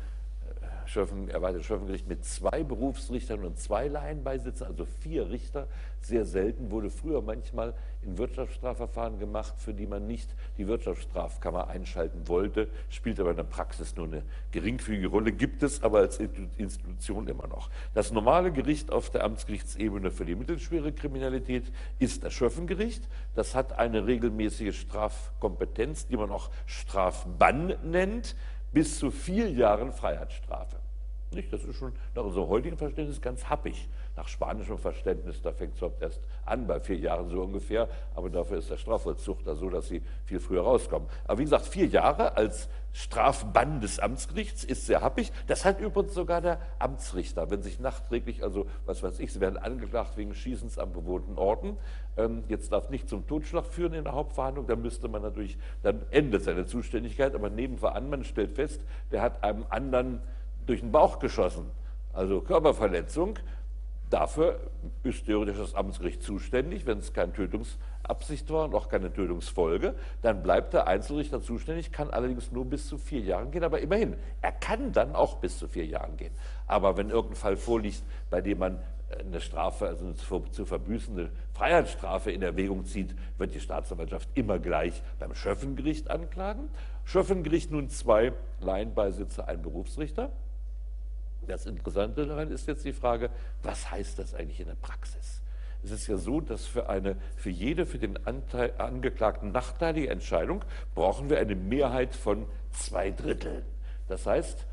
Schöffen, 0.89 1.29
erweitertes 1.29 1.67
Schöffengericht 1.67 2.07
mit 2.07 2.25
zwei 2.25 2.63
Berufsrichtern 2.63 3.45
und 3.45 3.59
zwei 3.59 3.87
Laienbeisitzern, 3.87 4.69
also 4.69 4.85
vier 4.85 5.29
Richter. 5.29 5.67
Sehr 6.01 6.25
selten 6.25 6.71
wurde 6.71 6.89
früher 6.89 7.21
manchmal 7.21 7.73
in 8.01 8.17
Wirtschaftsstrafverfahren 8.17 9.19
gemacht, 9.19 9.53
für 9.57 9.73
die 9.73 9.85
man 9.85 10.07
nicht 10.07 10.33
die 10.57 10.67
Wirtschaftsstrafkammer 10.67 11.67
einschalten 11.67 12.27
wollte, 12.27 12.69
spielt 12.89 13.19
aber 13.19 13.31
in 13.31 13.35
der 13.35 13.43
Praxis 13.43 13.95
nur 13.95 14.07
eine 14.07 14.23
geringfügige 14.51 15.07
Rolle, 15.07 15.31
gibt 15.31 15.61
es 15.61 15.83
aber 15.83 15.99
als 15.99 16.17
Institution 16.17 17.27
immer 17.27 17.47
noch. 17.47 17.69
Das 17.93 18.11
normale 18.11 18.51
Gericht 18.51 18.91
auf 18.91 19.09
der 19.09 19.23
Amtsgerichtsebene 19.25 20.09
für 20.09 20.25
die 20.25 20.35
mittelschwere 20.35 20.91
Kriminalität 20.91 21.71
ist 21.99 22.23
das 22.23 22.33
Schöffengericht. 22.33 23.07
Das 23.35 23.53
hat 23.53 23.77
eine 23.77 24.07
regelmäßige 24.07 24.79
Strafkompetenz, 24.79 26.07
die 26.07 26.17
man 26.17 26.31
auch 26.31 26.49
Strafbann 26.65 27.75
nennt 27.83 28.35
bis 28.71 28.99
zu 28.99 29.11
vier 29.11 29.49
Jahren 29.49 29.91
Freiheitsstrafe. 29.91 30.78
Nicht? 31.31 31.53
Das 31.53 31.63
ist 31.63 31.75
schon 31.75 31.93
nach 32.15 32.23
unserem 32.23 32.47
heutigen 32.47 32.77
Verständnis 32.77 33.21
ganz 33.21 33.49
happig. 33.49 33.87
Nach 34.15 34.27
spanischem 34.27 34.77
Verständnis, 34.77 35.41
da 35.41 35.53
fängt 35.53 35.73
es 35.73 35.77
überhaupt 35.79 36.01
erst 36.01 36.21
an, 36.45 36.65
bei 36.65 36.79
vier 36.79 36.97
Jahren 36.97 37.29
so 37.29 37.41
ungefähr, 37.41 37.87
aber 38.15 38.29
dafür 38.29 38.57
ist 38.57 38.69
der 38.69 38.77
Strafvollzug 38.77 39.43
da 39.43 39.55
so, 39.55 39.69
dass 39.69 39.87
sie 39.87 40.01
viel 40.25 40.39
früher 40.39 40.63
rauskommen. 40.63 41.07
Aber 41.25 41.37
wie 41.37 41.43
gesagt, 41.43 41.67
vier 41.67 41.85
Jahre 41.85 42.35
als 42.35 42.67
Strafbann 42.93 43.81
des 43.81 43.99
Amtsgerichts 43.99 44.63
ist 44.63 44.87
sehr 44.87 45.01
happig. 45.01 45.31
Das 45.47 45.63
hat 45.63 45.79
übrigens 45.79 46.15
sogar 46.15 46.41
der 46.41 46.59
Amtsrichter, 46.79 47.51
wenn 47.51 47.61
sich 47.61 47.79
nachträglich, 47.79 48.43
also 48.43 48.65
was 48.85 49.03
weiß 49.03 49.19
ich, 49.19 49.31
sie 49.31 49.39
werden 49.39 49.57
angeklagt 49.57 50.17
wegen 50.17 50.33
Schießens 50.33 50.79
an 50.79 50.91
bewohnten 50.91 51.37
Orten, 51.37 51.77
ähm, 52.17 52.43
jetzt 52.47 52.71
darf 52.71 52.89
nicht 52.89 53.07
zum 53.07 53.27
Totschlag 53.27 53.65
führen 53.65 53.93
in 53.93 54.03
der 54.03 54.13
Hauptverhandlung, 54.13 54.65
dann 54.65 54.81
müsste 54.81 55.07
man 55.07 55.21
natürlich, 55.21 55.57
dann 55.83 56.01
endet 56.09 56.43
seine 56.43 56.65
Zuständigkeit, 56.65 57.35
aber 57.35 57.49
nebenveran, 57.49 58.09
man 58.09 58.23
stellt 58.23 58.51
fest, 58.51 58.81
der 59.11 59.21
hat 59.21 59.43
einem 59.43 59.65
anderen 59.69 60.21
durch 60.69 60.81
den 60.81 60.91
Bauch 60.91 61.19
geschossen, 61.19 61.69
also 62.13 62.41
Körperverletzung, 62.41 63.37
Dafür 64.09 64.59
ist 65.03 65.25
theoretisch 65.25 65.57
das 65.57 65.75
Amtsgericht 65.75 66.23
zuständig, 66.23 66.87
wenn 66.87 66.97
es 66.97 67.13
keine 67.13 67.31
Tötungsabsicht 67.31 68.49
war 68.49 68.65
und 68.65 68.73
auch 68.73 68.89
keine 68.89 69.13
Tötungsfolge. 69.13 69.93
Dann 70.23 70.41
bleibt 70.41 70.73
der 70.73 70.87
Einzelrichter 70.87 71.41
zuständig, 71.41 71.91
kann 71.91 72.09
allerdings 72.09 72.51
nur 72.51 72.65
bis 72.65 72.87
zu 72.87 72.97
vier 72.97 73.21
Jahren 73.21 73.51
gehen. 73.51 73.63
Aber 73.63 73.79
immerhin, 73.81 74.15
er 74.41 74.51
kann 74.51 74.91
dann 74.93 75.13
auch 75.13 75.37
bis 75.37 75.59
zu 75.59 75.67
vier 75.67 75.85
Jahren 75.85 76.17
gehen. 76.17 76.33
Aber 76.65 76.97
wenn 76.97 77.11
irgendein 77.11 77.35
Fall 77.35 77.55
vorliegt, 77.55 78.01
bei 78.31 78.41
dem 78.41 78.57
man 78.57 78.79
äh, 79.09 79.19
eine 79.19 79.41
Strafe, 79.41 79.85
also 79.85 80.05
eine 80.05 80.15
zu 80.15 80.65
verbüßende 80.65 81.29
Freiheitsstrafe 81.53 82.31
in 82.31 82.41
Erwägung 82.41 82.85
zieht, 82.85 83.13
wird 83.37 83.53
die 83.53 83.59
Staatsanwaltschaft 83.59 84.27
immer 84.33 84.57
gleich 84.57 85.03
beim 85.19 85.35
Schöffengericht 85.35 86.09
anklagen. 86.09 86.69
Schöffengericht 87.05 87.69
nun 87.69 87.89
zwei 87.89 88.33
Laienbeisitzer, 88.59 89.47
ein 89.47 89.61
Berufsrichter. 89.61 90.31
Das 91.49 91.65
Interessante 91.65 92.27
daran 92.27 92.51
ist 92.51 92.67
jetzt 92.67 92.85
die 92.85 92.93
Frage, 92.93 93.31
was 93.63 93.89
heißt 93.89 94.19
das 94.19 94.35
eigentlich 94.35 94.59
in 94.59 94.67
der 94.67 94.75
Praxis? 94.75 95.41
Es 95.83 95.89
ist 95.89 96.05
ja 96.05 96.17
so, 96.17 96.41
dass 96.41 96.67
für, 96.67 96.89
eine, 96.89 97.15
für 97.37 97.49
jede 97.49 97.87
für 97.87 97.97
den 97.97 98.23
Anteil, 98.27 98.73
Angeklagten 98.77 99.51
nachteilige 99.51 100.09
Entscheidung 100.09 100.63
brauchen 100.93 101.29
wir 101.29 101.39
eine 101.39 101.55
Mehrheit 101.55 102.13
von 102.13 102.45
zwei 102.71 103.09
Dritteln. 103.09 103.63
Das 104.07 104.27
heißt, 104.27 104.67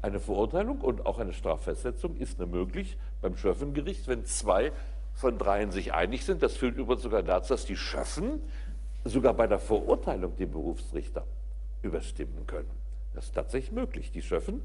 eine 0.00 0.18
Verurteilung 0.18 0.80
und 0.80 1.04
auch 1.04 1.18
eine 1.18 1.34
Straffestsetzung 1.34 2.16
ist 2.16 2.38
nur 2.38 2.48
möglich 2.48 2.96
beim 3.20 3.36
Schöffengericht, 3.36 4.08
wenn 4.08 4.24
zwei 4.24 4.72
von 5.12 5.36
dreien 5.36 5.70
sich 5.70 5.92
einig 5.92 6.24
sind. 6.24 6.42
Das 6.42 6.56
führt 6.56 6.78
übrigens 6.78 7.02
sogar 7.02 7.24
dazu, 7.24 7.52
dass 7.52 7.66
die 7.66 7.76
Schöffen 7.76 8.40
sogar 9.04 9.34
bei 9.34 9.46
der 9.46 9.58
Verurteilung 9.58 10.34
den 10.36 10.50
Berufsrichter 10.50 11.26
überstimmen 11.82 12.46
können. 12.46 12.70
Das 13.16 13.26
ist 13.26 13.34
tatsächlich 13.34 13.72
möglich. 13.72 14.10
Die 14.12 14.22
Schöffen 14.22 14.62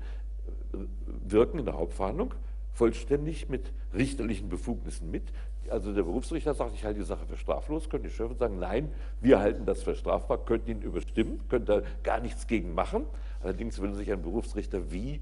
wirken 1.05 1.59
in 1.59 1.65
der 1.65 1.76
Hauptverhandlung 1.76 2.34
vollständig 2.74 3.49
mit 3.49 3.72
richterlichen 3.93 4.49
Befugnissen 4.49 5.11
mit. 5.11 5.24
Also 5.69 5.93
der 5.93 6.03
Berufsrichter 6.03 6.53
sagt, 6.53 6.74
ich 6.74 6.84
halte 6.84 6.99
die 6.99 7.05
Sache 7.05 7.26
für 7.26 7.38
straflos, 7.38 7.89
können 7.89 8.03
die 8.03 8.09
Schöffen 8.09 8.38
sagen, 8.38 8.59
nein, 8.59 8.91
wir 9.22 9.39
halten 9.39 9.65
das 9.65 9.84
für 9.84 9.95
strafbar, 9.95 10.39
könnten 10.43 10.72
ihn 10.72 10.82
überstimmen, 10.82 11.47
können 11.49 11.65
da 11.65 11.82
gar 12.03 12.19
nichts 12.19 12.47
gegen 12.47 12.74
machen. 12.74 13.05
Allerdings 13.41 13.80
würde 13.80 13.95
sich 13.95 14.11
ein 14.11 14.22
Berufsrichter 14.22 14.91
wie 14.91 15.22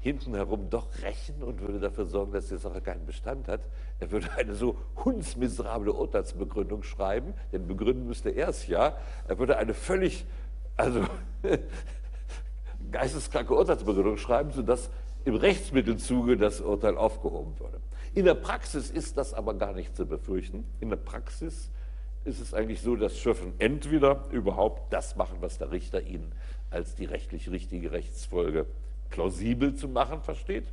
hinten 0.00 0.34
herum 0.34 0.68
doch 0.68 0.86
rächen 1.02 1.42
und 1.42 1.60
würde 1.62 1.80
dafür 1.80 2.04
sorgen, 2.04 2.32
dass 2.32 2.48
die 2.48 2.58
Sache 2.58 2.82
keinen 2.82 3.06
Bestand 3.06 3.48
hat. 3.48 3.60
Er 4.00 4.10
würde 4.10 4.30
eine 4.36 4.54
so 4.54 4.76
hundsmiserable 5.02 5.92
Urteilsbegründung 5.92 6.82
schreiben, 6.82 7.32
denn 7.52 7.66
begründen 7.66 8.06
müsste 8.06 8.28
er 8.28 8.48
es 8.48 8.66
ja. 8.66 8.98
Er 9.26 9.38
würde 9.38 9.56
eine 9.56 9.72
völlig, 9.72 10.26
also 10.76 11.04
geisteskranke 12.90 13.54
Urteilsbegründung 13.54 14.16
schreiben, 14.16 14.50
sodass 14.50 14.90
im 15.24 15.34
Rechtsmittelzuge 15.34 16.36
das 16.36 16.60
Urteil 16.60 16.96
aufgehoben 16.96 17.58
würde. 17.58 17.80
In 18.14 18.24
der 18.24 18.34
Praxis 18.34 18.90
ist 18.90 19.16
das 19.16 19.34
aber 19.34 19.54
gar 19.54 19.72
nicht 19.72 19.96
zu 19.96 20.06
befürchten. 20.06 20.64
In 20.80 20.90
der 20.90 20.96
Praxis 20.96 21.70
ist 22.24 22.40
es 22.40 22.54
eigentlich 22.54 22.80
so, 22.80 22.96
dass 22.96 23.18
Schöffen 23.18 23.52
entweder 23.58 24.24
überhaupt 24.30 24.92
das 24.92 25.16
machen, 25.16 25.38
was 25.40 25.58
der 25.58 25.70
Richter 25.72 26.02
ihnen 26.02 26.32
als 26.70 26.94
die 26.94 27.04
rechtlich 27.04 27.50
richtige 27.50 27.92
Rechtsfolge 27.92 28.66
plausibel 29.10 29.74
zu 29.74 29.88
machen 29.88 30.22
versteht. 30.22 30.64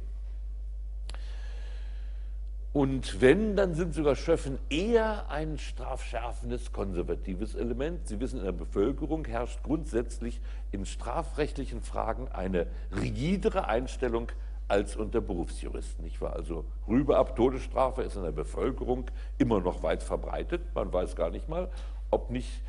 Und 2.74 3.20
wenn, 3.20 3.58
dann 3.58 3.74
sind 3.74 3.94
sogar 3.94 4.16
Schöffen 4.16 4.58
eher 4.70 5.30
ein 5.30 5.58
strafschärfendes, 5.58 6.72
konservatives 6.72 7.54
Element. 7.54 8.08
Sie 8.08 8.22
wissen, 8.22 8.40
in 8.40 8.46
der 8.46 8.54
Bevölkerung 8.54 9.26
herrscht 9.26 9.62
grundsätzlich 9.62 10.40
in 10.72 10.86
strafrechtlichen 10.86 11.82
Fragen 11.82 12.30
eine 12.30 12.68
rigidere 12.96 13.68
Einstellung 13.68 14.32
als 14.70 14.96
unter 14.96 15.20
Berufsjuristen. 15.20 16.06
Nicht 16.06 16.22
wahr? 16.22 16.34
Also 16.34 16.64
Rübe 16.88 17.18
ab 17.18 17.36
Todesstrafe 17.36 18.04
ist 18.04 18.16
in 18.16 18.24
der 18.24 18.32
Bevölkerung 18.32 19.12
immer 19.38 19.60
noch 19.60 19.84
weit 19.84 20.02
verbreitet. 20.02 20.62
Man 20.74 20.94
weiß 20.94 21.18
gar 21.18 21.30
nicht 21.30 21.50
mal, 21.50 21.70
ob 22.10 22.30
nicht 22.30 22.62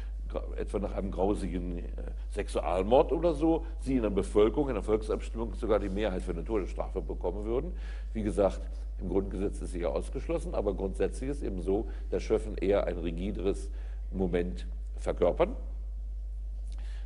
etwa 0.56 0.78
nach 0.80 0.94
einem 0.94 1.12
grausigen 1.12 1.78
äh, 1.78 1.82
Sexualmord 2.30 3.12
oder 3.12 3.34
so, 3.34 3.66
sie 3.80 3.96
in 3.96 4.02
der 4.02 4.10
Bevölkerung, 4.10 4.68
in 4.68 4.74
der 4.74 4.82
Volksabstimmung 4.82 5.54
sogar 5.54 5.78
die 5.78 5.90
Mehrheit 5.90 6.22
für 6.22 6.32
eine 6.32 6.44
Todesstrafe 6.44 7.02
bekommen 7.02 7.44
würden. 7.44 7.72
Wie 8.14 8.22
gesagt, 8.22 8.60
im 9.02 9.08
Grundgesetz 9.08 9.60
ist 9.60 9.72
sie 9.72 9.80
ja 9.80 9.88
ausgeschlossen, 9.88 10.54
aber 10.54 10.74
grundsätzlich 10.74 11.30
ist 11.30 11.42
eben 11.42 11.62
so, 11.62 11.88
dass 12.10 12.22
Schöffen 12.22 12.56
eher 12.56 12.86
ein 12.86 12.98
rigideres 12.98 13.70
Moment 14.12 14.66
verkörpern. 14.98 15.56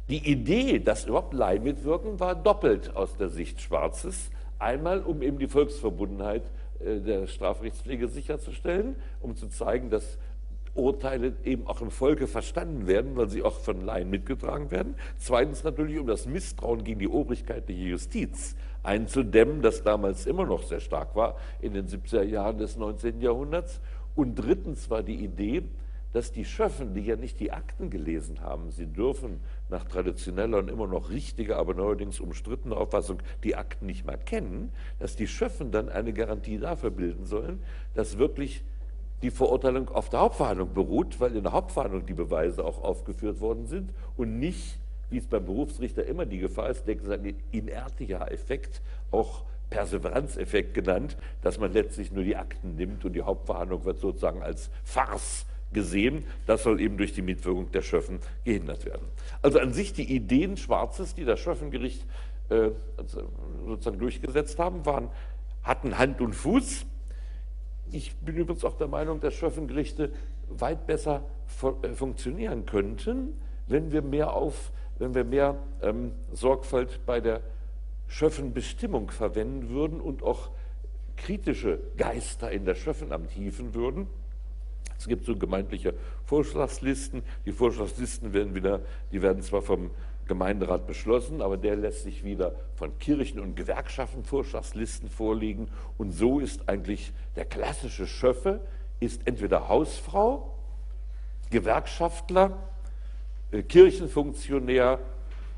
Die 0.09 0.31
Idee, 0.31 0.79
dass 0.79 1.07
überhaupt 1.07 1.35
Laien 1.35 1.65
mitwirken, 1.65 2.21
war 2.21 2.35
doppelt 2.35 2.95
aus 2.95 3.17
der 3.17 3.29
Sicht 3.29 3.61
Schwarzes. 3.61 4.31
Einmal, 4.59 5.01
um 5.03 5.21
eben 5.21 5.39
die 5.39 5.49
Volksverbundenheit 5.49 6.43
äh, 6.79 7.01
der 7.01 7.27
Strafrechtspflege 7.27 8.07
sicherzustellen, 8.09 8.95
um 9.21 9.35
zu 9.35 9.49
zeigen, 9.49 9.91
dass 9.91 10.19
Urteile 10.77 11.35
eben 11.45 11.67
auch 11.67 11.81
im 11.81 11.91
Volke 11.91 12.27
verstanden 12.27 12.87
werden, 12.87 13.17
weil 13.17 13.29
sie 13.29 13.43
auch 13.43 13.59
von 13.59 13.81
Laien 13.81 14.11
mitgetragen 14.11 14.71
werden. 14.71 14.95
Zweitens 15.19 15.65
natürlich, 15.65 15.99
um 15.99 16.07
das 16.07 16.27
Misstrauen 16.27 16.85
gegen 16.85 17.01
die 17.01 17.09
obrigkeitliche 17.09 17.85
Justiz 17.85 18.57
einzudämmen, 18.83 19.63
das 19.63 19.83
damals 19.83 20.27
immer 20.27 20.47
noch 20.47 20.63
sehr 20.63 20.81
stark 20.81 21.17
war 21.17 21.37
in 21.61 21.75
den 21.75 21.87
70er 21.87 22.23
Jahren 22.23 22.59
des 22.59 22.77
19. 22.77 23.21
Jahrhunderts. 23.21 23.81
Und 24.15 24.37
drittens 24.37 24.89
war 24.89 25.03
die 25.03 25.25
Idee, 25.25 25.65
dass 26.13 26.33
die 26.33 26.47
Schöffen, 26.47 26.95
die 26.95 27.03
ja 27.03 27.17
nicht 27.17 27.41
die 27.41 27.53
Akten 27.53 27.91
gelesen 27.91 28.41
haben, 28.41 28.71
sie 28.71 28.87
dürfen 28.87 29.41
nach 29.69 29.85
traditioneller 29.85 30.59
und 30.59 30.71
immer 30.71 30.87
noch 30.87 31.11
richtiger, 31.11 31.59
aber 31.59 31.75
neuerdings 31.75 32.21
umstrittener 32.21 32.79
Auffassung 32.79 33.19
die 33.45 33.55
Akten 33.55 33.85
nicht 33.85 34.07
mehr 34.07 34.17
kennen, 34.17 34.73
dass 34.99 35.17
die 35.17 35.27
Schöffen 35.27 35.73
dann 35.73 35.91
eine 35.91 36.15
Garantie 36.15 36.57
dafür 36.59 36.91
bilden 36.91 37.27
sollen, 37.27 37.63
dass 37.95 38.17
wirklich 38.17 38.65
die 39.23 39.31
Verurteilung 39.31 39.89
auf 39.89 40.11
der 40.11 40.21
Hauptverhandlung 40.21 40.75
beruht, 40.75 41.21
weil 41.21 41.37
in 41.37 41.43
der 41.43 41.53
Hauptverhandlung 41.53 42.07
die 42.07 42.15
Beweise 42.15 42.65
auch 42.65 42.83
aufgeführt 42.83 43.41
worden 43.41 43.67
sind 43.67 43.91
und 44.17 44.39
nicht, 44.39 44.79
wie 45.11 45.19
es 45.19 45.27
beim 45.27 45.45
Berufsrichter 45.45 46.05
immer 46.05 46.27
die 46.27 46.39
Gefahr 46.39 46.69
ist, 46.69 46.89
an 46.89 47.23
den 47.23 47.37
inertiger 47.53 48.31
Effekt, 48.31 48.83
auch 49.11 49.45
Perseveranzeffekt 49.71 50.75
genannt, 50.75 51.17
dass 51.43 51.59
man 51.59 51.73
letztlich 51.73 52.13
nur 52.13 52.25
die 52.25 52.37
Akten 52.37 52.77
nimmt 52.77 53.05
und 53.05 53.15
die 53.15 53.23
Hauptverhandlung 53.23 53.85
wird 53.85 53.99
sozusagen 53.99 54.43
als 54.43 54.71
Farce 54.85 55.47
gesehen. 55.73 56.25
Das 56.47 56.63
soll 56.63 56.81
eben 56.81 56.97
durch 56.97 57.13
die 57.13 57.23
Mitwirkung 57.23 57.73
der 57.73 57.83
Schöffen 57.83 58.21
gehindert 58.45 58.85
werden. 58.85 59.07
Also 59.43 59.59
an 59.59 59.73
sich 59.73 59.93
die 59.93 60.15
Ideen 60.15 60.57
Schwarzes, 60.57 61.15
die 61.15 61.25
das 61.25 61.41
Schöffengericht 61.41 62.05
äh, 62.49 62.71
sozusagen 63.65 63.99
durchgesetzt 63.99 64.59
haben, 64.59 64.87
waren, 64.87 65.09
hatten 65.63 65.99
Hand 65.99 66.21
und 66.21 66.35
Fuß 66.35 66.87
ich 67.93 68.15
bin 68.17 68.37
übrigens 68.37 68.65
auch 68.65 68.77
der 68.77 68.89
Meinung, 68.89 69.21
dass 69.21 69.35
Schöffengerichte 69.35 70.13
weit 70.49 70.87
besser 70.87 71.23
äh, 71.83 71.89
funktionieren 71.93 72.67
könnten, 72.67 73.35
wenn 73.67 73.93
wir 73.93 74.03
mehr, 74.03 74.35
auf, 74.35 74.73
wenn 74.99 75.15
wir 75.15 75.25
mehr 75.25 75.57
ähm, 75.83 76.13
Sorgfalt 76.33 77.01
bei 77.07 77.21
der 77.21 77.41
Schöffenbestimmung 78.09 79.11
verwenden 79.11 79.71
würden 79.71 80.01
und 80.01 80.23
auch 80.23 80.51
kritische 81.17 81.81
Geister 81.97 82.51
in 82.51 82.65
der 82.65 82.75
Schöffenamt 82.75 83.31
hieven 83.31 83.75
würden. 83.75 84.07
Es 84.99 85.09
gibt 85.09 85.25
so 85.27 85.37
gemeindliche 85.37 85.95
Vorschlagslisten. 86.25 87.23
Die 87.45 87.53
Vorschlagslisten 87.53 88.33
werden 88.33 88.55
wieder, 88.55 88.81
die 89.13 89.23
werden 89.23 89.43
zwar 89.43 89.63
vom 89.63 89.91
Gemeinderat 90.27 90.87
beschlossen, 90.87 91.41
aber 91.41 91.57
der 91.57 91.77
lässt 91.77 92.03
sich 92.03 92.25
wieder 92.25 92.55
von 92.75 92.99
Kirchen 92.99 93.41
und 93.41 93.55
Gewerkschaften 93.55 94.25
Vorschlagslisten 94.25 95.09
vorlegen. 95.09 95.69
Und 95.99 96.13
so 96.13 96.41
ist 96.41 96.69
eigentlich 96.69 97.13
der 97.37 97.45
klassische 97.45 98.07
Schöffe, 98.07 98.61
ist 99.01 99.27
entweder 99.27 99.69
Hausfrau, 99.69 100.55
Gewerkschaftler, 101.51 102.59
äh, 103.53 103.63
Kirchenfunktionär 103.63 104.99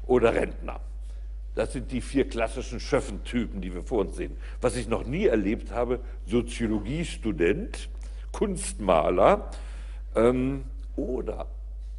oder 0.07 0.35
Rentner. 0.35 0.81
Das 1.55 1.73
sind 1.73 1.91
die 1.91 2.01
vier 2.01 2.29
klassischen 2.29 2.79
Schöffentypen, 2.79 3.61
die 3.61 3.75
wir 3.75 3.83
vor 3.83 4.01
uns 4.01 4.17
sehen. 4.17 4.37
Was 4.61 4.77
ich 4.77 4.89
noch 4.89 5.05
nie 5.05 5.27
erlebt 5.27 5.73
habe, 5.73 6.01
Soziologiestudent, 6.27 7.89
Kunstmaler 8.33 9.51
ähm, 10.15 10.65
oder 10.95 11.47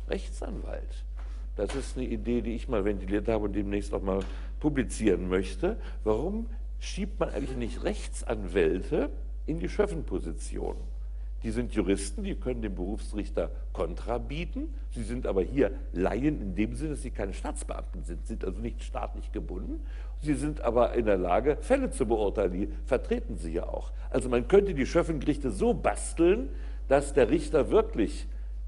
Rechtsanwalt. 0.08 1.04
Das 1.60 1.76
ist 1.76 1.98
eine 1.98 2.08
Idee, 2.08 2.42
die 2.42 2.56
ich 2.56 2.70
mal 2.70 2.86
ventiliert 2.86 3.28
habe 3.28 3.44
und 3.44 3.54
demnächst 3.54 3.94
auch 3.94 4.02
mal 4.02 4.22
publizieren 4.62 5.28
möchte. 5.28 5.76
Warum 6.06 6.46
schiebt 6.80 7.20
man 7.20 7.32
eigentlich 7.32 7.58
nicht 7.58 7.84
Rechtsanwälte 7.84 9.10
in 9.46 9.60
die 9.60 9.68
Schöffenposition? 9.68 10.78
Die 11.44 11.52
sind 11.52 11.74
Juristen, 11.74 12.24
die 12.24 12.36
können 12.36 12.62
dem 12.62 12.76
Berufsrichter 12.76 13.52
Kontra 13.74 14.20
bieten. 14.20 14.74
Sie 14.92 15.04
sind 15.04 15.28
aber 15.28 15.42
hier 15.42 15.72
Laien 15.92 16.42
in 16.42 16.56
dem 16.56 16.76
Sinne, 16.76 16.92
dass 16.92 17.02
sie 17.02 17.12
keine 17.12 17.34
Staatsbeamten 17.34 18.06
sind, 18.06 18.26
sind 18.26 18.46
also 18.46 18.62
nicht 18.62 18.82
staatlich 18.82 19.30
gebunden. 19.34 19.82
Sie 20.22 20.36
sind 20.36 20.62
aber 20.62 20.94
in 20.94 21.08
der 21.08 21.18
Lage, 21.18 21.58
Fälle 21.60 21.92
zu 21.92 22.06
beurteilen. 22.06 22.54
Die 22.54 22.70
vertreten 22.86 23.36
sie 23.38 23.52
ja 23.52 23.64
auch. 23.64 23.92
Also 24.12 24.30
man 24.30 24.48
könnte 24.48 24.74
die 24.74 24.86
Schöffengerichte 24.86 25.52
so 25.52 25.74
basteln, 25.74 26.48
dass 26.88 27.14
der 27.14 27.30
Richter 27.30 27.70
wirklich, 27.70 28.28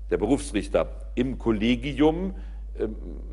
der 0.09 0.17
Berufsrichter 0.17 0.89
im 1.15 1.37
Kollegium 1.37 2.35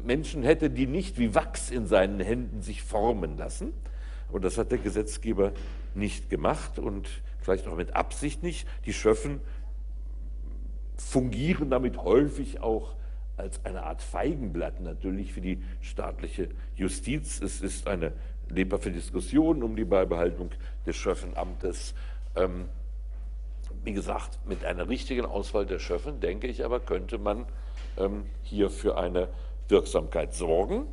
Menschen 0.05 0.43
hätte, 0.43 0.71
die 0.71 0.87
nicht 0.87 1.19
wie 1.19 1.35
Wachs 1.35 1.71
in 1.71 1.87
seinen 1.87 2.21
Händen 2.21 2.63
sich 2.63 2.83
formen 2.83 3.37
lassen. 3.37 3.73
Und 4.31 4.45
das 4.45 4.59
hat 4.59 4.71
der 4.73 4.79
Gesetzgeber 4.79 5.53
nicht 5.95 6.31
gemacht 6.31 6.79
und 6.79 7.09
vielleicht 7.41 7.67
auch 7.67 7.77
mit 7.77 7.97
Absicht 7.97 8.43
nicht. 8.43 8.67
Die 8.85 8.93
Schöffen 8.93 9.41
fungieren 10.97 11.71
damit 11.71 11.99
häufig 11.99 12.61
auch 12.61 12.95
als 13.37 13.65
eine 13.65 13.85
Art 13.85 14.03
Feigenblatt 14.03 14.81
natürlich 14.81 15.33
für 15.33 15.41
die 15.41 15.63
staatliche 15.81 16.49
Justiz. 16.75 17.41
Es 17.41 17.61
ist 17.61 17.87
eine 17.87 18.13
lebhafte 18.51 18.91
Diskussion 18.91 19.63
um 19.63 19.77
die 19.77 19.85
Beibehaltung 19.85 20.51
des 20.87 20.97
Schöffenamtes. 20.97 21.95
Ähm, 22.35 22.69
wie 23.85 23.93
gesagt, 23.93 24.39
mit 24.47 24.65
einer 24.65 24.89
richtigen 24.89 25.25
Auswahl 25.25 25.67
der 25.67 25.79
Schöffen, 25.79 26.21
denke 26.21 26.49
ich 26.49 26.65
aber, 26.65 26.81
könnte 26.81 27.19
man 27.19 27.41
ähm, 27.41 27.47
hier 28.43 28.71
für 28.71 28.97
eine 28.97 29.29
Wirksamkeit 29.69 30.35
sorgen. 30.35 30.87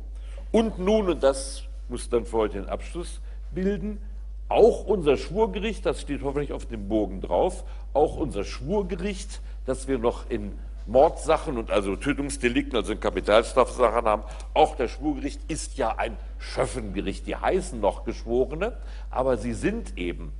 Und 0.52 0.78
nun, 0.78 1.08
und 1.08 1.22
das 1.22 1.64
muss 1.88 2.08
dann 2.08 2.24
für 2.24 2.38
heute 2.38 2.60
den 2.60 2.68
Abschluss 2.68 3.20
bilden, 3.54 4.00
auch 4.48 4.84
unser 4.84 5.16
Schwurgericht, 5.16 5.84
das 5.84 6.00
steht 6.00 6.22
hoffentlich 6.22 6.52
auf 6.52 6.66
dem 6.66 6.88
Bogen 6.88 7.20
drauf, 7.20 7.64
auch 7.92 8.16
unser 8.16 8.44
Schwurgericht, 8.44 9.40
das 9.64 9.88
wir 9.88 9.98
noch 9.98 10.30
in 10.30 10.52
Mordsachen 10.86 11.58
und 11.58 11.72
also 11.72 11.96
Tötungsdelikten, 11.96 12.76
also 12.76 12.92
in 12.92 13.00
Kapitalstrafsachen 13.00 14.04
haben, 14.04 14.22
auch 14.54 14.76
das 14.76 14.92
Schwurgericht 14.92 15.40
ist 15.50 15.78
ja 15.78 15.96
ein 15.96 16.16
Schöffengericht. 16.38 17.26
Die 17.26 17.34
heißen 17.34 17.80
noch 17.80 18.04
Geschworene, 18.04 18.76
aber 19.10 19.36
sie 19.36 19.52
sind 19.52 19.98
eben 19.98 20.32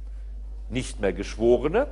nicht 0.68 1.00
mehr 1.00 1.12
Geschworene. 1.12 1.88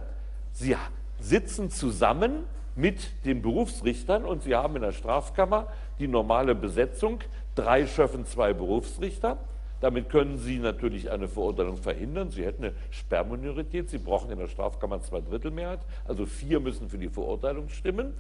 Sie 0.53 0.77
sitzen 1.19 1.71
zusammen 1.71 2.45
mit 2.77 3.25
den 3.25 3.43
Berufsrichtern 3.43 4.25
und 4.25 4.43
sie 4.43 4.55
haben 4.55 4.77
in 4.77 4.83
der 4.83 4.93
Strafkammer 4.93 5.69
die 5.99 6.09
normale 6.09 6.55
Besetzung, 6.55 7.21
drei 7.55 7.87
Schöffen, 7.87 8.27
zwei 8.27 8.53
Berufsrichter. 8.53 9.39
Damit 9.81 10.09
können 10.09 10.39
Sie 10.39 10.59
natürlich 10.61 11.11
eine 11.11 11.29
Verurteilung 11.29 11.77
verhindern. 11.77 12.31
Sie 12.31 12.45
hätten 12.45 12.65
eine 12.65 12.75
Sperrminorität. 12.91 13.91
Sie 13.91 13.99
brauchen 13.99 14.31
in 14.31 14.39
der 14.39 14.49
Strafkammer 14.49 15.03
zwei 15.03 15.21
Drittelmehrheit. 15.21 15.81
Also 16.07 16.25
vier 16.25 16.59
müssen 16.59 16.89
für 16.89 16.97
die 16.97 17.11
Verurteilung 17.11 17.69
stimmen. 17.69 18.15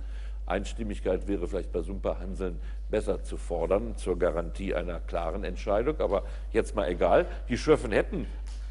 Einstimmigkeit 0.47 1.27
wäre 1.27 1.49
vielleicht 1.49 1.73
bei 1.73 1.81
so 1.81 1.93
ein 1.93 2.03
paar 2.03 2.21
Hanseln 2.21 2.61
besser 2.91 3.23
zu 3.23 3.39
fordern 3.39 3.97
zur 3.97 4.19
Garantie 4.19 4.75
einer 4.75 5.01
klaren 5.01 5.43
Entscheidung. 5.43 5.99
Aber 6.01 6.25
jetzt 6.53 6.77
mal 6.77 6.89
egal. 6.89 7.25
Die 7.49 7.57
Schöffen 7.57 7.93
hätten 7.93 8.27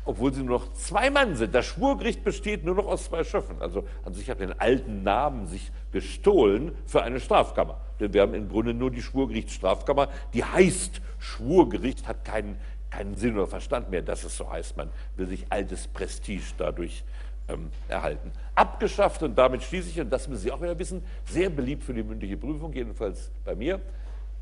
obwohl 0.05 0.33
sie 0.33 0.43
nur 0.43 0.59
noch 0.59 0.73
zwei 0.73 1.09
Mann 1.09 1.35
sind. 1.35 1.55
Das 1.55 1.65
Schwurgericht 1.65 2.23
besteht 2.23 2.65
nur 2.65 2.75
noch 2.75 2.85
aus 2.85 3.05
zwei 3.05 3.23
Schöffen. 3.23 3.61
Also 3.61 3.85
an 4.03 4.13
sich 4.13 4.29
hat 4.29 4.39
den 4.39 4.59
alten 4.59 5.03
Namen 5.03 5.47
sich 5.47 5.71
gestohlen 5.91 6.75
für 6.85 7.03
eine 7.03 7.19
Strafkammer. 7.19 7.79
Denn 7.99 8.13
wir 8.13 8.21
haben 8.21 8.33
im 8.33 8.49
Grunde 8.49 8.73
nur 8.73 8.91
die 8.91 9.01
Schwurgerichtsstrafkammer, 9.01 10.09
die 10.33 10.43
heißt 10.43 11.01
Schwurgericht, 11.19 12.07
hat 12.07 12.25
keinen, 12.25 12.57
keinen 12.89 13.15
Sinn 13.15 13.35
oder 13.35 13.47
Verstand 13.47 13.89
mehr, 13.89 14.01
dass 14.01 14.23
es 14.23 14.35
so 14.35 14.51
heißt. 14.51 14.75
Man 14.75 14.89
will 15.15 15.27
sich 15.27 15.45
altes 15.49 15.87
Prestige 15.87 16.43
dadurch 16.57 17.03
ähm, 17.47 17.69
erhalten. 17.87 18.31
Abgeschafft 18.55 19.23
und 19.23 19.37
damit 19.37 19.63
schließlich, 19.63 19.99
und 20.01 20.09
das 20.09 20.27
müssen 20.27 20.41
Sie 20.41 20.51
auch 20.51 20.61
wieder 20.61 20.77
wissen, 20.77 21.03
sehr 21.25 21.49
beliebt 21.49 21.83
für 21.83 21.93
die 21.93 22.03
mündliche 22.03 22.37
Prüfung, 22.37 22.73
jedenfalls 22.73 23.31
bei 23.45 23.55
mir, 23.55 23.79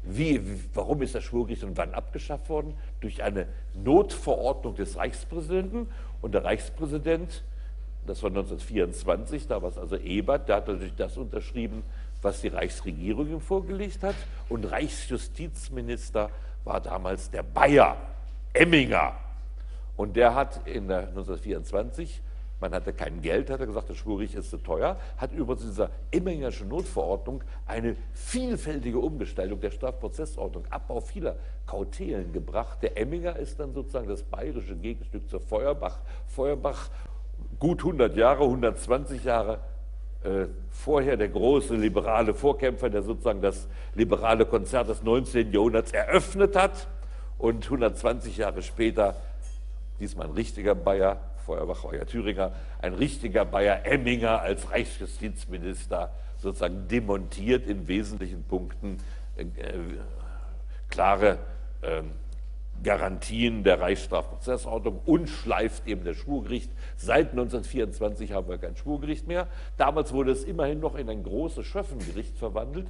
wie, 0.04 0.42
warum 0.74 1.02
ist 1.02 1.14
das 1.14 1.24
Schwurgericht 1.24 1.64
und 1.64 1.78
wann 1.78 1.94
abgeschafft 1.94 2.50
worden? 2.50 2.74
Durch 3.02 3.22
eine 3.24 3.48
Notverordnung 3.76 4.76
des 4.76 4.98
Reichspräsidenten. 4.98 5.88
Und 6.22 6.34
der 6.34 6.44
Reichspräsident, 6.44 7.44
das 8.08 8.24
war 8.24 8.30
1924, 8.30 9.48
da 9.48 9.62
war 9.62 9.70
es 9.70 9.78
also 9.78 9.98
Ebert, 9.98 10.50
der 10.50 10.58
hat 10.58 10.68
natürlich 10.68 10.96
das 10.96 11.18
unterschrieben, 11.18 11.84
was 12.22 12.42
die 12.42 12.48
Reichsregierung 12.48 13.30
ihm 13.30 13.42
vorgelegt 13.42 14.04
hat. 14.04 14.16
Und 14.50 14.66
Reichsjustizminister 14.66 16.30
war 16.64 16.82
damals 16.82 17.30
der 17.30 17.44
Bayer, 17.44 17.98
Emminger. 18.54 19.14
Und 19.98 20.16
der 20.16 20.34
hat 20.34 20.68
in 20.68 20.88
der 20.88 21.10
1924 21.10 22.22
man 22.62 22.74
hatte 22.74 22.94
kein 22.94 23.22
Geld, 23.22 23.50
hat 23.50 23.60
er 23.60 23.66
gesagt, 23.66 23.90
das 23.90 23.98
Schwurgericht 23.98 24.36
ist 24.36 24.52
zu 24.52 24.58
teuer, 24.58 24.98
hat 25.18 25.34
übrigens 25.34 25.64
in 25.64 25.70
dieser 25.70 25.90
Immingerschen 26.12 26.70
Notverordnung 26.70 27.44
eine 27.66 27.96
vielfältige 28.14 29.00
Umgestaltung 29.00 29.60
der 29.60 29.72
Strafprozessordnung, 29.72 30.66
Abbau 30.70 31.02
vieler 31.02 31.36
Kautelen 31.66 32.32
gebracht. 32.32 32.84
Der 32.84 32.98
Emminger 32.98 33.36
ist 33.36 33.60
dann 33.60 33.74
sozusagen 33.74 34.08
das 34.08 34.24
bayerische 34.24 34.76
Gegenstück 34.76 35.28
zur 35.28 35.42
Feuerbach. 35.42 36.00
Feuerbach 36.28 36.90
gut 37.60 37.80
100 37.80 38.16
Jahre, 38.16 38.44
120 38.44 39.24
Jahre 39.24 39.60
äh, 40.24 40.46
vorher 40.70 41.18
der 41.18 41.30
große 41.30 41.76
liberale 41.76 42.36
Vorkämpfer, 42.36 42.92
der 42.92 43.02
sozusagen 43.02 43.42
das 43.42 43.68
liberale 43.96 44.46
Konzert 44.46 44.88
des 44.88 45.02
19. 45.02 45.52
Jahrhunderts 45.52 45.94
eröffnet 45.94 46.56
hat 46.56 46.88
und 47.40 47.64
120 47.66 48.38
Jahre 48.38 48.62
später 48.62 49.16
diesmal 50.00 50.28
ein 50.28 50.34
richtiger 50.34 50.76
Bayer, 50.76 51.20
Feuerbach 51.42 51.92
ja 51.94 52.06
Thüringer, 52.06 52.54
ein 52.82 52.94
richtiger 52.94 53.46
Bayer 53.46 53.86
Emminger 53.86 54.42
als 54.42 54.72
Reichsjustizminister 54.72 56.12
sozusagen 56.38 56.88
demontiert 56.88 57.68
in 57.68 57.88
wesentlichen 57.88 58.44
Punkten 58.44 58.98
äh, 59.38 59.46
klare 60.90 61.38
äh, 61.82 62.02
Garantien 62.84 63.64
der 63.64 63.80
Reichsstrafprozessordnung 63.80 65.02
und 65.06 65.30
schleift 65.30 65.88
eben 65.88 66.04
das 66.04 66.18
Schwurgericht. 66.18 66.72
Seit 66.98 67.32
1924 67.32 68.34
haben 68.34 68.50
wir 68.50 68.58
kein 68.58 68.76
Schwurgericht 68.76 69.28
mehr. 69.28 69.48
Damals 69.78 70.14
wurde 70.14 70.32
es 70.32 70.44
immerhin 70.44 70.80
noch 70.80 70.96
in 70.96 71.10
ein 71.10 71.24
großes 71.24 71.66
Schöffengericht 71.66 72.38
verwandelt. 72.38 72.88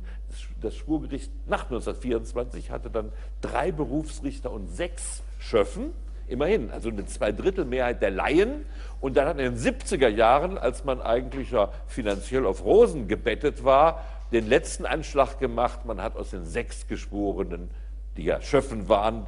Das 0.62 0.76
Schwurgericht 0.76 1.32
nach 1.48 1.66
1924 1.66 2.72
hatte 2.72 2.90
dann 2.90 3.12
drei 3.42 3.72
Berufsrichter 3.72 4.52
und 4.52 4.70
sechs 4.70 5.24
Schöffen. 5.40 5.92
Immerhin, 6.32 6.72
also 6.72 6.90
eine 6.90 7.06
Zweidrittelmehrheit 7.06 8.02
der 8.02 8.12
Laien. 8.12 8.66
Und 9.00 9.18
dann 9.18 9.28
hat 9.28 9.40
in 9.40 9.56
den 9.56 9.58
70er 9.58 10.08
Jahren, 10.08 10.58
als 10.58 10.84
man 10.84 11.02
eigentlich 11.02 11.52
ja 11.52 11.72
finanziell 11.88 12.46
auf 12.46 12.64
Rosen 12.64 13.08
gebettet 13.08 13.64
war, 13.64 14.06
den 14.32 14.48
letzten 14.48 14.86
Anschlag 14.86 15.40
gemacht. 15.40 15.86
Man 15.86 16.02
hat 16.02 16.16
aus 16.16 16.32
den 16.32 16.46
sechs 16.46 16.88
Geschworenen, 16.88 17.70
die 18.18 18.24
ja 18.24 18.42
Schöffen 18.42 18.88
waren, 18.88 19.26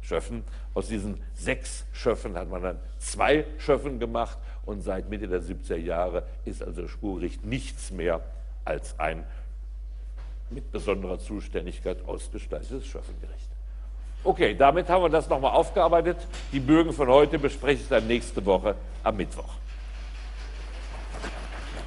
Schöffen, 0.00 0.44
aus 0.74 0.88
diesen 0.88 1.22
sechs 1.34 1.84
Schöffen 1.92 2.36
hat 2.36 2.50
man 2.50 2.62
dann 2.62 2.78
zwei 2.98 3.46
Schöffen 3.58 3.98
gemacht. 3.98 4.38
Und 4.66 4.82
seit 4.82 5.08
Mitte 5.08 5.28
der 5.28 5.42
70er 5.42 5.76
Jahre 5.76 6.24
ist 6.44 6.62
also 6.62 6.82
das 6.82 6.90
Spurgericht 6.90 7.44
nichts 7.44 7.90
mehr 7.90 8.20
als 8.64 8.98
ein 8.98 9.24
mit 10.50 10.70
besonderer 10.72 11.18
Zuständigkeit 11.18 12.06
ausgestaltetes 12.06 12.86
Schöffengericht. 12.86 13.53
Okay, 14.26 14.54
damit 14.54 14.88
haben 14.88 15.02
wir 15.02 15.10
das 15.10 15.28
nochmal 15.28 15.52
aufgearbeitet. 15.52 16.16
Die 16.50 16.58
Bögen 16.58 16.94
von 16.94 17.08
heute 17.08 17.38
bespreche 17.38 17.82
ich 17.82 17.88
dann 17.88 18.06
nächste 18.06 18.44
Woche 18.46 18.74
am 19.02 19.18
Mittwoch. 19.18 19.63